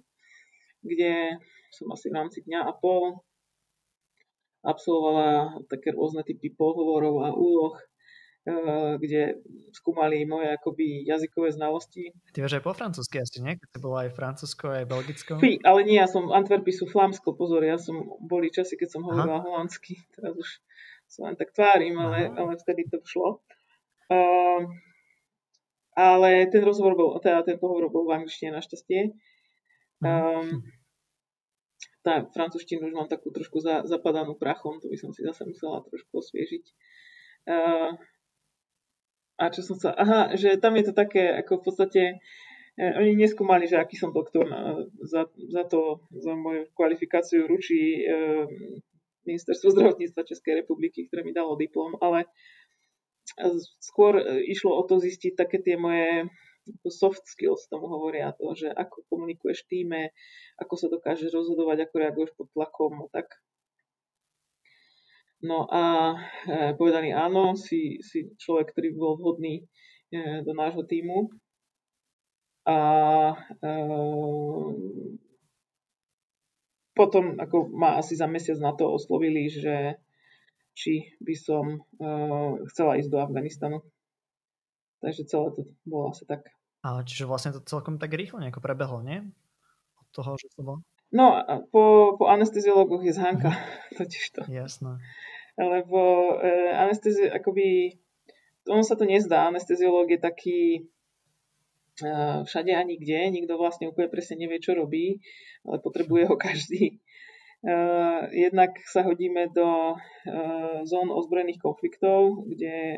kde 0.84 1.40
som 1.72 1.88
asi 1.96 2.12
v 2.12 2.20
rámci 2.20 2.44
dňa 2.44 2.68
a 2.68 2.76
pol 2.76 3.24
absolvovala 4.60 5.64
také 5.72 5.96
rôzne 5.96 6.28
typy 6.28 6.52
pohovorov 6.52 7.24
a 7.24 7.32
úloh 7.32 7.80
kde 9.00 9.42
skúmali 9.72 10.26
moje 10.26 10.50
akoby 10.54 11.06
jazykové 11.06 11.54
znalosti. 11.54 12.12
Ty 12.34 12.46
vieš 12.46 12.60
aj 12.60 12.64
po 12.66 12.74
francúzsky 12.74 13.22
asi, 13.22 13.40
nie? 13.44 13.56
Keď 13.60 13.70
si 13.70 13.80
bola 13.80 14.08
aj 14.08 14.12
francúzsko, 14.16 14.66
aj 14.74 14.86
belgicko. 14.90 15.32
Fí, 15.38 15.62
ale 15.62 15.80
nie, 15.86 15.98
ja 16.02 16.10
som, 16.10 16.34
Antwerpy 16.34 16.74
sú 16.74 16.90
flámsko, 16.90 17.38
pozor, 17.38 17.62
ja 17.62 17.78
som, 17.78 18.18
boli 18.24 18.50
časy, 18.50 18.76
keď 18.80 18.90
som 18.98 19.02
hovorila 19.06 19.40
Aha. 19.40 19.46
holandsky, 19.46 20.02
teraz 20.16 20.34
už 20.36 20.50
sa 21.10 21.26
len 21.26 21.36
tak 21.38 21.54
tvárim, 21.54 21.98
ale, 21.98 22.30
ale 22.34 22.54
vtedy 22.62 22.86
to 22.86 23.02
šlo. 23.02 23.42
Uh, 24.10 24.66
ale 25.98 26.48
ten 26.50 26.62
rozhovor 26.62 26.94
bol, 26.96 27.10
teda 27.20 27.42
ten 27.46 27.58
pohovor 27.58 27.90
bol 27.90 28.06
v 28.06 28.22
angličtine 28.22 28.54
našťastie. 28.54 29.14
Um, 30.00 30.64
tá 32.00 32.24
francúzštinu 32.32 32.88
už 32.88 32.94
mám 32.96 33.12
takú 33.12 33.34
trošku 33.34 33.60
za, 33.60 33.84
zapadanú 33.84 34.40
prachom, 34.40 34.80
to 34.80 34.88
by 34.88 34.96
som 34.96 35.12
si 35.12 35.26
zase 35.26 35.44
musela 35.44 35.84
trošku 35.84 36.24
osviežiť. 36.24 36.66
Uh, 37.50 37.98
a 39.40 39.48
čo 39.48 39.64
som 39.64 39.80
sa... 39.80 39.96
Aha, 39.96 40.36
že 40.36 40.60
tam 40.60 40.76
je 40.76 40.92
to 40.92 40.94
také, 40.94 41.32
ako 41.40 41.64
v 41.64 41.64
podstate 41.64 42.02
e, 42.76 42.86
oni 43.00 43.16
neskúmali, 43.16 43.72
že 43.72 43.80
aký 43.80 43.96
som 43.96 44.12
doktor. 44.12 44.52
Za, 45.00 45.32
za 45.32 45.64
to, 45.64 46.04
za 46.12 46.36
moju 46.36 46.68
kvalifikáciu 46.76 47.48
ručí 47.48 48.04
e, 48.04 48.46
Ministerstvo 49.24 49.72
zdravotníctva 49.72 50.28
Českej 50.28 50.66
republiky, 50.66 51.08
ktoré 51.08 51.24
mi 51.24 51.32
dalo 51.32 51.56
diplom, 51.56 51.96
ale 52.04 52.28
skôr 53.80 54.18
išlo 54.50 54.74
o 54.74 54.84
to 54.90 54.98
zistiť 54.98 55.38
také 55.38 55.62
tie 55.62 55.78
moje 55.78 56.28
soft 56.90 57.26
skills, 57.26 57.70
tomu 57.70 57.90
hovoria 57.90 58.34
to, 58.38 58.54
že 58.54 58.70
ako 58.70 59.06
komunikuješ 59.10 59.66
v 59.66 59.70
týme, 59.70 60.02
ako 60.58 60.74
sa 60.78 60.88
dokážeš 60.90 61.34
rozhodovať, 61.34 61.88
ako 61.88 61.96
reaguješ 61.98 62.32
pod 62.38 62.48
tlakom, 62.54 62.94
tak 63.14 63.30
No 65.40 65.64
a 65.72 66.16
e, 66.44 66.76
povedali 66.76 67.16
áno, 67.16 67.56
si, 67.56 68.04
si 68.04 68.28
človek, 68.36 68.76
ktorý 68.76 68.90
bol 68.92 69.16
vhodný 69.16 69.64
e, 70.12 70.44
do 70.44 70.52
nášho 70.52 70.84
týmu. 70.84 71.32
A 72.68 72.78
e, 73.64 73.74
potom 76.92 77.40
ako 77.40 77.72
ma 77.72 77.96
asi 77.96 78.20
za 78.20 78.28
mesiac 78.28 78.60
na 78.60 78.76
to 78.76 78.92
oslovili, 78.92 79.48
že 79.48 79.96
či 80.76 81.16
by 81.24 81.36
som 81.40 81.66
e, 81.72 82.08
chcela 82.76 83.00
ísť 83.00 83.08
do 83.08 83.24
Afganistanu. 83.24 83.80
Takže 85.00 85.24
celé 85.24 85.48
to 85.56 85.62
bolo 85.88 86.12
asi 86.12 86.28
tak. 86.28 86.52
A 86.84 87.00
čiže 87.08 87.24
vlastne 87.24 87.56
to 87.56 87.64
celkom 87.64 87.96
tak 87.96 88.12
rýchlo 88.12 88.44
nejako 88.44 88.60
prebehlo, 88.60 89.00
nie? 89.00 89.24
Od 90.04 90.08
toho, 90.12 90.36
že 90.36 90.52
to 90.52 90.68
bolo? 90.68 90.80
No, 91.10 91.42
po, 91.74 92.16
po 92.22 92.26
anesteziologoch 92.30 93.02
je 93.02 93.14
zhánka, 93.16 93.50
totiž 94.00 94.24
to. 94.36 94.42
Jasné. 94.46 95.02
Lebo 95.60 96.34
e, 96.40 96.72
anestezi, 96.72 97.28
akoby, 97.28 98.00
ono 98.72 98.80
sa 98.80 98.96
to 98.96 99.04
nezdá, 99.04 99.52
anesteziológ 99.52 100.16
je 100.16 100.20
taký 100.20 100.62
e, 102.00 102.12
všade 102.48 102.72
a 102.72 102.84
nikde, 102.88 103.28
nikto 103.28 103.60
vlastne 103.60 103.92
úplne 103.92 104.08
presne 104.08 104.40
nevie, 104.40 104.64
čo 104.64 104.72
robí, 104.72 105.20
ale 105.68 105.84
potrebuje 105.84 106.32
ho 106.32 106.36
každý. 106.40 107.04
E, 107.60 107.72
jednak 108.32 108.72
sa 108.88 109.04
hodíme 109.04 109.52
do 109.52 109.68
e, 109.92 109.96
zón 110.88 111.12
ozbrojených 111.12 111.60
konfliktov, 111.60 112.48
kde 112.48 112.96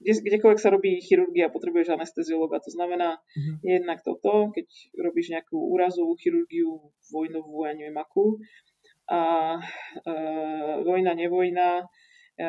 kde, 0.00 0.12
kdekoľvek 0.24 0.60
sa 0.60 0.72
robí 0.72 0.96
chirurgia, 1.04 1.52
potrebuješ 1.52 1.92
anesteziologa. 1.92 2.56
To 2.64 2.72
znamená 2.72 3.20
mm-hmm. 3.20 3.56
jednak 3.60 4.00
toto, 4.00 4.48
keď 4.48 4.64
robíš 4.96 5.28
nejakú 5.36 5.60
úrazovú 5.60 6.16
chirurgiu, 6.16 6.88
vojnovú, 7.12 7.68
ja 7.68 7.76
neviem 7.76 8.00
akú, 8.00 8.40
a 9.10 9.20
e, 10.06 10.14
vojna, 10.84 11.14
nevojna, 11.14 11.84
e, 12.40 12.46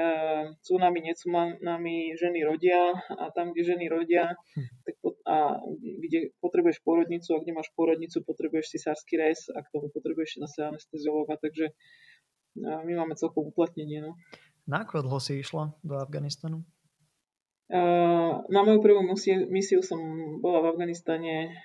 tsunami, 0.61 0.99
netsunami, 1.01 2.15
ženy 2.15 2.39
rodia 2.45 2.95
a 2.95 3.31
tam, 3.35 3.51
kde 3.51 3.63
ženy 3.63 3.85
rodia, 3.89 4.33
hm. 4.55 4.67
tak 4.85 4.95
po, 5.01 5.15
a 5.27 5.59
kde 5.77 6.31
potrebuješ 6.41 6.83
porodnicu 6.83 7.35
a 7.35 7.41
kde 7.43 7.51
máš 7.53 7.69
porodnicu, 7.75 8.23
potrebuješ 8.23 8.77
cisársky 8.77 9.17
rez 9.17 9.47
a 9.51 9.61
k 9.61 9.71
tomu 9.71 9.91
potrebuješ 9.91 10.41
zase 10.47 10.71
anesteziologa, 10.71 11.37
takže 11.37 11.71
e, 11.71 12.71
my 12.87 12.93
máme 12.95 13.15
celkom 13.15 13.51
uplatnenie. 13.51 14.01
No. 14.01 14.15
Na 14.69 14.85
ako 14.85 15.03
dlho 15.03 15.19
si 15.19 15.41
išla 15.41 15.73
do 15.81 15.97
Afganistanu? 15.97 16.63
Uh, 17.71 18.43
na 18.51 18.67
moju 18.67 18.83
prvú 18.83 18.99
misiu, 18.99 19.47
misiu 19.47 19.79
som 19.79 19.95
bola 20.43 20.59
v 20.59 20.75
Afganistane 20.75 21.55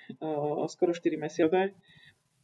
skoro 0.71 0.95
4 0.95 1.03
mesiace 1.19 1.75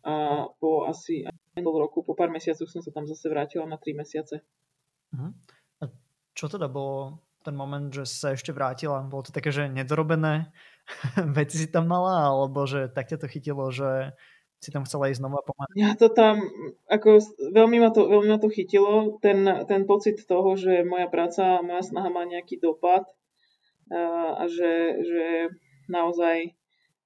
a 0.04 0.44
po 0.60 0.84
asi 0.84 1.24
pol 1.62 1.78
roku, 1.78 2.02
po 2.02 2.18
pár 2.18 2.34
mesiacoch 2.34 2.66
som 2.66 2.82
sa 2.82 2.90
tam 2.90 3.06
zase 3.06 3.30
vrátila 3.30 3.70
na 3.70 3.78
3 3.78 3.94
mesiace. 3.94 4.42
Uh-huh. 5.14 5.30
A 5.84 5.94
čo 6.34 6.50
teda 6.50 6.66
bolo 6.66 7.22
ten 7.46 7.54
moment, 7.54 7.94
že 7.94 8.10
sa 8.10 8.34
ešte 8.34 8.50
vrátila? 8.50 9.06
Bolo 9.06 9.30
to 9.30 9.36
také, 9.36 9.54
že 9.54 9.70
nedorobené 9.70 10.50
veci 11.38 11.62
si 11.62 11.68
tam 11.70 11.86
mala, 11.86 12.34
alebo 12.34 12.66
že 12.66 12.90
tak 12.90 13.14
ťa 13.14 13.22
to 13.22 13.28
chytilo, 13.30 13.70
že 13.70 14.18
si 14.64 14.72
tam 14.72 14.88
chcela 14.88 15.12
ísť 15.12 15.20
znova 15.20 15.44
pomáhať? 15.44 15.76
Ja 15.76 15.92
to 16.00 16.08
tam, 16.08 16.40
ako 16.88 17.20
veľmi 17.52 17.84
ma 17.84 17.92
to, 17.92 18.08
veľmi 18.08 18.32
ma 18.32 18.40
to 18.40 18.48
chytilo, 18.48 19.20
ten, 19.20 19.44
ten 19.68 19.84
pocit 19.84 20.24
toho, 20.24 20.56
že 20.56 20.88
moja 20.88 21.12
práca, 21.12 21.60
moja 21.60 21.84
snaha 21.84 22.08
má 22.08 22.24
nejaký 22.24 22.64
dopad 22.64 23.04
a 24.40 24.48
že, 24.48 25.04
že 25.04 25.26
naozaj 25.92 26.56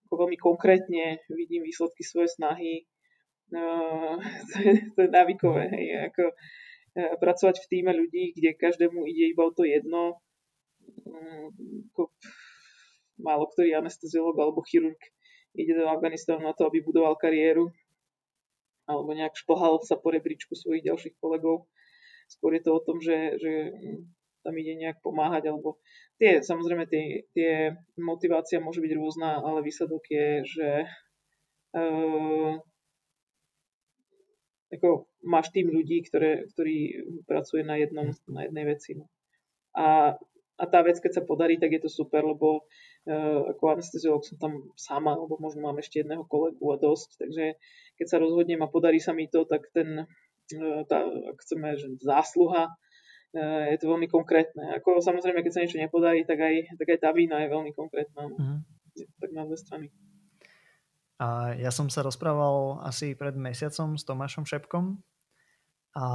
ako 0.08 0.14
veľmi 0.24 0.38
konkrétne 0.38 1.20
vidím 1.34 1.66
výsledky 1.66 2.06
svojej 2.06 2.32
snahy. 2.32 2.74
Uh, 3.48 4.20
to, 4.52 4.58
je, 4.60 4.74
to 4.92 5.00
je 5.06 5.10
návykové, 5.10 5.72
hej, 5.72 5.88
ako 6.12 6.24
uh, 6.32 7.16
pracovať 7.20 7.64
v 7.64 7.70
týme 7.72 7.92
ľudí, 7.96 8.36
kde 8.36 8.60
každému 8.60 9.08
ide 9.08 9.32
iba 9.32 9.44
o 9.48 9.56
to 9.56 9.64
jedno. 9.64 10.20
Ako, 11.92 12.12
málo 13.20 13.48
ktorý 13.52 13.76
anesteziolog 13.76 14.36
alebo 14.40 14.64
chirurg 14.64 15.00
ide 15.58 15.74
do 15.76 15.90
Afganistánu 15.90 16.48
na 16.48 16.56
to, 16.56 16.70
aby 16.70 16.80
budoval 16.80 17.20
kariéru 17.20 17.74
alebo 18.88 19.12
nejak 19.12 19.36
šplhal 19.36 19.84
sa 19.84 20.00
po 20.00 20.16
rebríčku 20.16 20.56
svojich 20.56 20.88
ďalších 20.88 21.20
kolegov. 21.20 21.68
Skôr 22.32 22.56
je 22.56 22.64
to 22.64 22.72
o 22.72 22.82
tom, 22.84 23.04
že, 23.04 23.36
že 23.36 23.52
tam 24.48 24.56
ide 24.56 24.80
nejak 24.80 25.04
pomáhať, 25.04 25.52
alebo 25.52 25.84
tie, 26.16 26.40
samozrejme, 26.40 26.88
tie, 26.88 27.28
tie 27.36 27.76
motivácia 28.00 28.64
môže 28.64 28.80
byť 28.80 28.92
rôzna, 28.96 29.44
ale 29.44 29.60
výsledok 29.60 30.04
je, 30.08 30.28
že 30.48 30.70
uh, 31.76 32.56
ako 34.74 35.08
máš 35.24 35.52
tým 35.56 35.72
ľudí, 35.72 36.04
ktoré, 36.04 36.48
ktorí 36.52 37.08
pracuje 37.24 37.64
na, 37.64 37.80
jednom, 37.80 38.12
na 38.28 38.48
jednej 38.48 38.66
veci. 38.68 39.00
No. 39.00 39.08
A, 39.78 40.18
a 40.58 40.64
tá 40.68 40.80
vec, 40.84 41.00
keď 41.00 41.22
sa 41.22 41.28
podarí, 41.28 41.56
tak 41.56 41.72
je 41.72 41.82
to 41.86 41.90
super, 41.92 42.26
lebo 42.26 42.68
uh, 43.08 43.42
ako 43.56 43.80
anesteziolog 43.80 44.28
som 44.28 44.36
tam 44.42 44.54
sama, 44.76 45.16
alebo 45.16 45.40
možno 45.40 45.64
mám 45.64 45.80
ešte 45.80 46.04
jedného 46.04 46.28
kolegu 46.28 46.66
a 46.74 46.82
dosť, 46.82 47.24
takže 47.24 47.46
keď 47.96 48.06
sa 48.10 48.18
rozhodnem 48.20 48.60
a 48.60 48.68
podarí 48.68 49.00
sa 49.00 49.16
mi 49.16 49.32
to, 49.32 49.48
tak 49.48 49.72
ten, 49.72 50.04
uh, 50.04 50.82
tá, 50.90 51.06
ak 51.06 51.38
chceme, 51.40 51.78
že 51.80 51.88
zásluha 52.04 52.76
Eh, 53.36 53.76
je 53.76 53.78
to 53.78 53.92
veľmi 53.92 54.08
konkrétne. 54.08 54.80
Ako 54.80 55.04
samozrejme, 55.04 55.44
keď 55.44 55.52
sa 55.52 55.62
niečo 55.62 55.78
nepodarí, 55.78 56.24
tak 56.24 56.40
aj, 56.40 56.80
tak 56.80 56.88
aj 56.96 57.00
tá 57.04 57.10
vína 57.12 57.44
je 57.44 57.52
veľmi 57.52 57.72
konkrétna. 57.76 58.32
Uh-huh. 58.32 58.58
tak 59.20 59.30
na 59.36 59.44
dve 59.44 59.58
strany. 59.60 59.88
A 61.18 61.58
ja 61.58 61.74
som 61.74 61.90
sa 61.90 62.06
rozprával 62.06 62.86
asi 62.86 63.18
pred 63.18 63.34
mesiacom 63.34 63.98
s 63.98 64.06
Tomášom 64.06 64.46
Šepkom 64.46 65.02
a 65.98 66.06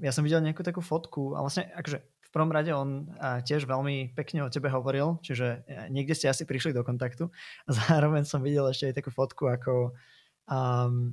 ja 0.00 0.10
som 0.16 0.24
videl 0.24 0.40
nejakú 0.40 0.64
takú 0.64 0.80
fotku 0.80 1.36
a 1.36 1.44
vlastne 1.44 1.68
akože 1.76 2.00
v 2.00 2.30
prvom 2.32 2.48
rade 2.48 2.72
on 2.72 3.12
tiež 3.44 3.68
veľmi 3.68 4.16
pekne 4.16 4.48
o 4.48 4.52
tebe 4.52 4.72
hovoril, 4.72 5.20
čiže 5.20 5.64
e, 5.68 5.92
niekde 5.92 6.16
ste 6.16 6.32
asi 6.32 6.48
prišli 6.48 6.72
do 6.72 6.80
kontaktu 6.80 7.28
a 7.68 7.70
zároveň 7.70 8.24
som 8.24 8.40
videl 8.40 8.64
ešte 8.72 8.92
aj 8.92 8.96
takú 8.96 9.12
fotku 9.12 9.44
ako 9.52 9.92
um, 10.48 11.12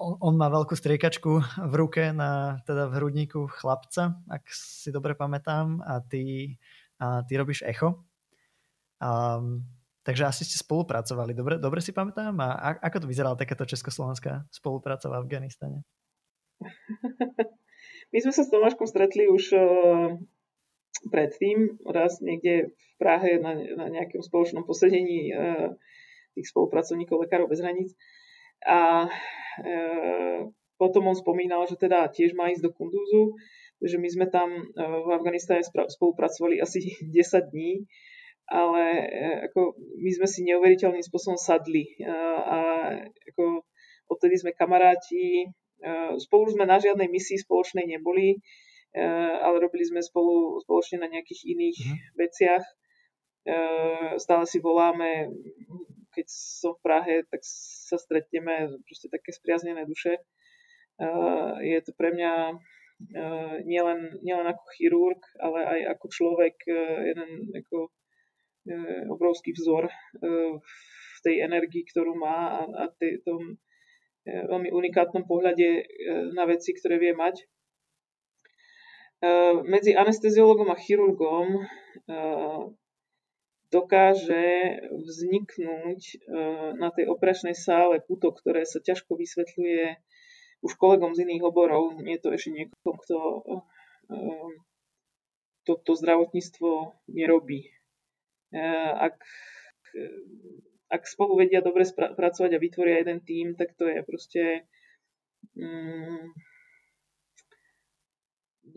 on, 0.00 0.12
on 0.20 0.34
má 0.36 0.48
veľkú 0.48 0.76
striekačku 0.76 1.32
v 1.68 1.74
ruke 1.76 2.12
na 2.12 2.60
teda 2.64 2.88
v 2.88 2.96
hrudníku 3.00 3.48
chlapca, 3.48 4.16
ak 4.28 4.44
si 4.52 4.92
dobre 4.92 5.16
pamätám, 5.16 5.80
a 5.80 6.04
ty, 6.04 6.56
a 7.00 7.24
ty 7.24 7.32
robíš 7.36 7.64
echo. 7.64 8.04
Um, 9.00 9.64
takže 10.02 10.28
asi 10.28 10.42
ste 10.46 10.60
spolupracovali. 10.60 11.32
Dobre, 11.36 11.54
dobre 11.60 11.80
si 11.84 11.92
pamätám? 11.94 12.34
A 12.40 12.76
ako 12.80 13.04
to 13.04 13.10
vyzerala 13.10 13.36
takáto 13.36 13.68
československá 13.68 14.46
spolupráca 14.48 15.08
v 15.12 15.18
Afganistane? 15.20 15.78
My 18.12 18.18
sme 18.18 18.32
sa 18.34 18.42
s 18.42 18.50
Tomáškom 18.50 18.90
stretli 18.90 19.30
už 19.30 19.54
uh, 19.54 20.18
predtým, 21.08 21.78
raz 21.86 22.18
niekde 22.18 22.74
v 22.74 22.92
Prahe 22.98 23.38
na, 23.38 23.54
na 23.54 23.86
nejakom 23.88 24.20
spoločnom 24.20 24.66
posedení 24.66 25.30
uh, 25.30 25.72
tých 26.34 26.50
spolupracovníkov 26.50 27.26
Lekárov 27.26 27.50
bez 27.50 27.60
hraníc. 27.60 27.90
A 28.64 29.08
e, 29.60 29.72
potom 30.76 31.08
on 31.08 31.16
spomínal, 31.16 31.64
že 31.64 31.80
teda 31.80 32.08
tiež 32.12 32.36
má 32.36 32.52
ísť 32.52 32.68
do 32.68 32.70
Kunduzu, 32.72 33.36
že 33.80 33.96
my 33.96 34.08
sme 34.08 34.26
tam 34.28 34.52
v 34.76 35.08
Afganistane 35.12 35.64
spolupracovali 35.64 36.60
asi 36.60 36.84
10 37.16 37.52
dní, 37.52 37.84
ale 38.50 38.82
e, 39.06 39.26
ako 39.46 39.78
my 39.78 40.10
sme 40.10 40.26
si 40.26 40.42
neuveriteľným 40.42 41.06
spôsobom 41.06 41.38
sadli 41.38 41.86
e, 41.96 42.10
a 42.10 42.58
ako 43.30 43.62
odtedy 44.10 44.42
sme 44.42 44.50
kamaráti, 44.50 45.46
spolu 46.18 46.50
sme 46.50 46.66
na 46.66 46.82
žiadnej 46.82 47.06
misii 47.06 47.40
spoločnej 47.46 47.86
neboli, 47.86 48.36
ale 49.38 49.56
robili 49.62 49.86
sme 49.86 50.02
spolu 50.02 50.58
spoločne 50.66 50.98
na 50.98 51.08
nejakých 51.08 51.46
iných 51.46 51.78
mm-hmm. 51.78 52.18
veciach. 52.18 52.64
Stále 54.18 54.44
si 54.50 54.58
voláme 54.58 55.30
keď 56.10 56.26
som 56.26 56.74
v 56.74 56.82
Prahe, 56.82 57.14
tak 57.30 57.40
sa 57.46 57.96
stretneme 57.96 58.82
proste 58.84 59.06
také 59.08 59.30
spriaznené 59.30 59.86
duše. 59.86 60.18
Je 61.62 61.78
to 61.80 61.94
pre 61.96 62.12
mňa 62.12 62.58
nielen, 63.64 64.20
nielen 64.20 64.46
ako 64.50 64.64
chirurg, 64.76 65.22
ale 65.40 65.64
aj 65.64 65.80
ako 65.96 66.06
človek 66.12 66.56
jeden 67.14 67.48
ako 67.56 67.88
obrovský 69.08 69.56
vzor 69.56 69.88
v 70.20 71.18
tej 71.24 71.44
energii, 71.44 71.84
ktorú 71.88 72.16
má 72.16 72.64
a, 72.64 72.88
tej, 72.96 73.24
tom 73.24 73.56
veľmi 74.24 74.68
unikátnom 74.68 75.24
pohľade 75.24 75.84
na 76.36 76.44
veci, 76.44 76.76
ktoré 76.76 77.00
vie 77.00 77.16
mať. 77.16 77.44
Medzi 79.64 79.96
anesteziologom 79.96 80.68
a 80.72 80.76
chirurgom 80.76 81.64
dokáže 83.70 84.76
vzniknúť 84.90 86.00
e, 86.02 86.14
na 86.74 86.90
tej 86.90 87.06
operačnej 87.06 87.54
sále 87.54 88.02
puto, 88.02 88.34
ktoré 88.34 88.66
sa 88.66 88.82
ťažko 88.82 89.14
vysvetľuje 89.14 89.94
už 90.66 90.72
kolegom 90.74 91.14
z 91.14 91.22
iných 91.24 91.46
oborov. 91.46 92.02
Nie 92.02 92.18
je 92.18 92.22
to 92.26 92.34
ešte 92.34 92.50
niekoho, 92.50 92.98
kto 92.98 93.18
toto 95.62 95.92
e, 95.94 95.98
zdravotníctvo 96.02 96.70
nerobí. 97.14 97.70
E, 98.50 98.62
ak, 99.06 99.14
ak 100.90 101.02
spolu 101.06 101.38
vedia 101.38 101.62
dobre 101.62 101.86
pracovať 101.94 102.50
a 102.54 102.62
vytvoria 102.62 103.02
jeden 103.02 103.20
tím, 103.22 103.54
tak 103.54 103.74
to 103.78 103.86
je 103.86 104.02
proste 104.02 104.42
mm, 105.54 106.34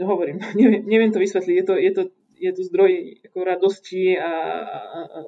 hovorím, 0.01 0.37
neviem, 0.59 0.83
neviem 0.85 1.11
to 1.11 1.21
vysvetliť. 1.21 1.55
Je 1.57 1.65
to, 1.65 1.75
je 1.77 1.91
to 1.93 2.03
je 2.43 2.51
to 2.51 2.61
zdroj 2.67 2.91
ako 3.29 3.39
radosti 3.47 4.19
a, 4.19 4.33
a, 4.67 4.99
a 4.99 5.19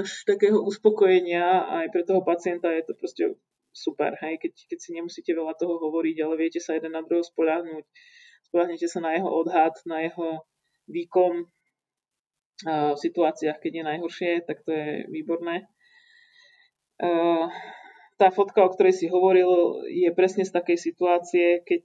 až 0.00 0.08
takého 0.24 0.62
uspokojenia 0.62 1.66
aj 1.82 1.86
pre 1.92 2.02
toho 2.06 2.22
pacienta 2.24 2.70
je 2.72 2.88
to 2.88 2.94
proste 2.96 3.24
super, 3.74 4.16
hej, 4.22 4.38
keď, 4.38 4.52
keď 4.70 4.78
si 4.78 4.90
nemusíte 4.94 5.30
veľa 5.34 5.54
toho 5.58 5.78
hovoriť, 5.78 6.16
ale 6.22 6.34
viete 6.40 6.62
sa 6.62 6.74
jeden 6.74 6.94
na 6.94 7.02
druhého 7.02 7.26
spoľahnúť, 7.26 7.84
spoľahnete 8.50 8.86
sa 8.86 8.98
na 9.02 9.18
jeho 9.18 9.30
odhad, 9.30 9.74
na 9.86 10.06
jeho 10.06 10.46
výkon 10.90 11.46
v 12.66 12.98
situáciách, 12.98 13.58
keď 13.58 13.72
je 13.72 13.88
najhoršie, 13.88 14.30
tak 14.44 14.60
to 14.64 14.70
je 14.72 15.08
výborné. 15.08 15.64
Tá 18.20 18.28
fotka, 18.28 18.60
o 18.60 18.72
ktorej 18.72 18.92
si 18.92 19.06
hovoril, 19.08 19.80
je 19.88 20.12
presne 20.12 20.44
z 20.44 20.52
takej 20.52 20.76
situácie, 20.76 21.64
keď 21.64 21.84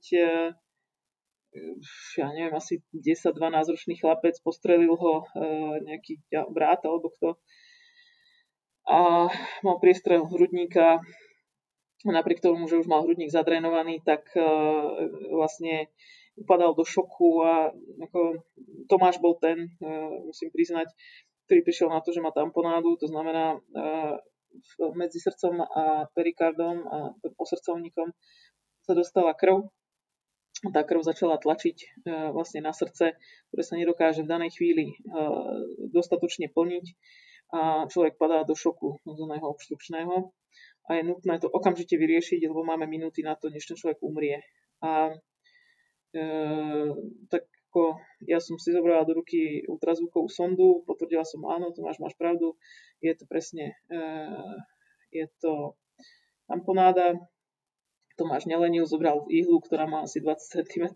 ja 2.20 2.28
neviem, 2.36 2.52
asi 2.52 2.84
10-12 2.92 3.72
ročný 3.72 3.96
chlapec, 3.96 4.36
postrelil 4.44 4.92
ho 4.92 5.24
e, 5.24 5.26
nejaký 5.88 6.20
brát 6.52 6.84
alebo 6.84 7.08
kto 7.16 7.40
a 8.86 9.28
mal 9.66 9.78
priestrel 9.82 10.30
hrudníka 10.30 11.02
napriek 12.06 12.38
tomu, 12.38 12.70
že 12.70 12.78
už 12.78 12.86
mal 12.86 13.02
hrudník 13.02 13.34
zadrenovaný, 13.34 13.98
tak 14.06 14.30
e, 14.38 14.46
vlastne 15.34 15.90
upadal 16.38 16.78
do 16.78 16.86
šoku 16.86 17.42
a 17.42 17.74
ako 18.06 18.46
Tomáš 18.90 19.22
bol 19.22 19.38
ten, 19.42 19.70
e, 19.82 19.90
musím 20.26 20.50
priznať, 20.50 20.90
ktorý 21.46 21.62
prišiel 21.62 21.90
na 21.94 22.02
to, 22.02 22.10
že 22.10 22.24
má 22.24 22.34
tamponádu, 22.34 22.98
to 22.98 23.06
znamená 23.06 23.62
medzi 24.98 25.22
srdcom 25.22 25.62
a 25.62 26.10
perikardom 26.16 26.88
a 26.90 26.98
posrdcovníkom 27.38 28.10
sa 28.82 28.94
dostala 28.98 29.36
krv 29.38 29.70
tá 30.74 30.82
krv 30.82 31.04
začala 31.04 31.38
tlačiť 31.38 31.78
e, 31.78 31.88
vlastne 32.32 32.64
na 32.64 32.72
srdce, 32.72 33.14
ktoré 33.52 33.62
sa 33.62 33.76
nedokáže 33.78 34.24
v 34.26 34.32
danej 34.32 34.58
chvíli 34.58 34.98
dostatočne 35.94 36.50
plniť 36.50 36.86
a 37.54 37.86
človek 37.86 38.18
padá 38.18 38.42
do 38.42 38.58
šoku 38.58 39.04
núdzeného 39.06 39.46
obštrukčného 39.46 40.34
a 40.86 40.90
je 40.94 41.04
nutné 41.04 41.38
to 41.42 41.50
okamžite 41.50 41.98
vyriešiť, 41.98 42.46
lebo 42.46 42.62
máme 42.62 42.86
minúty 42.86 43.26
na 43.26 43.34
to, 43.34 43.50
než 43.50 43.66
ten 43.66 43.78
človek 43.78 44.02
umrie. 44.06 44.42
A 44.82 45.10
e, 46.14 46.24
tak 47.30 47.50
ako 47.76 48.00
ja 48.24 48.40
som 48.40 48.56
si 48.56 48.72
zobrala 48.72 49.04
do 49.04 49.20
ruky 49.20 49.68
ultrazvukovú 49.68 50.32
sondu, 50.32 50.88
potvrdila 50.88 51.28
som 51.28 51.44
áno, 51.44 51.76
Tomáš, 51.76 52.00
máš 52.00 52.16
pravdu, 52.16 52.56
je 53.04 53.12
to 53.12 53.28
presne, 53.28 53.76
e, 53.92 54.00
je 55.12 55.28
to 55.44 55.76
tamponáda, 56.48 57.20
Tomáš 58.16 58.48
nelenil, 58.48 58.88
zobral 58.88 59.28
ihlu, 59.28 59.60
ktorá 59.60 59.92
má 59.92 60.08
asi 60.08 60.24
20 60.24 60.40
cm, 60.64 60.88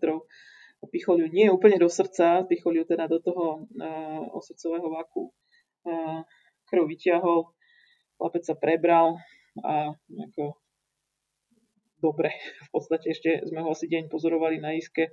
pichol 0.88 1.20
ju 1.20 1.28
nie 1.28 1.52
úplne 1.52 1.76
do 1.76 1.92
srdca, 1.92 2.48
pichol 2.48 2.80
ju 2.80 2.88
teda 2.88 3.04
do 3.04 3.20
toho 3.20 3.68
uh, 3.68 4.24
osrdcového 4.32 4.88
vaku. 4.88 5.28
Uh, 5.84 6.24
krv 6.64 6.88
vyťahol, 6.88 7.52
chlapec 8.16 8.48
sa 8.48 8.56
prebral 8.56 9.20
a 9.60 9.92
ako 9.92 10.56
dobre, 12.00 12.32
v 12.64 12.70
podstate 12.72 13.12
ešte 13.12 13.44
sme 13.44 13.60
ho 13.60 13.68
asi 13.68 13.84
deň 13.84 14.08
pozorovali 14.08 14.56
na 14.56 14.72
iske, 14.72 15.12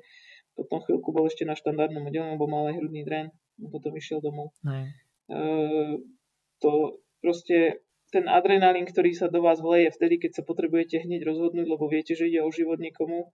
potom 0.57 0.81
chvíľku 0.81 1.13
bol 1.13 1.29
ešte 1.29 1.45
na 1.45 1.53
štandardnom 1.53 2.09
oddelení, 2.09 2.33
lebo 2.33 2.49
mal 2.49 2.73
aj 2.73 2.81
hrudný 2.81 3.05
dren, 3.05 3.29
potom 3.69 3.93
išiel 3.93 4.17
domov. 4.19 4.49
Uh, 4.65 6.01
to 6.57 6.97
proste 7.21 7.85
ten 8.09 8.25
adrenalín, 8.25 8.87
ktorý 8.87 9.13
sa 9.13 9.29
do 9.29 9.43
vás 9.43 9.61
vleje 9.61 9.93
vtedy, 9.93 10.17
keď 10.17 10.41
sa 10.41 10.43
potrebujete 10.47 11.03
hneď 11.03 11.27
rozhodnúť, 11.27 11.67
lebo 11.67 11.85
viete, 11.91 12.15
že 12.15 12.25
ide 12.25 12.41
o 12.41 12.49
život 12.49 12.79
niekomu 12.79 13.29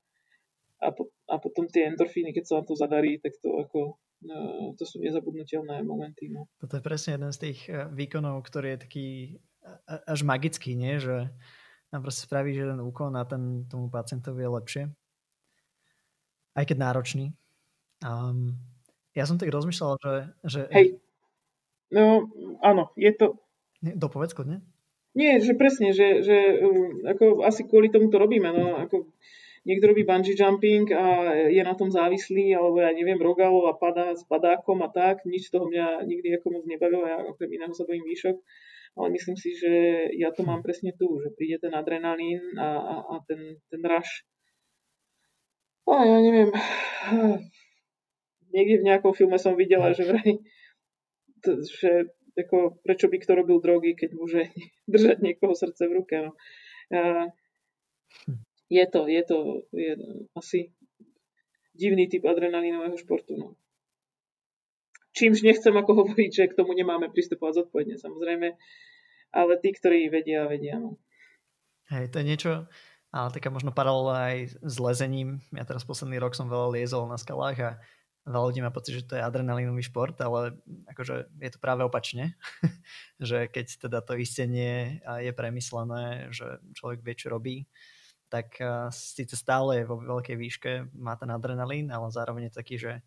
a, 0.82 0.90
po, 0.92 1.14
a 1.30 1.38
potom 1.40 1.70
tie 1.70 1.88
endorfíny, 1.94 2.34
keď 2.34 2.44
sa 2.44 2.54
vám 2.60 2.66
to 2.68 2.76
zadarí, 2.76 3.22
tak 3.22 3.38
to 3.40 3.54
ako 3.62 4.02
no, 4.26 4.74
to 4.76 4.84
sú 4.84 5.00
nezabudnutelné 5.00 5.86
momenty. 5.86 6.34
No. 6.34 6.50
Toto 6.58 6.76
je 6.76 6.84
presne 6.84 7.16
jeden 7.16 7.32
z 7.32 7.40
tých 7.40 7.60
e, 7.70 7.88
výkonov, 7.94 8.42
ktorý 8.44 8.76
je 8.76 8.84
taký 8.84 9.08
až 9.88 10.28
magický, 10.28 10.76
nie? 10.76 11.00
že 11.00 11.32
nám 11.94 12.02
proste 12.04 12.26
spraví, 12.28 12.52
že 12.52 12.68
ten 12.68 12.82
úkon 12.82 13.14
na 13.14 13.24
ten, 13.24 13.64
tomu 13.70 13.88
pacientovi 13.88 14.44
je 14.44 14.50
lepšie. 14.50 14.84
Aj 16.54 16.64
keď 16.66 16.78
náročný. 16.80 17.34
Um, 18.06 18.58
ja 19.18 19.26
som 19.26 19.38
tak 19.38 19.54
rozmýšľal, 19.54 19.98
že... 20.02 20.14
že... 20.46 20.62
Hej, 20.74 21.02
no 21.94 22.30
áno, 22.62 22.94
je 22.98 23.14
to, 23.14 23.44
Dopovedz 23.84 24.32
kľudne. 24.32 24.64
Nie, 25.14 25.44
že 25.44 25.60
presne, 25.60 25.92
že, 25.92 26.24
že 26.24 26.64
um, 26.64 27.04
ako 27.04 27.44
asi 27.44 27.68
kvôli 27.68 27.92
tomu 27.92 28.08
to 28.08 28.18
robíme. 28.18 28.48
No, 28.50 28.80
ako 28.80 29.12
niekto 29.68 29.92
robí 29.92 30.08
bungee 30.08 30.34
jumping 30.34 30.88
a 30.96 31.36
je 31.52 31.62
na 31.62 31.76
tom 31.76 31.92
závislý, 31.92 32.56
alebo 32.56 32.80
ja 32.80 32.96
neviem, 32.96 33.20
rogalo 33.20 33.68
a 33.68 33.76
padá 33.76 34.16
s 34.16 34.24
padákom 34.26 34.80
a 34.82 34.90
tak. 34.90 35.28
Nič 35.28 35.52
toho 35.52 35.68
mňa 35.68 36.08
nikdy 36.08 36.40
ako 36.40 36.48
moc 36.58 36.64
nebavilo, 36.66 37.06
ja 37.06 37.20
okrem 37.28 37.52
iného 37.52 37.76
sa 37.76 37.84
bojím 37.84 38.08
výšok. 38.08 38.38
Ale 38.94 39.08
myslím 39.14 39.38
si, 39.38 39.58
že 39.58 39.74
ja 40.16 40.30
to 40.32 40.46
mám 40.46 40.62
presne 40.62 40.94
tu, 40.96 41.18
že 41.22 41.34
príde 41.34 41.60
ten 41.60 41.74
adrenalín 41.74 42.42
a, 42.58 42.68
a, 42.78 42.96
a 43.14 43.16
ten, 43.26 43.58
ten 43.70 43.82
rush. 43.84 44.24
A 45.84 46.08
ja 46.08 46.18
neviem, 46.24 46.50
niekde 48.56 48.76
v 48.80 48.88
nejakom 48.88 49.12
filme 49.12 49.36
som 49.36 49.60
videla, 49.60 49.92
že 49.92 50.08
vraj, 50.08 50.40
že 51.44 52.14
ako, 52.34 52.82
prečo 52.82 53.12
by 53.12 53.18
kto 53.20 53.32
robil 53.38 53.58
drogy, 53.60 53.94
keď 53.94 54.10
môže 54.16 54.42
držať 54.94 55.22
niekoho 55.22 55.54
srdce 55.54 55.90
v 55.90 55.96
ruke. 56.02 56.16
No. 56.24 56.32
A 56.94 57.30
je 58.70 58.86
to, 58.90 59.06
je 59.06 59.22
to 59.26 59.38
je 59.74 59.94
asi 60.34 60.74
divný 61.74 62.10
typ 62.10 62.26
adrenalínového 62.26 62.98
športu. 62.98 63.38
No. 63.38 63.48
Čímž 65.14 65.46
nechcem 65.46 65.74
ako 65.74 66.06
hovoriť, 66.06 66.32
že 66.34 66.50
k 66.50 66.58
tomu 66.58 66.74
nemáme 66.74 67.10
pristupovať 67.14 67.66
zodpovedne, 67.66 68.02
samozrejme, 68.02 68.58
ale 69.34 69.54
tí, 69.62 69.70
ktorí 69.70 70.10
vedia, 70.10 70.50
vedia. 70.50 70.82
No. 70.82 70.98
Hej, 71.94 72.10
to 72.10 72.18
je 72.22 72.26
niečo, 72.26 72.52
ale 73.14 73.30
taká 73.30 73.54
možno 73.54 73.70
paralela 73.70 74.34
aj 74.34 74.58
s 74.58 74.76
lezením. 74.82 75.38
Ja 75.54 75.70
teraz 75.70 75.86
posledný 75.86 76.18
rok 76.18 76.34
som 76.34 76.50
veľa 76.50 76.74
liezol 76.74 77.06
na 77.06 77.22
skalách 77.22 77.58
a 77.62 77.72
veľa 78.26 78.46
ľudí 78.50 78.60
má 78.66 78.74
pocit, 78.74 78.98
že 78.98 79.06
to 79.06 79.14
je 79.14 79.22
adrenalinový 79.22 79.86
šport, 79.86 80.18
ale 80.18 80.58
akože 80.90 81.30
je 81.38 81.50
to 81.54 81.62
práve 81.62 81.86
opačne, 81.86 82.34
že 83.22 83.46
keď 83.54 83.86
teda 83.86 84.00
to 84.02 84.18
istenie 84.18 84.98
je 85.22 85.30
premyslené, 85.30 86.34
že 86.34 86.58
človek 86.74 87.06
vie, 87.06 87.14
čo 87.14 87.30
robí, 87.30 87.58
tak 88.34 88.58
síce 88.90 89.38
stále 89.38 89.86
je 89.86 89.86
vo 89.86 90.02
veľkej 90.02 90.34
výške, 90.34 90.72
má 90.98 91.14
ten 91.14 91.30
adrenalín, 91.30 91.94
ale 91.94 92.10
zároveň 92.10 92.50
je 92.50 92.58
taký, 92.58 92.76
že 92.82 93.06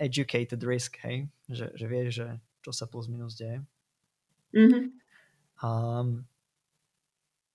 educated 0.00 0.64
risk, 0.64 0.96
hej, 1.04 1.28
že, 1.52 1.68
že 1.76 1.84
vie, 1.84 2.08
že 2.08 2.40
čo 2.64 2.72
sa 2.72 2.88
plus 2.88 3.12
minus 3.12 3.36
deje. 3.36 3.60
Mm-hmm. 4.56 4.84
Um, 5.60 6.24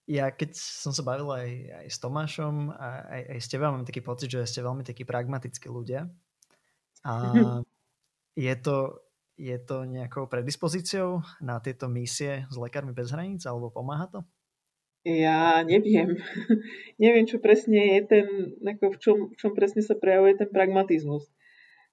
ja 0.07 0.31
keď 0.31 0.55
som 0.55 0.95
sa 0.95 1.03
bavil 1.03 1.27
aj, 1.27 1.49
aj 1.83 1.87
s 1.91 1.97
Tomášom, 1.99 2.71
aj, 2.71 3.21
aj 3.35 3.39
s 3.43 3.47
teba, 3.51 3.75
mám 3.75 3.83
taký 3.83 3.99
pocit, 3.99 4.31
že 4.31 4.47
ste 4.47 4.63
veľmi 4.63 4.87
takí 4.87 5.03
pragmatickí 5.03 5.67
ľudia 5.67 6.07
a 7.03 7.13
je 8.47 8.53
to, 8.55 9.03
je 9.35 9.57
to 9.59 9.83
nejakou 9.83 10.31
predispozíciou 10.31 11.21
na 11.43 11.59
tieto 11.59 11.91
misie 11.91 12.47
s 12.47 12.55
Lekármi 12.55 12.95
bez 12.95 13.11
hraníc 13.11 13.43
alebo 13.43 13.67
pomáha 13.67 14.07
to? 14.07 14.19
Ja 15.03 15.63
neviem. 15.63 16.19
neviem, 17.03 17.27
čo 17.27 17.39
presne 17.39 17.99
je 17.99 17.99
ten, 18.07 18.27
ako 18.63 18.95
v, 18.95 18.97
čom, 18.99 19.17
v 19.31 19.35
čom 19.39 19.51
presne 19.55 19.83
sa 19.83 19.95
prejavuje 19.95 20.39
ten 20.39 20.49
pragmatizmus. 20.51 21.27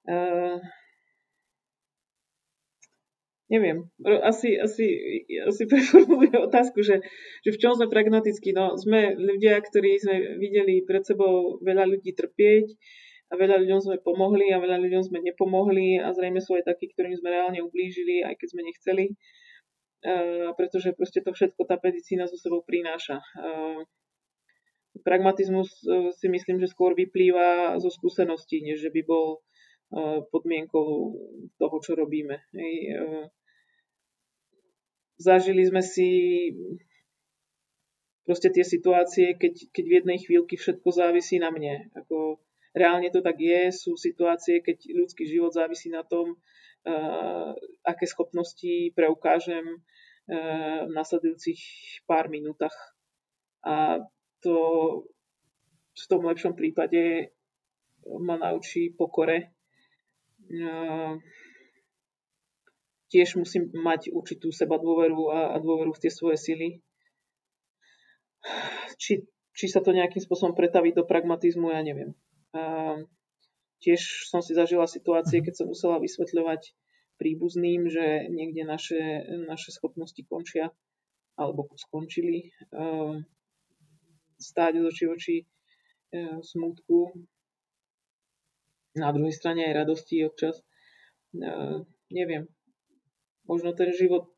Uh, 0.03 0.59
neviem. 3.49 3.85
Asi, 4.25 4.57
asi, 4.57 4.85
asi 5.45 5.63
preformulujem 5.71 6.39
otázku, 6.49 6.81
že, 6.81 7.01
že 7.45 7.49
v 7.53 7.59
čom 7.61 7.77
sme 7.77 7.87
pragmatickí. 7.91 8.53
No, 8.53 8.77
sme 8.77 9.13
ľudia, 9.13 9.61
ktorí 9.61 10.01
sme 10.01 10.15
videli 10.41 10.81
pred 10.85 11.05
sebou 11.05 11.61
veľa 11.61 11.85
ľudí 11.85 12.13
trpieť, 12.13 12.73
a 13.25 13.33
veľa 13.33 13.57
ľuďom 13.65 13.79
sme 13.81 13.97
pomohli 14.05 14.53
a 14.53 14.61
veľa 14.61 14.77
ľuďom 14.85 15.03
sme 15.09 15.19
nepomohli 15.25 15.97
a 15.97 16.13
zrejme 16.13 16.37
sú 16.37 16.61
aj 16.61 16.69
takí, 16.69 16.93
ktorým 16.93 17.17
sme 17.17 17.33
reálne 17.33 17.59
ublížili, 17.65 18.21
aj 18.21 18.37
keď 18.37 18.47
sme 18.53 18.61
nechceli, 18.61 19.05
uh, 19.09 20.53
pretože 20.53 20.93
proste 20.93 21.25
to 21.25 21.33
všetko 21.33 21.65
tá 21.65 21.81
medicína 21.81 22.29
so 22.29 22.37
sebou 22.37 22.61
prináša. 22.61 23.25
Uh, 23.33 23.81
pragmatizmus 25.01 25.73
uh, 25.89 26.13
si 26.13 26.29
myslím, 26.29 26.61
že 26.61 26.69
skôr 26.69 26.93
vyplýva 26.93 27.81
zo 27.81 27.89
skúseností, 27.89 28.61
než 28.61 28.85
že 28.85 28.93
by 28.93 29.01
bol 29.01 29.41
podmienkou 30.31 30.87
toho, 31.55 31.75
čo 31.79 31.95
robíme. 31.95 32.41
Uh, 32.51 33.29
zažili 35.21 35.63
sme 35.65 35.81
si 35.85 36.09
proste 38.25 38.49
tie 38.49 38.65
situácie, 38.65 39.37
keď, 39.37 39.69
keď 39.69 39.85
v 39.85 39.95
jednej 40.01 40.17
chvíľky 40.19 40.57
všetko 40.57 40.89
závisí 40.89 41.37
na 41.37 41.53
mne. 41.53 41.93
Ako, 41.93 42.41
reálne 42.73 43.13
to 43.13 43.21
tak 43.21 43.37
je. 43.37 43.69
Sú 43.71 43.95
situácie, 43.95 44.65
keď 44.65 44.89
ľudský 44.91 45.29
život 45.29 45.53
závisí 45.53 45.93
na 45.93 46.01
tom, 46.01 46.35
uh, 46.35 47.53
aké 47.85 48.05
schopnosti 48.09 48.91
preukážem 48.93 49.81
v 50.25 50.89
nasledujúcich 50.89 51.61
pár 52.09 52.33
minútach. 52.33 52.73
A 53.61 54.01
to 54.41 54.57
v 55.93 56.05
tom 56.09 56.25
lepšom 56.25 56.57
prípade 56.57 57.29
ma 58.05 58.37
naučí 58.37 58.89
pokore. 58.89 59.54
Uh, 60.45 61.17
tiež 63.09 63.39
musím 63.39 63.71
mať 63.71 64.11
určitú 64.11 64.49
seba 64.49 64.75
dôveru 64.75 65.31
a, 65.31 65.39
a 65.55 65.57
dôveru 65.61 65.95
v 65.95 66.01
tie 66.03 66.11
svoje 66.11 66.35
sily. 66.35 66.83
Či, 68.99 69.25
či 69.55 69.65
sa 69.71 69.81
to 69.81 69.95
nejakým 69.95 70.21
spôsobom 70.21 70.51
pretaví 70.51 70.91
do 70.91 71.07
pragmatizmu, 71.07 71.71
ja 71.71 71.81
neviem. 71.81 72.13
A 72.51 72.99
tiež 73.79 74.27
som 74.29 74.43
si 74.43 74.51
zažila 74.51 74.89
situácie, 74.89 75.39
keď 75.39 75.63
som 75.63 75.67
musela 75.71 76.01
vysvetľovať 76.01 76.75
príbuzným, 77.15 77.87
že 77.87 78.27
niekde 78.27 78.67
naše, 78.67 78.99
naše 79.47 79.71
schopnosti 79.71 80.19
končia 80.27 80.75
alebo 81.39 81.67
skončili. 81.79 82.51
Stáť 84.35 84.83
z 84.83 84.83
oči 84.83 85.05
oči 85.07 85.37
e, 85.39 85.45
smutku, 86.43 87.15
na 88.95 89.11
druhej 89.11 89.35
strane 89.35 89.67
aj 89.67 89.85
radosti 89.85 90.23
občas. 90.23 90.63
Neviem. 92.09 92.47
Možno 93.45 93.75
ten 93.75 93.93
život 93.93 94.31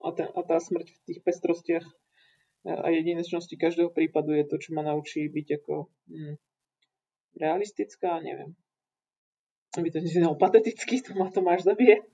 a 0.00 0.10
tá, 0.12 0.28
a 0.28 0.40
tá 0.44 0.56
smrť 0.60 0.90
v 0.90 1.00
tých 1.08 1.20
pestrostiach 1.24 1.86
a 2.64 2.92
jedinečnosti 2.92 3.56
každého 3.56 3.88
prípadu 3.88 4.36
je 4.36 4.44
to, 4.44 4.60
čo 4.60 4.76
ma 4.76 4.84
naučí 4.84 5.24
byť 5.32 5.48
ako 5.64 5.88
hm, 6.12 6.36
realistická, 7.40 8.20
neviem. 8.20 8.52
Aby 9.80 9.88
to 9.88 10.04
neznelo 10.04 10.36
pateticky, 10.42 11.00
to 11.00 11.16
ma 11.16 11.32
Tomáš 11.32 11.64
zabije. 11.64 12.04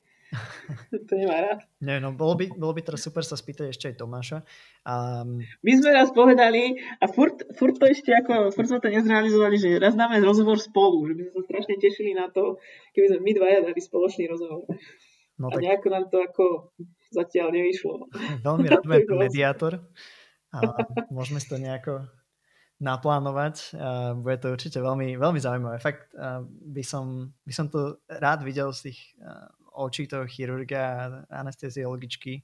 To 1.08 1.12
nemá 1.16 1.36
rád. 1.42 1.58
Nie, 1.80 2.00
no 2.00 2.12
bolo 2.12 2.36
by, 2.36 2.52
bolo 2.56 2.72
by 2.76 2.82
teraz 2.82 3.04
super 3.04 3.22
sa 3.22 3.36
spýtať 3.38 3.72
ešte 3.72 3.92
aj 3.92 3.96
Tomáša. 4.00 4.38
Um... 4.86 5.42
My 5.64 5.72
sme 5.76 5.90
raz 5.94 6.12
povedali 6.12 6.78
a 7.00 7.04
furt, 7.10 7.44
furt 7.56 7.76
to 7.76 7.86
ešte 7.88 8.12
ako, 8.12 8.52
furt 8.52 8.68
sme 8.68 8.80
to 8.82 8.92
nezrealizovali, 8.92 9.56
že 9.56 9.68
raz 9.82 9.94
dáme 9.96 10.20
rozhovor 10.22 10.60
spolu, 10.60 11.06
že 11.10 11.14
by 11.16 11.22
sme 11.26 11.32
sa 11.34 11.42
strašne 11.46 11.74
tešili 11.80 12.12
na 12.16 12.28
to, 12.32 12.60
keby 12.92 13.06
sme 13.12 13.18
my 13.22 13.32
dvaja 13.36 13.58
dali 13.66 13.80
spoločný 13.80 14.24
rozhovor. 14.30 14.64
No, 15.36 15.52
tak... 15.52 15.60
A 15.60 15.64
nejako 15.68 15.86
nám 15.92 16.04
to 16.08 16.18
ako 16.24 16.44
zatiaľ 17.12 17.52
nevyšlo. 17.52 18.08
Veľmi 18.40 18.66
rád 18.72 18.84
mediátor 19.28 19.84
a 20.52 20.58
môžeme 21.12 21.40
si 21.40 21.48
to 21.48 21.60
nejako 21.60 22.08
naplánovať. 22.76 23.76
Bude 24.20 24.36
to 24.36 24.52
určite 24.52 24.78
veľmi, 24.80 25.16
veľmi 25.16 25.40
zaujímavé. 25.40 25.80
Fakt 25.80 26.12
by 26.46 26.84
som, 26.84 27.32
by 27.44 27.52
som 27.52 27.66
to 27.72 28.00
rád 28.08 28.44
videl 28.44 28.72
z 28.72 28.92
tých 28.92 29.16
očí 29.76 30.08
toho 30.08 30.24
chirurga 30.24 30.80
a 30.80 31.04
anesteziologičky 31.44 32.40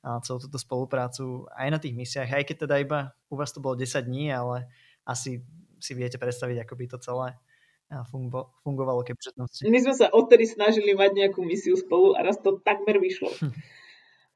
a 0.00 0.16
celú 0.24 0.40
túto 0.40 0.56
spoluprácu 0.56 1.44
aj 1.52 1.68
na 1.68 1.76
tých 1.76 1.92
misiách, 1.92 2.32
aj 2.32 2.44
keď 2.48 2.56
teda 2.64 2.76
iba 2.80 2.98
u 3.28 3.36
vás 3.36 3.52
to 3.52 3.60
bolo 3.60 3.76
10 3.76 4.00
dní, 4.00 4.32
ale 4.32 4.64
asi 5.04 5.44
si 5.76 5.92
viete 5.92 6.16
predstaviť, 6.16 6.64
ako 6.64 6.74
by 6.76 6.84
to 6.88 6.98
celé 7.04 7.28
fungovalo, 8.62 9.02
keby 9.02 9.18
My 9.66 9.78
sme 9.82 9.94
sa 9.98 10.06
odtedy 10.14 10.46
snažili 10.46 10.94
mať 10.94 11.10
nejakú 11.10 11.42
misiu 11.42 11.74
spolu 11.74 12.14
a 12.14 12.22
raz 12.22 12.38
to 12.38 12.62
takmer 12.62 13.02
vyšlo. 13.02 13.28
Hm. 13.42 13.50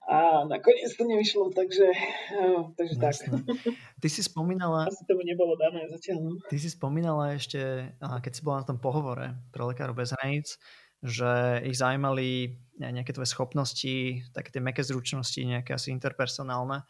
A 0.04 0.44
nakoniec 0.44 0.92
to 0.92 1.08
nevyšlo, 1.08 1.48
takže, 1.56 1.88
takže 2.76 2.94
tak. 3.00 3.14
Ty 4.04 4.08
si 4.12 4.20
spomínala... 4.20 4.84
Asi 4.84 5.00
tomu 5.08 5.24
nebolo 5.24 5.56
dané 5.56 5.88
zatiaľ. 5.88 6.18
No. 6.20 6.30
Ty 6.44 6.56
si 6.60 6.68
spomínala 6.68 7.32
ešte, 7.32 7.88
keď 8.02 8.32
si 8.36 8.44
bola 8.44 8.60
na 8.60 8.68
tom 8.68 8.76
pohovore 8.76 9.32
pre 9.48 9.64
Lekárov 9.64 9.96
bez 9.96 10.12
hraníc, 10.12 10.60
že 11.04 11.60
ich 11.68 11.76
zaujímali 11.76 12.56
nejaké 12.80 13.12
tvoje 13.12 13.28
schopnosti, 13.28 14.24
také 14.32 14.48
tie 14.50 14.64
meké 14.64 14.80
zručnosti, 14.80 15.36
nejaké 15.36 15.76
asi 15.76 15.92
interpersonálne. 15.92 16.82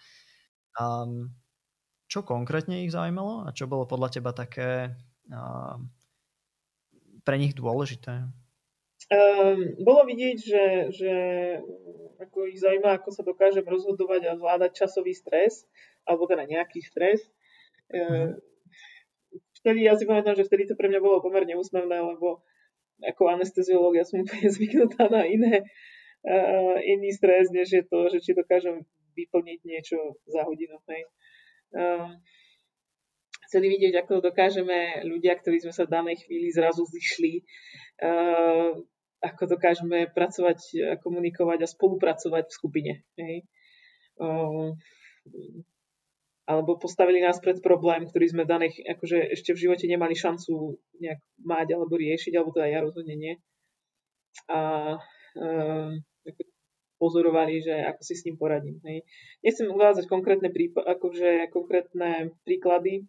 Um, 0.79 1.35
čo 2.07 2.23
konkrétne 2.23 2.87
ich 2.87 2.95
zaujímalo 2.95 3.45
a 3.45 3.51
čo 3.51 3.67
bolo 3.67 3.91
podľa 3.91 4.09
teba 4.15 4.31
také 4.31 4.95
um, 5.27 5.91
pre 7.27 7.37
nich 7.43 7.59
dôležité? 7.59 8.31
Um, 9.11 9.77
bolo 9.83 10.07
vidieť, 10.07 10.37
že, 10.41 10.65
že 10.95 11.13
ako 12.23 12.49
ich 12.49 12.63
zaujíma, 12.63 13.03
ako 13.03 13.11
sa 13.13 13.27
dokážem 13.27 13.67
rozhodovať 13.67 14.31
a 14.31 14.39
zvládať 14.39 14.87
časový 14.87 15.13
stres, 15.13 15.67
alebo 16.07 16.25
teda 16.31 16.47
nejaký 16.49 16.81
stres. 16.81 17.21
Mm. 17.93 18.41
Vtedy 19.61 19.85
ja 19.85 19.99
si 19.99 20.09
pamätám, 20.09 20.39
že 20.39 20.47
vtedy 20.49 20.71
to 20.71 20.79
pre 20.79 20.89
mňa 20.89 21.01
bolo 21.05 21.21
pomerne 21.21 21.53
úsmevné, 21.59 22.01
lebo 22.01 22.47
ako 23.03 23.23
anesteziológ 23.35 23.99
ja 23.99 24.05
som 24.07 24.21
úplne 24.25 24.49
zvyknutá 24.49 25.11
na 25.11 25.27
iné, 25.27 25.67
uh, 26.23 26.79
iný 26.85 27.11
stres, 27.11 27.51
než 27.51 27.73
je 27.73 27.83
to, 27.83 28.07
že 28.13 28.23
či 28.23 28.31
dokážem 28.37 28.87
vyplniť 29.15 29.59
niečo 29.67 30.19
za 30.27 30.43
hodinu. 30.47 30.79
Hej. 30.91 31.03
Uh, 31.75 32.11
chceli 33.51 33.71
vidieť, 33.71 34.07
ako 34.07 34.23
dokážeme 34.23 35.07
ľudia, 35.07 35.39
ktorí 35.39 35.63
sme 35.63 35.75
sa 35.75 35.87
v 35.87 35.95
danej 35.95 36.17
chvíli 36.27 36.51
zrazu 36.51 36.87
zišli, 36.87 37.43
uh, 38.03 38.75
ako 39.25 39.43
dokážeme 39.57 40.13
pracovať 40.13 40.59
komunikovať 41.01 41.59
a 41.65 41.69
spolupracovať 41.71 42.45
v 42.51 42.57
skupine. 42.57 42.93
Hej. 43.17 43.49
Uh, 44.21 44.77
alebo 46.45 46.77
postavili 46.77 47.25
nás 47.25 47.41
pred 47.41 47.57
problém, 47.65 48.05
ktorý 48.05 48.27
sme 48.29 48.45
daných 48.45 48.85
akože 48.85 49.33
ešte 49.33 49.57
v 49.57 49.63
živote 49.69 49.89
nemali 49.89 50.13
šancu 50.13 50.77
nejak 51.01 51.21
mať 51.41 51.73
alebo 51.73 51.97
riešiť, 51.97 52.33
alebo 52.37 52.53
teda 52.53 52.69
ja 52.69 52.81
rozhodne 52.85 53.17
nie. 53.17 53.35
A 54.53 54.59
uh, 55.01 55.91
pozorovali, 57.01 57.65
že 57.65 57.73
ako 57.73 58.01
si 58.05 58.15
s 58.17 58.25
ním 58.29 58.37
poradím. 58.37 58.77
Hej. 58.85 59.09
Nechcem 59.41 59.73
uvádzať 59.73 60.05
konkrétne, 60.05 60.53
prípa- 60.53 60.85
akože 60.85 61.49
konkrétne 61.49 62.37
príklady, 62.45 63.09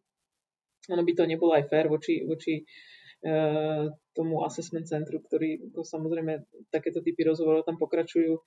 ono 0.88 1.04
by 1.04 1.14
to 1.16 1.24
nebolo 1.28 1.52
aj 1.60 1.68
fér 1.68 1.92
voči, 1.92 2.24
voči 2.24 2.64
uh, 2.64 3.92
tomu 4.16 4.48
assessment 4.48 4.88
centru, 4.88 5.20
ktorý 5.20 5.76
to 5.76 5.84
samozrejme 5.84 6.40
takéto 6.72 7.04
typy 7.04 7.28
rozhovorov 7.28 7.68
tam 7.68 7.76
pokračujú 7.76 8.40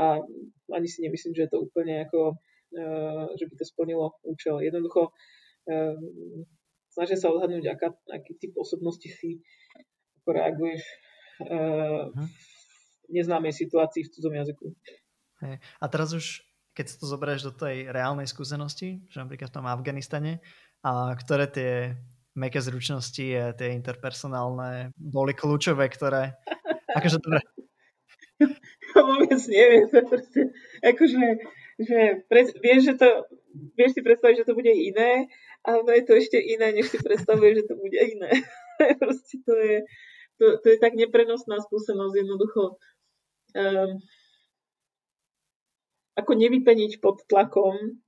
a 0.00 0.24
ani 0.72 0.88
si 0.88 1.04
nemyslím, 1.04 1.36
že 1.36 1.44
je 1.44 1.52
to 1.52 1.68
úplne 1.68 2.08
ako 2.08 2.40
že 3.36 3.44
by 3.48 3.54
to 3.56 3.64
splnilo 3.68 4.16
účel. 4.24 4.60
Jednoducho 4.64 5.12
eh, 5.68 5.96
snažia 6.92 7.16
sa 7.16 7.32
odhadnúť, 7.32 7.64
aká, 7.72 7.88
aký 8.12 8.36
typ 8.36 8.52
osobnosti 8.56 9.08
si, 9.08 9.40
ako 10.22 10.28
reaguješ 10.36 10.82
uh, 11.48 12.12
v 13.08 13.10
neznámej 13.10 13.56
situácii 13.56 14.06
v 14.06 14.12
cudzom 14.12 14.34
jazyku. 14.36 14.66
A 15.82 15.84
teraz 15.90 16.14
už, 16.14 16.46
keď 16.76 16.86
si 16.86 16.96
to 17.00 17.10
zoberieš 17.10 17.50
do 17.50 17.52
tej 17.56 17.90
reálnej 17.90 18.30
skúsenosti, 18.30 19.02
že 19.10 19.18
napríklad 19.18 19.50
v 19.50 19.56
tom 19.58 19.66
Afganistane, 19.66 20.38
a 20.86 21.10
ktoré 21.18 21.50
tie 21.50 21.72
meké 22.38 22.62
zručnosti 22.62 23.26
a 23.34 23.52
tie 23.56 23.74
interpersonálne 23.74 24.94
boli 24.94 25.34
kľúčové, 25.34 25.90
ktoré... 25.90 26.38
Akože 26.98 27.18
dobre. 27.18 27.40
Vôbec 28.94 29.40
neviem. 29.48 29.88
Proste, 29.88 30.52
akože 30.84 31.20
že 31.82 32.00
pre, 32.26 32.46
vieš, 32.62 32.80
že 32.92 32.94
to, 32.98 33.08
vieš 33.78 33.98
si 33.98 34.00
predstaviť, 34.00 34.42
že 34.42 34.48
to 34.48 34.58
bude 34.58 34.72
iné, 34.72 35.28
ale 35.62 36.02
je 36.02 36.04
to 36.06 36.14
ešte 36.18 36.38
iné, 36.38 36.74
než 36.74 36.90
si 36.90 36.98
predstavuješ, 36.98 37.62
že 37.62 37.68
to 37.68 37.76
bude 37.78 37.98
iné. 37.98 38.30
Proste 39.02 39.36
to 39.46 39.54
je, 39.54 39.76
to, 40.38 40.46
to 40.58 40.66
je 40.72 40.78
tak 40.82 40.98
neprenosná 40.98 41.60
skúsenosť 41.62 42.14
jednoducho. 42.18 42.80
Um, 43.52 44.00
ako 46.16 46.32
nevypeniť 46.36 47.00
pod 47.00 47.24
tlakom, 47.28 48.02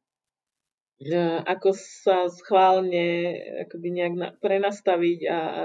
ako 1.44 1.74
sa 1.74 2.30
schválne 2.30 3.36
akoby 3.66 3.88
nejak 3.92 4.14
na, 4.14 4.28
prenastaviť 4.38 5.20
a, 5.28 5.38
a 5.38 5.62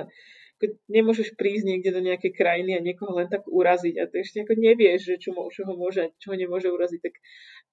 nemôžeš 0.92 1.40
prísť 1.40 1.64
niekde 1.64 1.96
do 1.96 2.02
nejakej 2.04 2.36
krajiny 2.36 2.76
a 2.76 2.84
niekoho 2.84 3.16
len 3.16 3.32
tak 3.32 3.48
uraziť 3.48 3.96
a 3.96 4.10
to 4.12 4.20
ešte 4.20 4.44
ako 4.44 4.60
nevieš, 4.60 5.08
že 5.08 5.16
čo, 5.16 5.32
čo 5.32 5.64
ho 5.64 5.74
môže, 5.80 6.12
čo 6.20 6.34
ho 6.34 6.36
nemôže 6.36 6.68
uraziť, 6.68 7.00
tak 7.00 7.16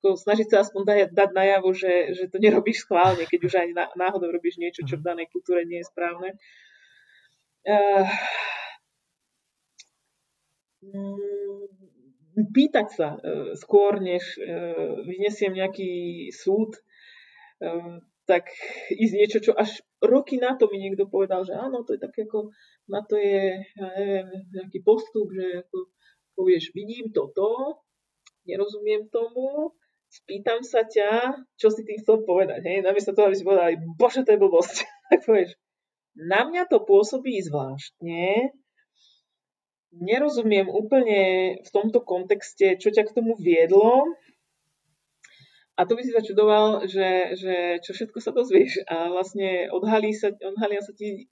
ako 0.06 0.14
snažiť 0.14 0.46
sa 0.46 0.62
aspoň 0.62 0.82
dať, 0.86 0.98
dať 1.10 1.30
najavo, 1.34 1.74
že, 1.74 2.14
že 2.14 2.30
to 2.30 2.38
nerobíš 2.38 2.86
schválne, 2.86 3.26
keď 3.26 3.40
už 3.42 3.54
aj 3.58 3.68
náhodou 3.98 4.30
robíš 4.30 4.62
niečo, 4.62 4.86
čo 4.86 5.02
v 5.02 5.06
danej 5.10 5.26
kultúre 5.34 5.66
nie 5.66 5.82
je 5.82 5.90
správne. 5.90 6.38
Uh, 7.66 8.06
pýtať 12.54 12.86
sa 12.94 13.18
uh, 13.18 13.58
skôr, 13.58 13.98
než 13.98 14.38
uh, 14.38 15.02
vyniesiem 15.02 15.50
nejaký 15.58 16.30
súd, 16.30 16.78
uh, 17.66 17.98
tak 18.30 18.46
ísť 18.94 19.14
niečo, 19.18 19.38
čo 19.42 19.52
až 19.58 19.82
roky 19.98 20.38
na 20.38 20.54
to 20.54 20.70
mi 20.70 20.78
niekto 20.78 21.10
povedal, 21.10 21.42
že 21.42 21.58
áno, 21.58 21.82
to 21.82 21.98
je 21.98 22.00
také 22.06 22.30
ako 22.30 22.54
na 22.86 23.02
to 23.02 23.18
je, 23.18 23.58
ja 23.74 23.86
neviem, 23.98 24.30
nejaký 24.54 24.78
postup, 24.86 25.34
že 25.34 25.66
ako 25.66 25.90
povieš, 26.38 26.70
vidím 26.70 27.10
toto, 27.10 27.82
nerozumiem 28.46 29.10
tomu, 29.10 29.74
spýtam 30.22 30.64
sa 30.64 30.84
ťa, 30.86 31.44
čo 31.60 31.68
si 31.68 31.84
tým 31.84 32.00
chcel 32.00 32.24
povedať. 32.24 32.64
Hej? 32.64 32.84
Namiesto 32.84 33.12
toho, 33.12 33.28
aby 33.28 33.36
si 33.36 33.44
povedali, 33.44 33.76
bože, 33.96 34.24
to 34.24 34.32
je 34.32 34.42
blbosť. 34.42 34.76
tak 35.12 35.20
povieš, 35.24 35.56
na 36.16 36.48
mňa 36.48 36.68
to 36.72 36.80
pôsobí 36.80 37.36
zvláštne, 37.44 38.56
nerozumiem 39.96 40.68
úplne 40.68 41.20
v 41.60 41.70
tomto 41.72 42.00
kontexte, 42.04 42.80
čo 42.80 42.88
ťa 42.92 43.04
k 43.08 43.14
tomu 43.16 43.36
viedlo, 43.36 44.16
a 45.76 45.84
to 45.84 45.92
by 45.92 46.02
si 46.08 46.16
začudoval, 46.16 46.88
že, 46.88 47.36
že 47.36 47.84
čo 47.84 47.92
všetko 47.92 48.16
sa 48.24 48.32
dozvieš 48.32 48.80
a 48.88 49.12
vlastne 49.12 49.68
odhalí 49.68 50.16
sa, 50.16 50.32
odhalia 50.32 50.80
sa 50.80 50.96
ti 50.96 51.28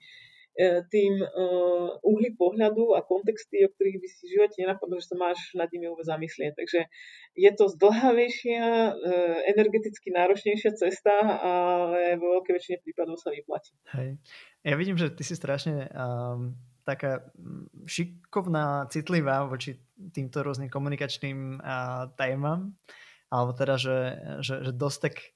tým 0.87 1.19
uh, 1.19 1.99
uhly 2.07 2.31
pohľadu 2.39 2.95
a 2.95 3.03
kontexty, 3.03 3.67
o 3.67 3.73
ktorých 3.75 3.99
by 3.99 4.07
si 4.07 4.23
v 4.31 4.33
živote 4.39 4.57
nenapadlo, 4.63 5.03
že 5.03 5.11
sa 5.11 5.17
máš 5.19 5.39
nad 5.59 5.67
nimi 5.75 5.91
vôbec 5.91 6.07
zamyslieť. 6.07 6.55
Takže 6.55 6.81
je 7.35 7.51
to 7.59 7.65
zdlhavejšia, 7.75 8.63
uh, 8.63 9.37
energeticky 9.51 10.15
náročnejšia 10.15 10.79
cesta, 10.79 11.15
ale 11.43 12.15
vo 12.23 12.39
veľkej 12.39 12.55
väčšine 12.55 12.79
prípadov 12.87 13.19
sa 13.19 13.35
vyplatí. 13.35 13.75
Hej. 13.99 14.23
Ja 14.63 14.79
vidím, 14.79 14.95
že 14.95 15.11
ty 15.11 15.27
si 15.27 15.35
strašne 15.35 15.91
um, 15.91 16.55
taká 16.87 17.27
šikovná, 17.91 18.87
citlivá 18.95 19.51
voči 19.51 19.75
týmto 20.15 20.47
rôznym 20.47 20.71
komunikačným 20.71 21.59
uh, 21.59 22.15
témam, 22.15 22.79
alebo 23.27 23.51
teda, 23.59 23.75
že, 23.75 23.99
že, 24.39 24.71
že 24.71 24.71
dosť 24.71 24.99
tak 25.11 25.35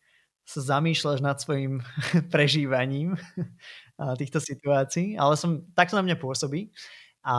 sa 0.49 0.65
zamýšľaš 0.65 1.21
nad 1.21 1.37
svojim 1.37 1.85
prežívaním 2.33 3.21
týchto 4.21 4.41
situácií, 4.41 5.21
ale 5.21 5.37
som, 5.37 5.69
takto 5.77 6.01
na 6.01 6.05
mňa 6.09 6.17
pôsobí. 6.17 6.73
A, 7.21 7.37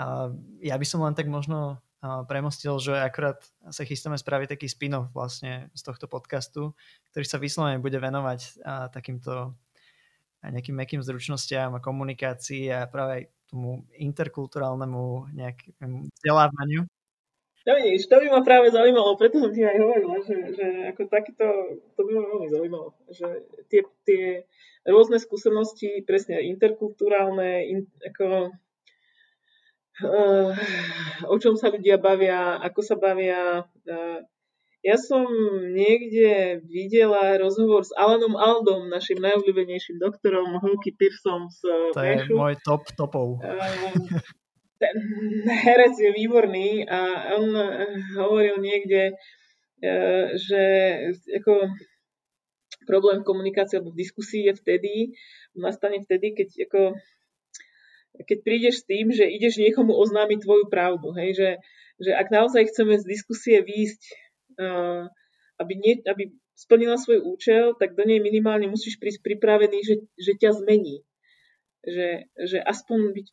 a 0.00 0.04
ja 0.64 0.76
by 0.80 0.86
som 0.88 1.04
len 1.04 1.12
tak 1.12 1.28
možno 1.28 1.84
premostil, 2.28 2.76
že 2.80 2.92
akorát 2.92 3.40
sa 3.72 3.84
chystáme 3.84 4.16
spraviť 4.20 4.56
taký 4.56 4.68
spin-off 4.68 5.08
vlastne 5.16 5.72
z 5.72 5.82
tohto 5.84 6.04
podcastu, 6.04 6.76
ktorý 7.12 7.24
sa 7.24 7.40
vyslovene 7.40 7.80
bude 7.80 7.96
venovať 7.96 8.60
takýmto 8.92 9.56
nejakým 10.44 10.76
mekým 10.76 11.00
zručnostiam 11.00 11.72
a 11.72 11.80
komunikácii 11.80 12.68
a 12.68 12.84
práve 12.84 13.12
aj 13.16 13.24
tomu 13.48 13.88
interkulturálnemu 13.96 15.32
nejakému 15.32 16.12
vzdelávaniu. 16.12 16.84
No 17.64 17.72
vidíš, 17.80 18.12
to 18.12 18.20
by 18.20 18.28
ma 18.28 18.40
práve 18.44 18.68
zaujímalo, 18.68 19.16
preto 19.16 19.40
som 19.40 19.48
ti 19.48 19.64
aj 19.64 19.80
hovorila, 19.80 20.20
že, 20.20 20.36
že 20.52 20.66
ako 20.92 21.08
takýto, 21.08 21.46
to 21.96 22.00
by 22.04 22.12
ma 22.12 22.22
veľmi 22.28 22.48
zaujímalo, 22.52 22.92
že 23.08 23.24
tie, 23.72 23.80
tie 24.04 24.44
rôzne 24.84 25.16
skúsenosti, 25.16 26.04
presne 26.04 26.44
interkulturálne, 26.44 27.64
in, 27.64 27.88
ako, 28.04 28.52
uh, 30.04 30.52
o 31.24 31.36
čom 31.40 31.56
sa 31.56 31.72
ľudia 31.72 31.96
bavia, 31.96 32.60
ako 32.60 32.80
sa 32.84 33.00
bavia. 33.00 33.64
Uh, 33.88 34.20
ja 34.84 35.00
som 35.00 35.24
niekde 35.72 36.60
videla 36.68 37.40
rozhovor 37.40 37.80
s 37.80 37.96
Alanom 37.96 38.36
Aldom, 38.36 38.92
našim 38.92 39.16
najobľúbenejším 39.24 39.96
doktorom, 39.96 40.60
Hulky 40.60 40.92
Pearsom 40.92 41.48
z 41.48 41.64
To 41.96 42.04
je 42.04 42.28
môj 42.28 42.60
top 42.60 42.84
topov. 42.92 43.40
Uh, 43.40 44.20
ten 44.78 44.96
herec 45.46 45.94
je 45.96 46.10
výborný 46.10 46.84
a 46.90 47.30
on 47.38 47.46
hovoril 48.18 48.58
niekde, 48.58 49.14
že 50.34 50.62
ako 51.42 51.70
problém 52.84 53.20
v 53.22 53.28
komunikácii 53.28 53.80
alebo 53.80 53.94
v 53.94 54.02
diskusii 54.02 54.50
je 54.50 54.54
vtedy, 54.54 54.92
nastane 55.56 56.02
vtedy, 56.04 56.36
keď 56.36 56.48
ako 56.68 56.80
keď 58.14 58.38
prídeš 58.46 58.74
s 58.82 58.86
tým, 58.86 59.10
že 59.10 59.26
ideš 59.26 59.58
niekomu 59.58 59.90
oznámiť 59.90 60.46
tvoju 60.46 60.70
pravdu, 60.70 61.10
hej, 61.18 61.34
že, 61.34 61.50
že 61.98 62.14
ak 62.14 62.30
naozaj 62.30 62.70
chceme 62.70 62.94
z 62.94 63.04
diskusie 63.10 63.58
výjsť, 63.58 64.00
uh, 64.62 65.10
aby, 65.58 65.72
nie, 65.74 65.98
aby 66.06 66.30
splnila 66.54 66.94
svoj 66.94 67.26
účel, 67.26 67.74
tak 67.74 67.98
do 67.98 68.06
nej 68.06 68.22
minimálne 68.22 68.70
musíš 68.70 69.02
prísť 69.02 69.26
pripravený, 69.26 69.78
že, 69.82 69.94
že 70.14 70.32
ťa 70.38 70.62
zmení. 70.62 71.02
Že, 71.82 72.30
že 72.38 72.58
aspoň 72.62 73.12
byť 73.18 73.26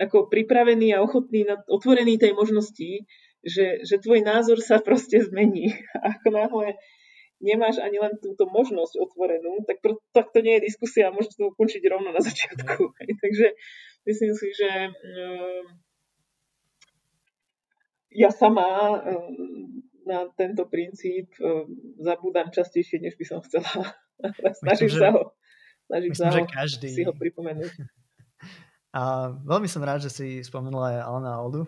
ako 0.00 0.32
pripravený 0.32 0.96
a 0.96 1.04
ochotný, 1.04 1.44
otvorený 1.68 2.16
tej 2.16 2.32
možnosti, 2.32 3.04
že, 3.44 3.84
že 3.84 4.00
tvoj 4.00 4.24
názor 4.24 4.60
sa 4.64 4.80
proste 4.80 5.20
zmení. 5.20 5.76
A 6.00 6.10
ako 6.16 6.28
náhle 6.32 6.66
nemáš 7.40 7.80
ani 7.80 8.00
len 8.00 8.16
túto 8.20 8.44
možnosť 8.48 9.00
otvorenú, 9.00 9.64
tak, 9.64 9.80
pr- 9.80 10.00
tak 10.12 10.28
to 10.32 10.44
nie 10.44 10.60
je 10.60 10.66
diskusia 10.68 11.08
a 11.08 11.14
môžeš 11.14 11.40
to 11.40 11.48
ukončiť 11.48 11.82
rovno 11.88 12.12
na 12.12 12.20
začiatku. 12.20 12.80
Hej. 13.00 13.10
Takže 13.24 13.46
myslím 14.08 14.32
si, 14.36 14.48
že 14.52 14.70
um, 14.92 15.64
ja 18.12 18.28
sama 18.28 19.00
um, 19.00 19.84
na 20.04 20.28
tento 20.36 20.68
princíp 20.68 21.32
um, 21.40 21.64
zabúdam 21.96 22.52
častejšie, 22.52 23.00
než 23.00 23.16
by 23.16 23.24
som 23.24 23.40
chcela. 23.40 23.96
snažím 24.60 24.92
sa 24.92 25.08
ho, 25.16 25.32
snažím 25.88 26.12
myslím, 26.12 26.28
sa 26.28 26.36
ho, 26.36 26.44
každý... 26.44 26.88
si 26.92 27.02
ho 27.08 27.12
pripomenúť. 27.16 27.72
A 28.90 29.30
veľmi 29.46 29.70
som 29.70 29.86
rád, 29.86 30.02
že 30.02 30.10
si 30.10 30.26
spomenula 30.42 30.98
aj 30.98 30.98
Alana 31.06 31.32
Aldu, 31.38 31.62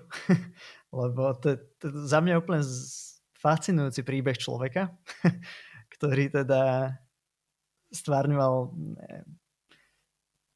lebo 1.01 1.31
to, 1.39 1.55
to 1.79 1.87
za 2.03 2.19
mňa 2.19 2.43
úplne 2.43 2.67
fascinujúci 3.39 4.03
príbeh 4.03 4.35
človeka, 4.35 4.91
ktorý 5.95 6.35
teda 6.35 6.95
stvárňoval 7.95 8.75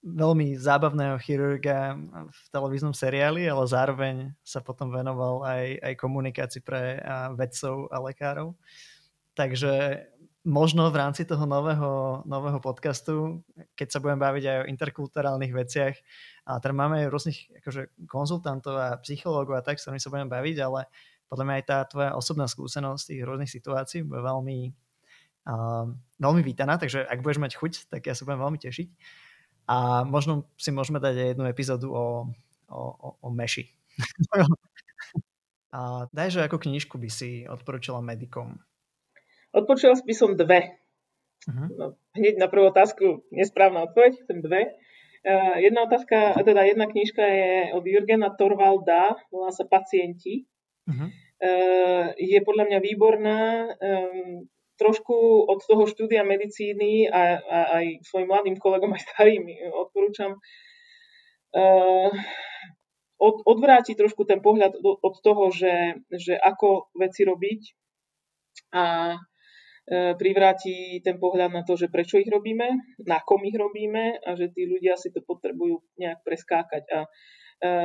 veľmi 0.07 0.55
zábavného 0.55 1.19
chirurga 1.19 1.99
v 2.31 2.41
televíznom 2.55 2.95
seriáli, 2.95 3.51
ale 3.51 3.65
zároveň 3.67 4.15
sa 4.47 4.63
potom 4.63 4.95
venoval 4.95 5.43
aj, 5.43 5.83
aj 5.83 5.95
komunikácii 5.99 6.63
pre 6.63 7.03
vedcov 7.35 7.91
a 7.91 7.99
lekárov. 7.99 8.55
Takže 9.35 10.07
možno 10.47 10.87
v 10.95 10.97
rámci 11.03 11.27
toho 11.27 11.43
nového, 11.43 12.23
nového 12.23 12.63
podcastu, 12.63 13.43
keď 13.75 13.89
sa 13.91 13.99
budem 13.99 14.23
baviť 14.23 14.45
aj 14.47 14.59
o 14.63 14.69
interkulturálnych 14.71 15.53
veciach, 15.53 15.95
a 16.47 16.63
teda 16.63 16.75
máme 16.79 17.11
rôznych 17.11 17.51
akože, 17.59 18.07
konzultantov 18.07 18.79
a 18.79 18.95
psychológov 19.03 19.59
a 19.59 19.67
tak, 19.67 19.83
s 19.83 19.85
ktorými 19.85 19.99
sa 19.99 20.13
budem 20.15 20.31
baviť, 20.31 20.57
ale 20.63 20.87
podľa 21.27 21.45
mňa 21.45 21.55
aj 21.59 21.65
tá 21.67 21.79
tvoja 21.91 22.11
osobná 22.15 22.47
skúsenosť 22.47 23.03
tých 23.11 23.27
rôznych 23.27 23.51
situácií 23.51 24.07
bude 24.07 24.23
veľmi, 24.23 24.71
uh, 25.51 25.91
veľmi 26.23 26.43
vítaná, 26.47 26.79
takže 26.79 27.03
ak 27.03 27.19
budeš 27.27 27.43
mať 27.43 27.53
chuť, 27.59 27.73
tak 27.91 28.07
ja 28.07 28.15
sa 28.15 28.23
budem 28.23 28.47
veľmi 28.47 28.59
tešiť. 28.63 28.89
A 29.67 30.07
možno 30.07 30.47
si 30.55 30.71
môžeme 30.71 31.03
dať 31.03 31.15
aj 31.19 31.29
jednu 31.35 31.45
epizódu 31.51 31.91
o, 31.91 32.31
o, 32.71 32.83
o, 32.95 33.09
o 33.19 33.29
meši. 33.35 33.67
a 35.75 36.07
daj, 36.15 36.31
že 36.31 36.47
ako 36.47 36.63
knižku 36.63 36.95
by 36.95 37.11
si 37.11 37.43
odporúčala 37.43 37.99
medikom? 37.99 38.63
Odporúčala 39.51 39.99
by 39.99 40.15
som 40.15 40.39
dve. 40.39 40.79
Uh-huh. 41.51 41.67
No, 41.75 41.87
hneď 42.15 42.39
na 42.39 42.47
prvú 42.47 42.71
otázku 42.71 43.27
nesprávna 43.35 43.91
odpoveď, 43.91 44.23
chcem 44.23 44.39
dve. 44.39 44.79
Uh, 45.27 45.59
jedna 45.59 45.91
otázka, 45.91 46.39
teda 46.39 46.63
jedna 46.63 46.87
knižka 46.87 47.25
je 47.27 47.75
od 47.75 47.83
Jurgena 47.83 48.31
Torvalda, 48.31 49.19
volá 49.35 49.51
sa 49.51 49.67
Pacienti. 49.67 50.47
Uh-huh. 50.87 51.11
Uh, 51.43 52.15
je 52.15 52.39
podľa 52.47 52.71
mňa 52.71 52.79
výborná. 52.79 53.41
Um, 53.83 54.47
trošku 54.77 55.49
od 55.49 55.65
toho 55.65 55.89
štúdia 55.89 56.21
medicíny 56.21 57.09
a, 57.09 57.41
a 57.41 57.59
aj 57.81 57.87
svojim 58.05 58.29
mladým 58.29 58.61
kolegom, 58.61 58.93
aj 58.93 59.09
starým 59.09 59.49
odporúčam 59.73 60.37
uh, 60.37 62.13
od, 63.17 63.37
odvráti 63.49 63.97
trošku 63.97 64.29
ten 64.29 64.45
pohľad 64.45 64.77
od 64.85 65.15
toho, 65.25 65.49
že, 65.49 66.05
že 66.13 66.37
ako 66.37 66.93
veci 66.93 67.25
robiť 67.25 67.61
a 68.77 69.17
privráti 70.19 70.99
ten 71.07 71.23
pohľad 71.23 71.55
na 71.55 71.63
to, 71.63 71.79
že 71.79 71.87
prečo 71.87 72.19
ich 72.19 72.27
robíme, 72.27 72.99
na 73.07 73.23
kom 73.23 73.47
ich 73.47 73.55
robíme 73.55 74.19
a 74.19 74.35
že 74.35 74.51
tí 74.51 74.67
ľudia 74.67 74.99
si 74.99 75.15
to 75.15 75.23
potrebujú 75.23 75.79
nejak 76.03 76.27
preskákať. 76.27 76.85
A 76.91 77.01
e, 77.07 77.09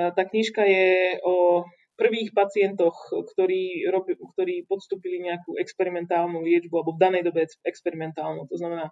tá 0.10 0.24
knižka 0.26 0.66
je 0.66 1.22
o 1.22 1.62
prvých 2.02 2.34
pacientoch, 2.34 2.98
ktorí, 3.14 3.86
robi, 3.94 4.18
ktorí 4.18 4.66
podstúpili 4.66 5.22
nejakú 5.22 5.62
experimentálnu 5.62 6.42
liečbu, 6.42 6.82
alebo 6.82 6.98
v 6.98 7.02
danej 7.06 7.24
dobe 7.30 7.46
experimentálnu. 7.62 8.50
To 8.50 8.56
znamená, 8.58 8.90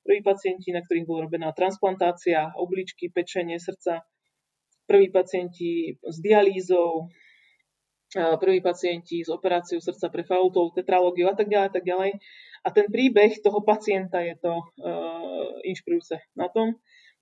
prví 0.00 0.24
pacienti, 0.24 0.72
na 0.72 0.80
ktorých 0.80 1.04
bola 1.04 1.28
robená 1.28 1.52
transplantácia 1.52 2.56
obličky, 2.56 3.12
pečenie 3.12 3.60
srdca, 3.60 4.00
prví 4.88 5.12
pacienti 5.12 6.00
s 6.00 6.16
dialýzou, 6.24 7.12
prví 8.14 8.62
pacienti 8.62 9.24
s 9.24 9.28
operáciou 9.28 9.82
srdca 9.82 10.06
pre 10.08 10.22
faultol, 10.22 10.70
tetralógiu 10.70 11.26
a 11.26 11.34
tak 11.34 11.50
ďalej, 11.50 11.70
tak 11.74 11.84
ďalej. 11.84 12.10
A 12.66 12.68
ten 12.74 12.86
príbeh 12.90 13.38
toho 13.42 13.62
pacienta 13.62 14.18
je 14.22 14.34
to 14.42 14.58
uh, 14.58 15.54
inšpirujúce 15.62 16.18
na 16.34 16.50
tom. 16.50 16.78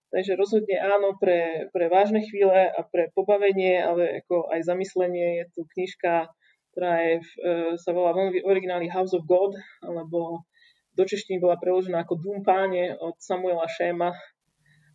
Takže 0.08 0.38
rozhodne 0.38 0.78
áno 0.78 1.18
pre, 1.18 1.68
pre 1.74 1.90
vážne 1.90 2.22
chvíle 2.22 2.70
a 2.70 2.80
pre 2.86 3.10
pobavenie, 3.12 3.82
ale 3.82 4.24
ako 4.24 4.48
aj 4.48 4.60
zamyslenie 4.62 5.42
je 5.42 5.44
tu 5.52 5.60
knižka, 5.68 6.30
ktorá 6.72 6.92
je, 7.02 7.14
uh, 7.20 7.72
sa 7.76 7.90
volá 7.92 8.16
v 8.16 8.40
origináli 8.40 8.88
House 8.88 9.12
of 9.12 9.28
God, 9.28 9.52
alebo 9.84 10.48
do 10.94 11.04
češtiny 11.04 11.42
bola 11.42 11.58
preložená 11.58 12.06
ako 12.06 12.14
Dúm 12.20 12.40
páne 12.46 12.94
od 12.96 13.18
Samuela 13.18 13.66
Šéma. 13.68 14.16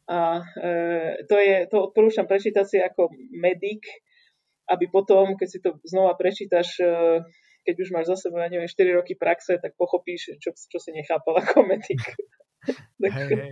A 0.09 0.41
uh, 0.41 1.09
to, 1.29 1.35
je, 1.37 1.69
to 1.69 1.91
odporúčam 1.91 2.25
prečítať 2.25 2.65
si 2.65 2.77
ako 2.81 3.13
medic, 3.37 3.85
aby 4.70 4.86
potom, 4.88 5.34
keď 5.34 5.47
si 5.49 5.59
to 5.59 5.82
znova 5.84 6.13
prečítaš, 6.13 6.78
e, 6.78 7.26
keď 7.65 7.76
už 7.82 7.89
máš 7.93 8.05
za 8.13 8.30
sebou, 8.30 8.41
ja 8.41 8.49
neviem, 8.49 8.70
4 8.70 8.97
roky 8.97 9.17
praxe, 9.17 9.57
tak 9.57 9.74
pochopíš, 9.76 10.38
čo, 10.38 10.53
čo 10.53 10.78
si 10.78 10.93
nechápal 10.93 11.41
ako 11.41 11.65
medic. 11.65 12.01
tak, 13.01 13.11
hey, 13.13 13.49
hey. 13.49 13.51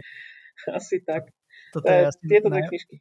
Asi 0.74 1.01
tak. 1.05 1.30
Toto 1.74 1.86
je 1.89 2.09
asi 2.09 2.22
tieto 2.26 2.49
dve 2.49 2.65
knižky. 2.65 2.95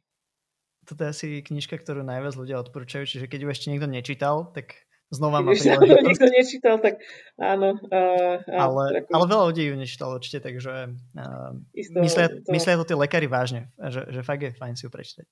Toto 0.87 1.03
je 1.03 1.09
asi 1.11 1.27
knižka, 1.43 1.75
ktorú 1.83 2.05
najviac 2.05 2.35
ľudia 2.39 2.63
odporúčajú, 2.63 3.03
čiže 3.03 3.25
keď 3.27 3.39
ju 3.43 3.49
ešte 3.51 3.67
niekto 3.73 3.91
nečítal, 3.91 4.55
tak 4.55 4.86
znova 5.09 5.39
má 5.39 5.51
príležitosť. 5.57 6.03
nikto 6.03 6.25
nečítal, 6.27 6.75
tak 6.83 6.99
áno. 7.39 7.79
Uh, 7.87 8.43
ale, 8.47 9.07
ale 9.07 9.25
veľa 9.27 9.43
ľudí 9.53 9.63
ju 9.67 9.75
nečítal 9.79 10.11
určite, 10.11 10.43
takže 10.43 10.91
uh, 11.15 11.51
Isto, 11.71 11.99
myslia, 12.03 12.27
to... 12.27 12.49
myslia 12.51 12.75
to 12.79 12.85
tí 12.87 12.95
lekári 12.95 13.27
vážne, 13.31 13.71
že, 13.77 14.03
že 14.11 14.21
fakt 14.23 14.43
je 14.43 14.51
fajn 14.51 14.75
si 14.75 14.83
ju 14.85 14.91
prečítať. 14.91 15.25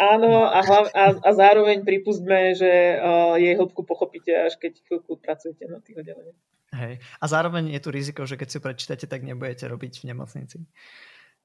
Áno 0.00 0.48
a, 0.50 0.58
hlav, 0.64 0.84
a, 0.90 1.04
a 1.14 1.30
zároveň 1.30 1.86
pripustme, 1.86 2.58
že 2.58 2.98
uh, 2.98 3.38
jej 3.38 3.54
hĺbku 3.54 3.86
pochopíte, 3.86 4.34
až 4.34 4.58
keď 4.58 4.82
chvíľku 4.86 5.18
pracujete 5.20 5.66
na 5.70 5.78
tých 5.78 6.02
oddeleniach. 6.02 6.38
Hej. 6.70 7.02
A 7.18 7.24
zároveň 7.26 7.74
je 7.74 7.80
tu 7.82 7.90
riziko, 7.90 8.22
že 8.26 8.38
keď 8.38 8.46
si 8.46 8.56
ju 8.58 8.62
prečítate, 8.62 9.04
tak 9.10 9.26
nebudete 9.26 9.66
robiť 9.66 10.06
v 10.06 10.14
nemocnici. 10.14 10.58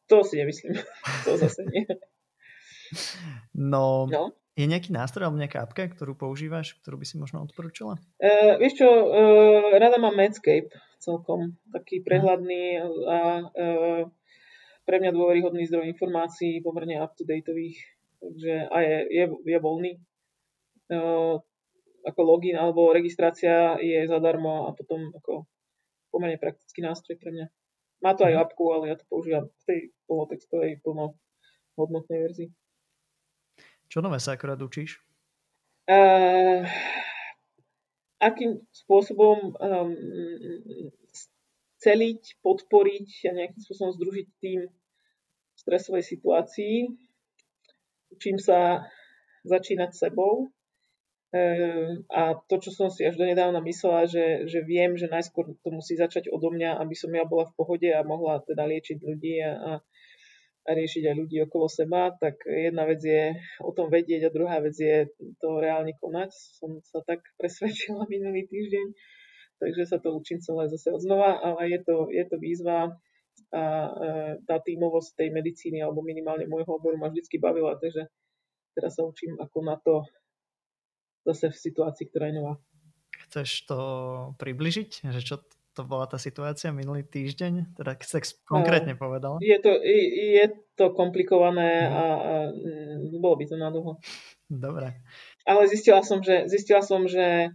To 0.06 0.22
si 0.22 0.38
nemyslím. 0.38 0.78
to 1.26 1.38
zase 1.38 1.66
nie. 1.66 1.86
No, 3.58 4.06
no, 4.06 4.38
je 4.56 4.64
nejaký 4.64 4.96
nástroj 4.96 5.28
alebo 5.28 5.42
nejaká 5.44 5.60
apka, 5.60 5.92
ktorú 5.92 6.16
používaš, 6.16 6.80
ktorú 6.80 7.04
by 7.04 7.06
si 7.06 7.16
možno 7.20 7.44
odporúčala? 7.44 8.00
Uh, 8.24 8.56
vieš 8.56 8.80
čo, 8.80 8.88
uh, 8.88 9.76
rada 9.76 10.00
mám 10.00 10.16
Medscape 10.16 10.72
celkom. 11.04 11.60
Taký 11.76 12.02
prehľadný 12.08 12.80
a 13.06 13.20
uh, 13.44 14.02
pre 14.88 14.98
mňa 15.04 15.12
dôveryhodný 15.12 15.68
zdroj 15.68 15.92
informácií, 15.92 16.64
pomerne 16.64 17.04
up-to-dateových. 17.04 17.80
Takže 18.24 18.54
a 18.72 18.78
je, 18.80 18.98
je, 19.12 19.26
je 19.28 19.58
voľný. 19.60 19.92
Uh, 20.88 21.44
ako 22.06 22.22
login 22.22 22.56
alebo 22.56 22.94
registrácia 22.94 23.82
je 23.82 24.06
zadarmo 24.06 24.70
a 24.70 24.78
potom 24.78 25.10
ako 25.18 25.50
pomerne 26.14 26.38
praktický 26.38 26.86
nástroj 26.86 27.18
pre 27.18 27.34
mňa. 27.34 27.48
Má 28.06 28.14
to 28.14 28.24
aj 28.24 28.40
mhm. 28.40 28.42
apku, 28.46 28.64
ale 28.72 28.94
ja 28.94 28.96
to 28.96 29.06
používam 29.12 29.50
v 29.52 29.64
tej 29.68 29.80
plnotextovej, 30.08 30.80
plnohodnotnej 30.86 32.20
verzii. 32.24 32.50
Čo 33.90 34.04
nové 34.04 34.20
sa 34.20 34.36
akorát 34.36 34.60
učíš? 34.60 35.00
Uh, 35.86 36.66
akým 38.18 38.66
spôsobom 38.74 39.54
um, 39.54 39.92
celiť, 41.78 42.42
podporiť 42.42 43.30
a 43.30 43.32
nejakým 43.38 43.62
spôsobom 43.62 43.94
združiť 43.94 44.28
tým 44.42 44.60
v 44.66 45.58
stresovej 45.62 46.02
situácii. 46.02 46.90
Učím 48.10 48.42
sa 48.42 48.90
začínať 49.46 49.94
sebou. 49.94 50.50
A 52.10 52.22
to, 52.48 52.56
čo 52.64 52.72
som 52.72 52.88
si 52.88 53.04
až 53.04 53.20
donedávna 53.20 53.60
myslela, 53.60 54.08
že, 54.08 54.48
že 54.48 54.64
viem, 54.64 54.96
že 54.96 55.12
najskôr 55.12 55.52
to 55.60 55.70
musí 55.70 56.00
začať 56.00 56.32
odo 56.32 56.48
mňa, 56.48 56.80
aby 56.80 56.96
som 56.96 57.12
ja 57.12 57.28
bola 57.28 57.44
v 57.52 57.56
pohode 57.60 57.90
a 57.92 58.08
mohla 58.08 58.40
teda 58.40 58.64
liečiť 58.64 59.04
ľudí 59.04 59.44
a, 59.44 59.52
a 59.60 59.72
a 60.66 60.74
riešiť 60.74 61.04
aj 61.06 61.16
ľudí 61.16 61.38
okolo 61.46 61.70
seba, 61.70 62.10
tak 62.18 62.42
jedna 62.50 62.90
vec 62.90 62.98
je 63.06 63.38
o 63.62 63.70
tom 63.70 63.94
vedieť 63.94 64.28
a 64.28 64.34
druhá 64.34 64.58
vec 64.66 64.74
je 64.74 65.06
to 65.38 65.62
reálne 65.62 65.94
konať. 66.02 66.34
Som 66.34 66.82
sa 66.82 67.06
tak 67.06 67.22
presvedčila 67.40 68.10
minulý 68.10 68.50
týždeň, 68.50 68.88
takže 69.62 69.84
sa 69.86 69.98
to 70.02 70.18
učím 70.18 70.42
celé 70.42 70.66
zase 70.74 70.90
od 70.90 71.02
znova, 71.06 71.38
ale 71.38 71.70
je 71.70 71.80
to, 71.86 72.10
je 72.10 72.24
to 72.26 72.38
výzva 72.42 72.98
a 73.54 73.62
e, 73.62 73.90
tá 74.48 74.58
tímovosť 74.64 75.22
tej 75.22 75.30
medicíny 75.30 75.84
alebo 75.84 76.02
minimálne 76.02 76.50
môjho 76.50 76.82
oboru 76.82 76.98
ma 76.98 77.12
vždy 77.12 77.38
bavila, 77.38 77.78
takže 77.78 78.10
teraz 78.74 78.98
sa 78.98 79.06
učím 79.06 79.38
ako 79.38 79.58
na 79.62 79.76
to 79.80 80.02
zase 81.28 81.52
v 81.52 81.58
situácii, 81.58 82.06
ktorá 82.10 82.32
je 82.32 82.38
nová. 82.42 82.54
Chceš 83.30 83.68
to 83.68 83.80
približiť? 84.38 85.10
Že 85.10 85.22
čo 85.22 85.36
to 85.76 85.84
bola 85.84 86.08
tá 86.08 86.16
situácia 86.16 86.72
minulý 86.72 87.04
týždeň? 87.04 87.76
Teda 87.76 88.00
keď 88.00 88.08
tak 88.16 88.24
konkrétne 88.48 88.96
povedal. 88.96 89.44
Je 89.44 89.60
to, 89.60 89.76
je 89.84 90.46
to 90.80 90.96
komplikované 90.96 91.84
a, 91.84 92.06
a 92.16 92.34
mm, 92.56 93.20
bolo 93.20 93.36
by 93.36 93.46
to 93.46 93.56
na 93.60 93.68
dlho. 93.68 94.00
Dobre. 94.48 95.04
Ale 95.44 95.68
zistila 95.68 96.00
som, 96.00 96.24
že, 96.24 96.48
zistila 96.48 96.80
som, 96.80 97.04
že 97.06 97.52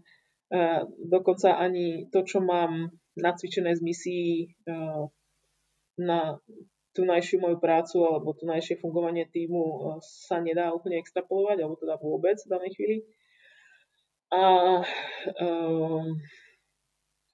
uh, 0.52 0.80
dokonca 1.00 1.56
ani 1.56 2.12
to, 2.12 2.20
čo 2.28 2.44
mám 2.44 2.92
nacvičené 3.16 3.72
z 3.72 3.80
misií 3.80 4.52
uh, 4.68 5.08
na 5.96 6.36
tunajšiu 6.92 7.40
moju 7.40 7.56
prácu 7.62 8.04
alebo 8.04 8.36
tunajšie 8.36 8.76
fungovanie 8.82 9.24
týmu 9.32 9.62
uh, 9.62 9.80
sa 10.04 10.44
nedá 10.44 10.76
úplne 10.76 11.00
extrapolovať, 11.00 11.64
alebo 11.64 11.80
teda 11.80 11.96
vôbec 11.96 12.36
v 12.36 12.52
danej 12.52 12.70
chvíli. 12.76 12.96
A 14.30 14.42
uh, 14.84 16.04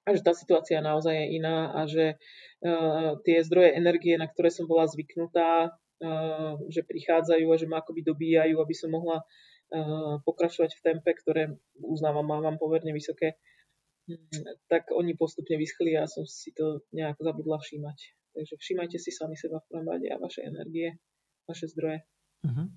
a 0.06 0.14
že 0.14 0.22
tá 0.22 0.30
situácia 0.30 0.78
naozaj 0.78 1.12
je 1.18 1.26
iná 1.42 1.74
a 1.74 1.90
že 1.90 2.14
uh, 2.14 3.18
tie 3.26 3.42
zdroje 3.42 3.74
energie, 3.74 4.14
na 4.14 4.30
ktoré 4.30 4.54
som 4.54 4.70
bola 4.70 4.86
zvyknutá, 4.86 5.74
uh, 5.74 6.54
že 6.70 6.86
prichádzajú 6.86 7.46
a 7.50 7.56
že 7.58 7.66
ma 7.66 7.82
akoby 7.82 8.06
dobíjajú, 8.06 8.54
aby 8.62 8.74
som 8.78 8.94
mohla 8.94 9.26
uh, 9.26 10.22
pokračovať 10.22 10.78
v 10.78 10.84
tempe, 10.86 11.10
ktoré 11.10 11.58
uznávam, 11.82 12.22
mám 12.22 12.54
pomerne 12.54 12.94
vysoké, 12.94 13.34
tak 14.70 14.94
oni 14.94 15.18
postupne 15.18 15.58
vyschli 15.58 15.98
a 15.98 16.06
som 16.06 16.22
si 16.22 16.54
to 16.54 16.86
nejak 16.94 17.18
zabudla 17.18 17.58
všímať. 17.58 17.98
Takže 18.38 18.54
všímajte 18.62 18.98
si 19.02 19.10
sami 19.10 19.34
seba 19.34 19.58
v 19.58 19.66
prvom 19.66 19.90
rade 19.90 20.06
a 20.06 20.22
vaše 20.22 20.46
energie, 20.46 20.94
vaše 21.50 21.66
zdroje. 21.66 22.06
Uh-huh. 22.46 22.70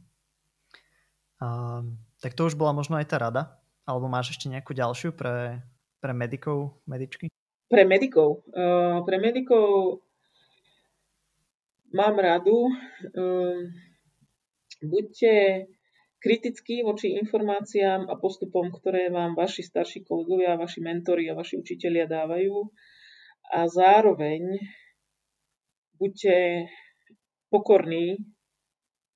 Uh, 1.37 1.85
tak 2.25 2.33
to 2.33 2.49
už 2.49 2.57
bola 2.57 2.73
možno 2.73 2.97
aj 2.97 3.13
tá 3.13 3.21
rada? 3.21 3.61
Alebo 3.85 4.09
máš 4.09 4.33
ešte 4.33 4.49
nejakú 4.49 4.73
ďalšiu 4.73 5.13
pre 5.13 5.61
pre 5.99 6.15
medikov, 6.15 6.79
medičky? 6.87 7.27
Pre 7.69 7.83
medikov. 7.85 8.47
Uh, 8.49 9.03
pre 9.03 9.19
medikov 9.19 10.01
mám 11.91 12.17
radu. 12.17 12.71
Uh, 13.13 13.67
buďte 14.79 15.67
kritickí 16.19 16.83
voči 16.83 17.15
informáciám 17.19 18.07
a 18.07 18.15
postupom, 18.19 18.71
ktoré 18.71 19.11
vám 19.11 19.35
vaši 19.35 19.63
starší 19.63 20.03
kolegovia, 20.07 20.59
vaši 20.59 20.79
mentori 20.83 21.27
a 21.31 21.37
vaši 21.37 21.59
učitelia 21.59 22.07
dávajú. 22.07 22.55
A 23.53 23.67
zároveň 23.67 24.59
buďte 25.99 26.67
pokorní 27.51 28.15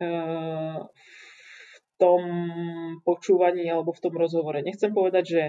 uh, 0.03 0.83
v 0.83 1.87
tom 1.95 2.21
počúvaní 3.07 3.71
alebo 3.71 3.95
v 3.95 4.03
tom 4.03 4.13
rozhovore. 4.19 4.59
Nechcem 4.59 4.91
povedať, 4.91 5.23
že 5.25 5.43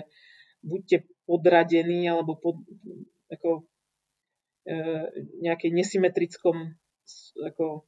buďte 0.62 1.14
podradení 1.25 2.09
alebo 2.09 2.37
pod, 2.37 2.57
ako, 3.33 3.64
e, 4.68 4.72
nejakej 5.41 5.70
nesymetrickom 5.72 6.77
ako, 7.41 7.85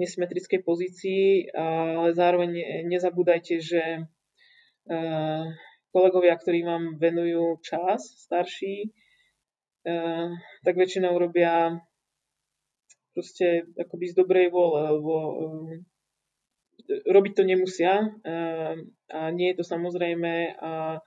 nesymetrickej 0.00 0.60
pozícii, 0.64 1.52
ale 1.52 2.16
zároveň 2.16 2.50
nezabúdajte, 2.88 3.60
že 3.60 3.82
e, 3.84 4.02
kolegovia, 5.92 6.34
ktorí 6.40 6.64
vám 6.64 6.96
venujú 6.96 7.60
čas, 7.60 8.00
starší, 8.24 8.88
e, 9.84 9.92
tak 10.64 10.74
väčšinou 10.76 11.20
robia 11.20 11.84
proste 13.12 13.68
akoby 13.76 14.04
z 14.08 14.14
dobrej 14.16 14.48
vôle, 14.48 14.80
lebo 14.96 15.14
e, 15.20 15.34
robiť 17.10 17.32
to 17.36 17.42
nemusia 17.44 17.92
e, 18.00 18.08
a 19.10 19.20
nie 19.34 19.52
je 19.52 19.58
to 19.60 19.64
samozrejme 19.66 20.56
a 20.56 21.02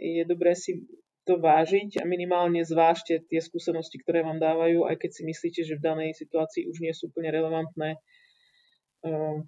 je 0.00 0.22
dobré 0.24 0.56
si 0.56 0.82
to 1.22 1.38
vážiť 1.38 2.02
a 2.02 2.04
minimálne 2.04 2.66
zvážte 2.66 3.22
tie 3.30 3.38
skúsenosti, 3.38 4.02
ktoré 4.02 4.26
vám 4.26 4.42
dávajú, 4.42 4.90
aj 4.90 4.98
keď 4.98 5.10
si 5.10 5.22
myslíte, 5.22 5.60
že 5.62 5.78
v 5.78 5.84
danej 5.84 6.10
situácii 6.18 6.66
už 6.66 6.82
nie 6.82 6.90
sú 6.90 7.14
úplne 7.14 7.30
relevantné. 7.30 8.02
Um, 9.06 9.46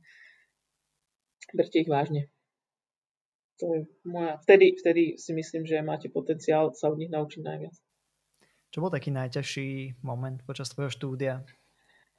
berte 1.51 1.83
ich 1.83 1.91
vážne. 1.91 2.31
To 3.63 3.71
je 3.75 3.81
moja... 4.07 4.39
Vtedy, 4.43 4.75
vtedy 4.79 5.03
si 5.19 5.35
myslím, 5.35 5.67
že 5.67 5.83
máte 5.83 6.11
potenciál 6.11 6.75
sa 6.75 6.91
od 6.91 6.99
nich 6.99 7.11
naučiť 7.11 7.43
najviac. 7.43 7.75
Čo 8.75 8.83
bol 8.83 8.91
taký 8.91 9.15
najťažší 9.15 10.03
moment 10.03 10.43
počas 10.43 10.71
tvojho 10.75 10.91
štúdia? 10.91 11.43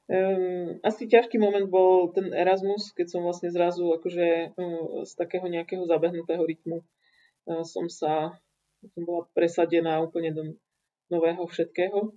Um, 0.08 0.80
asi 0.84 1.08
ťažký 1.08 1.36
moment 1.36 1.68
bol 1.68 2.12
ten 2.12 2.32
Erasmus, 2.32 2.92
keď 2.96 3.06
som 3.10 3.20
vlastne 3.24 3.52
zrazu 3.52 3.88
akože 3.88 4.56
um, 4.56 5.04
z 5.04 5.12
takého 5.16 5.44
nejakého 5.48 5.84
zabehnutého 5.84 6.44
rytmu 6.44 6.84
som 7.46 7.86
sa 7.86 8.34
som 8.84 9.02
bola 9.02 9.26
presadená 9.32 9.98
úplne 10.02 10.30
do 10.34 10.42
nového 11.08 11.46
všetkého 11.46 12.12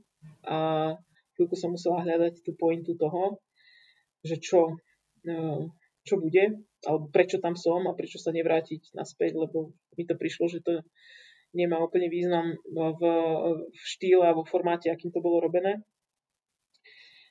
a 0.45 0.57
chvíľku 1.37 1.55
som 1.55 1.71
musela 1.71 2.03
hľadať 2.03 2.43
tú 2.43 2.51
pointu 2.59 2.97
toho, 2.99 3.39
že 4.25 4.41
čo, 4.43 4.75
e, 5.23 5.35
čo 6.03 6.15
bude, 6.19 6.59
alebo 6.83 7.05
prečo 7.11 7.39
tam 7.39 7.55
som 7.55 7.87
a 7.87 7.95
prečo 7.95 8.19
sa 8.19 8.35
nevrátiť 8.35 8.91
naspäť, 8.95 9.39
lebo 9.39 9.71
mi 9.95 10.03
to 10.03 10.19
prišlo, 10.19 10.51
že 10.51 10.59
to 10.59 10.83
nemá 11.55 11.81
úplne 11.81 12.11
význam 12.11 12.59
v, 12.69 13.01
v 13.73 13.81
štýle 13.81 14.27
alebo 14.27 14.45
v 14.45 14.51
formáte, 14.53 14.91
akým 14.91 15.09
to 15.09 15.23
bolo 15.23 15.41
robené. 15.41 15.81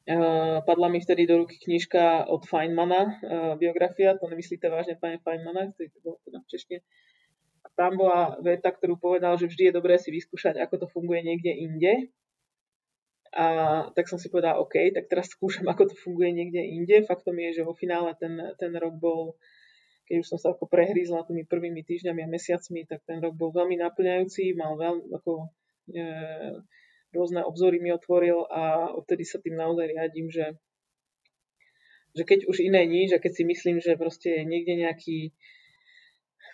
E, 0.09 0.19
padla 0.65 0.89
mi 0.89 1.05
vtedy 1.05 1.29
do 1.29 1.45
ruky 1.45 1.61
knižka 1.61 2.33
od 2.33 2.49
Feynmana, 2.49 3.01
e, 3.05 3.13
biografia, 3.61 4.17
to 4.17 4.25
nemyslíte 4.25 4.67
vážne, 4.73 4.97
pane 4.97 5.21
Feynmana, 5.21 5.69
ktorý 5.77 5.89
to 5.93 6.01
bol 6.01 6.17
teda 6.25 6.41
v 6.41 6.49
češtine, 6.49 6.81
tam 7.79 7.95
bola 7.95 8.35
veta, 8.43 8.75
ktorú 8.75 8.99
povedal, 8.99 9.39
že 9.39 9.47
vždy 9.47 9.71
je 9.71 9.77
dobré 9.79 9.95
si 10.03 10.11
vyskúšať, 10.11 10.59
ako 10.59 10.83
to 10.83 10.87
funguje 10.91 11.23
niekde 11.23 11.55
inde. 11.55 12.11
A 13.31 13.47
tak 13.95 14.11
som 14.11 14.19
si 14.19 14.27
povedal, 14.27 14.59
OK, 14.59 14.75
tak 14.91 15.07
teraz 15.07 15.31
skúšam, 15.31 15.63
ako 15.71 15.95
to 15.95 15.95
funguje 15.95 16.35
niekde 16.35 16.59
inde. 16.59 17.07
Faktom 17.07 17.39
je, 17.39 17.63
že 17.63 17.63
vo 17.63 17.79
finále 17.79 18.19
ten, 18.19 18.35
ten 18.59 18.75
rok 18.75 18.99
bol, 18.99 19.39
keď 20.11 20.17
už 20.19 20.27
som 20.27 20.39
sa 20.43 20.51
ako 20.59 20.67
prehrízla 20.67 21.23
tými 21.23 21.47
prvými 21.47 21.87
týždňami 21.87 22.27
a 22.27 22.33
mesiacmi, 22.35 22.83
tak 22.91 23.07
ten 23.07 23.23
rok 23.23 23.39
bol 23.39 23.55
veľmi 23.55 23.79
naplňajúci, 23.79 24.59
mal 24.59 24.75
veľmi 24.75 25.15
ako 25.15 25.47
e, 25.95 26.07
rôzne 27.15 27.47
obzory 27.47 27.79
mi 27.79 27.95
otvoril 27.95 28.43
a 28.51 28.91
odtedy 28.91 29.23
sa 29.23 29.39
tým 29.39 29.55
naozaj 29.55 29.87
riadím, 29.87 30.35
že, 30.35 30.59
že 32.17 32.27
keď 32.27 32.51
už 32.51 32.59
iné 32.59 32.83
nič 32.91 33.15
a 33.15 33.23
keď 33.23 33.33
si 33.39 33.45
myslím, 33.47 33.79
že 33.79 33.95
proste 33.95 34.41
je 34.41 34.43
niekde 34.43 34.83
nejaký 34.83 35.31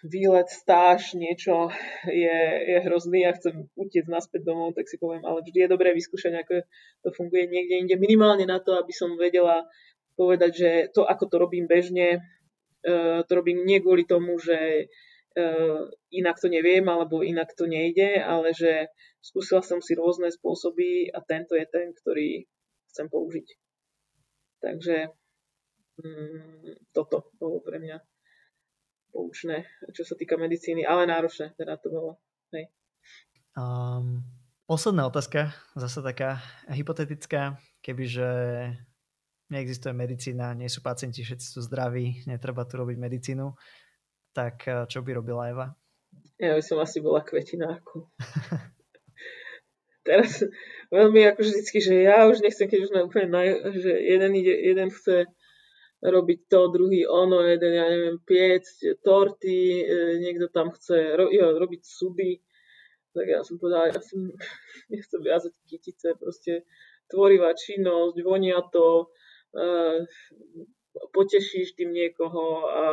výlet, 0.05 0.45
stáž, 0.53 1.17
niečo 1.17 1.73
je, 2.05 2.39
je 2.69 2.79
hrozný 2.85 3.25
a 3.25 3.33
chcem 3.33 3.73
utiecť 3.73 4.09
naspäť 4.13 4.45
domov, 4.45 4.77
tak 4.77 4.85
si 4.85 5.01
poviem, 5.01 5.25
ale 5.25 5.41
vždy 5.41 5.65
je 5.65 5.73
dobré 5.73 5.97
vyskúšať, 5.97 6.45
ako 6.45 6.61
to 7.01 7.09
funguje 7.17 7.49
niekde 7.49 7.81
inde. 7.81 7.97
Minimálne 7.97 8.45
na 8.45 8.61
to, 8.61 8.77
aby 8.77 8.93
som 8.93 9.17
vedela 9.17 9.65
povedať, 10.15 10.53
že 10.53 10.71
to, 10.93 11.09
ako 11.09 11.25
to 11.33 11.37
robím 11.41 11.65
bežne, 11.65 12.21
uh, 12.85 13.25
to 13.25 13.33
robím 13.33 13.65
nie 13.65 13.81
kvôli 13.81 14.05
tomu, 14.05 14.37
že 14.37 14.93
uh, 15.41 15.89
inak 16.13 16.37
to 16.37 16.53
neviem 16.53 16.85
alebo 16.85 17.25
inak 17.25 17.57
to 17.57 17.65
nejde, 17.65 18.21
ale 18.21 18.53
že 18.53 18.93
skúsila 19.25 19.65
som 19.65 19.81
si 19.81 19.97
rôzne 19.97 20.29
spôsoby 20.29 21.09
a 21.17 21.25
tento 21.25 21.57
je 21.57 21.65
ten, 21.65 21.97
ktorý 21.97 22.45
chcem 22.93 23.09
použiť. 23.09 23.47
Takže 24.61 24.97
um, 26.05 26.77
toto 26.93 27.33
bolo 27.41 27.65
pre 27.65 27.81
mňa 27.81 28.14
poučné, 29.15 29.71
čo 29.95 30.03
sa 30.03 30.19
týka 30.19 30.35
medicíny, 30.35 30.83
ale 30.83 31.07
náročné 31.07 31.55
teda 31.55 31.79
to 31.79 31.87
bolo. 31.95 32.19
Hej. 32.51 32.75
Um, 33.55 34.27
posledná 34.67 35.07
otázka, 35.07 35.55
zase 35.79 36.03
taká 36.03 36.43
hypotetická, 36.67 37.63
kebyže 37.79 38.27
neexistuje 39.55 39.95
medicína, 39.95 40.59
nie 40.59 40.67
sú 40.67 40.83
pacienti, 40.83 41.23
všetci 41.23 41.47
sú 41.55 41.63
zdraví, 41.63 42.27
netreba 42.27 42.67
tu 42.67 42.83
robiť 42.83 42.99
medicínu, 42.99 43.55
tak 44.35 44.67
eh, 44.67 44.83
čo 44.91 45.07
by 45.07 45.11
robila 45.15 45.47
Eva? 45.47 45.67
Ja 46.43 46.59
by 46.59 46.63
som 46.67 46.83
asi 46.83 46.99
bola 46.99 47.23
kvetináku. 47.23 48.11
Teraz 50.09 50.45
veľmi 50.93 51.25
ako 51.33 51.41
vždycky, 51.41 51.79
že 51.81 52.05
ja 52.05 52.29
už 52.29 52.45
nechcem, 52.45 52.69
keď 52.69 52.79
už 52.85 52.91
sme 52.93 53.07
úplne, 53.09 53.33
naj, 53.33 53.49
že 53.73 53.93
jeden, 54.05 54.37
ide, 54.37 54.53
jeden 54.53 54.93
chce 54.93 55.25
robiť 56.05 56.41
to, 56.53 56.69
druhý 56.69 57.09
ono, 57.09 57.41
jeden, 57.41 57.73
ja 57.73 57.89
neviem, 57.89 58.21
piec, 58.21 58.69
torty, 59.01 59.81
e, 59.81 60.21
niekto 60.21 60.53
tam 60.53 60.69
chce 60.69 61.17
ro, 61.17 61.33
jo, 61.33 61.57
robiť 61.57 61.81
suby. 61.81 62.37
Tak 63.15 63.25
ja 63.25 63.41
som 63.41 63.57
povedala, 63.57 63.89
ja 63.89 64.01
som, 64.05 64.29
nechcem 64.93 65.21
viazať 65.25 65.53
kytice, 65.65 66.21
proste 66.21 66.69
tvorivá 67.09 67.57
činnosť, 67.57 68.21
vonia 68.21 68.61
to, 68.73 69.13
uh, 69.55 70.01
potešíš 71.13 71.77
tým 71.77 71.93
niekoho 71.93 72.65
a 72.71 72.85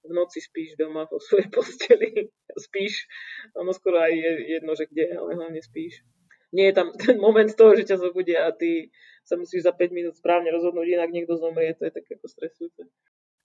v 0.00 0.10
noci 0.16 0.40
spíš 0.40 0.76
doma 0.80 1.04
vo 1.06 1.20
svojej 1.20 1.48
posteli. 1.54 2.32
spíš, 2.56 3.06
ono 3.54 3.72
skoro 3.72 4.00
aj 4.00 4.12
je 4.12 4.32
jedno, 4.58 4.72
že 4.74 4.88
kde, 4.90 5.16
ale 5.16 5.36
hlavne 5.36 5.60
spíš. 5.62 6.02
Nie 6.50 6.74
je 6.74 6.78
tam 6.82 6.90
ten 6.98 7.14
moment 7.20 7.46
toho, 7.54 7.78
že 7.78 7.86
ťa 7.86 7.96
zobudia 8.02 8.48
a 8.48 8.50
ty 8.50 8.90
sa 9.30 9.38
musíš 9.38 9.62
za 9.62 9.70
5 9.70 9.94
minút 9.94 10.18
správne 10.18 10.50
rozhodnúť, 10.50 10.90
inak 10.90 11.14
niekto 11.14 11.38
zomrie, 11.38 11.78
to 11.78 11.86
je 11.86 11.94
také 11.94 12.18
ako 12.18 12.26
stresujúce. 12.26 12.82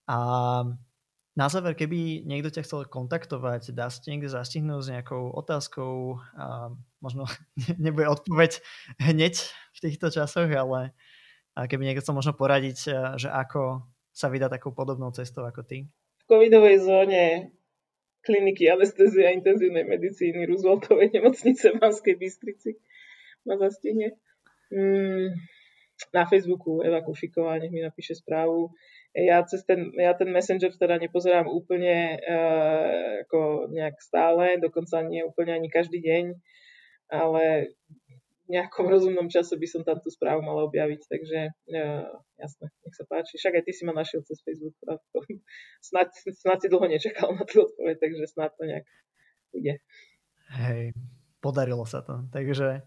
A 0.10 0.18
Na 1.36 1.52
záver, 1.52 1.76
keby 1.76 2.24
niekto 2.24 2.48
ťa 2.48 2.64
chcel 2.64 2.88
kontaktovať, 2.88 3.76
dá 3.76 3.92
sa 3.92 4.00
niekde 4.08 4.32
zastihnúť 4.32 4.82
s 4.88 4.92
nejakou 4.96 5.36
otázkou 5.36 6.24
a 6.40 6.72
možno 7.04 7.28
nebude 7.86 8.08
odpoveď 8.08 8.64
hneď 9.04 9.36
v 9.76 9.80
týchto 9.84 10.16
časoch, 10.16 10.48
ale 10.48 10.96
keby 11.60 11.84
niekto 11.84 12.08
chcel 12.08 12.16
možno 12.16 12.32
poradiť, 12.32 12.78
že 13.20 13.28
ako 13.28 13.84
sa 14.16 14.32
vydá 14.32 14.48
takou 14.48 14.72
podobnou 14.72 15.12
cestou 15.12 15.44
ako 15.44 15.68
ty. 15.68 15.92
V 16.24 16.26
covidovej 16.32 16.88
zóne 16.88 17.52
kliniky 18.24 18.72
anestezie 18.72 19.28
a 19.28 19.36
intenzívnej 19.36 19.84
medicíny 19.84 20.48
Rooseveltovej 20.48 21.20
nemocnice 21.20 21.76
v 21.76 21.80
Banskej 21.84 22.16
Bystrici 22.16 22.80
ma 23.44 23.60
zastihne. 23.60 24.16
Mm, 24.72 25.36
na 26.12 26.28
Facebooku 26.28 26.84
Eva 26.84 27.00
Kušiková, 27.02 27.60
nech 27.60 27.72
mi 27.72 27.80
napíše 27.80 28.16
správu 28.16 28.76
ja, 29.16 29.40
cez 29.48 29.64
ten, 29.64 29.96
ja 29.96 30.12
ten 30.12 30.28
Messenger 30.28 30.76
teda 30.76 31.00
nepozerám 31.00 31.48
úplne 31.48 32.20
uh, 32.20 33.24
ako 33.24 33.72
nejak 33.72 33.96
stále, 34.04 34.60
dokonca 34.60 35.00
nie 35.08 35.24
úplne 35.24 35.56
ani 35.56 35.72
každý 35.72 36.04
deň, 36.04 36.36
ale 37.16 37.72
v 38.46 38.60
nejakom 38.60 38.86
rozumnom 38.92 39.32
čase 39.32 39.56
by 39.56 39.68
som 39.72 39.82
tam 39.88 40.04
tú 40.04 40.12
správu 40.12 40.44
mala 40.44 40.68
objaviť, 40.68 41.02
takže 41.08 41.40
uh, 41.48 42.12
jasné, 42.36 42.68
nech 42.84 42.96
sa 43.00 43.08
páči. 43.08 43.40
Však 43.40 43.56
aj 43.56 43.64
ty 43.64 43.72
si 43.72 43.88
ma 43.88 43.96
našiel 43.96 44.20
cez 44.28 44.44
Facebook 44.44 44.76
a 44.92 45.00
to, 45.16 45.24
snad, 45.96 46.12
snad 46.36 46.60
si 46.60 46.68
dlho 46.68 46.84
nečakal 46.84 47.32
na 47.32 47.48
tú 47.48 47.64
odpoveď, 47.64 47.96
takže 47.96 48.28
snad 48.28 48.52
to 48.60 48.68
nejak 48.68 48.86
ide. 49.56 49.80
Hej, 50.60 50.92
podarilo 51.40 51.88
sa 51.88 52.04
to. 52.04 52.28
Takže 52.36 52.84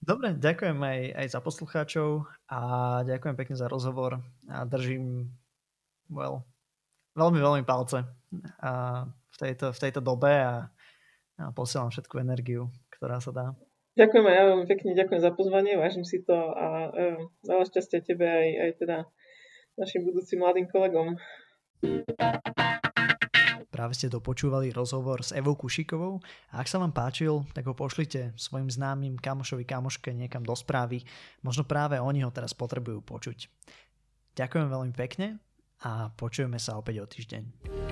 Dobre, 0.00 0.36
ďakujem 0.36 0.78
aj, 0.80 1.00
aj 1.16 1.26
za 1.32 1.40
poslucháčov 1.40 2.28
a 2.50 2.60
ďakujem 3.06 3.36
pekne 3.38 3.56
za 3.56 3.68
rozhovor 3.68 4.20
a 4.50 4.64
držím 4.68 5.30
well, 6.10 6.44
veľmi, 7.16 7.40
veľmi 7.40 7.62
palce 7.64 8.04
a 8.60 8.70
v, 9.08 9.36
tejto, 9.38 9.72
v 9.72 9.78
tejto 9.78 10.00
dobe 10.04 10.32
a, 10.34 10.68
a 11.40 11.44
posielam 11.54 11.88
všetku 11.88 12.20
energiu, 12.20 12.68
ktorá 12.92 13.22
sa 13.22 13.30
dá. 13.32 13.46
Ďakujem 13.94 14.26
aj 14.26 14.34
ja 14.34 14.44
veľmi 14.50 14.66
pekne, 14.66 14.98
ďakujem 14.98 15.22
za 15.22 15.30
pozvanie, 15.30 15.78
vážim 15.78 16.02
si 16.02 16.18
to 16.26 16.34
a 16.34 16.90
um, 16.90 17.30
veľa 17.46 17.64
šťastia 17.70 18.02
tebe 18.02 18.26
aj, 18.26 18.48
aj 18.58 18.70
teda 18.82 18.96
našim 19.78 20.02
budúcim 20.02 20.42
mladým 20.42 20.66
kolegom. 20.66 21.14
Práve 23.74 23.98
ste 23.98 24.06
dopočúvali 24.06 24.70
rozhovor 24.70 25.26
s 25.26 25.34
Evou 25.34 25.58
Kušikovou 25.58 26.22
a 26.54 26.62
ak 26.62 26.70
sa 26.70 26.78
vám 26.78 26.94
páčil, 26.94 27.42
tak 27.58 27.66
ho 27.66 27.74
pošlite 27.74 28.30
svojim 28.38 28.70
známym 28.70 29.18
kamošovi, 29.18 29.66
kamoške 29.66 30.14
niekam 30.14 30.46
do 30.46 30.54
správy. 30.54 31.02
Možno 31.42 31.66
práve 31.66 31.98
oni 31.98 32.22
ho 32.22 32.30
teraz 32.30 32.54
potrebujú 32.54 33.02
počuť. 33.02 33.50
Ďakujem 34.38 34.70
veľmi 34.70 34.94
pekne 34.94 35.42
a 35.82 36.06
počujeme 36.14 36.62
sa 36.62 36.78
opäť 36.78 37.02
o 37.02 37.06
týždeň. 37.10 37.83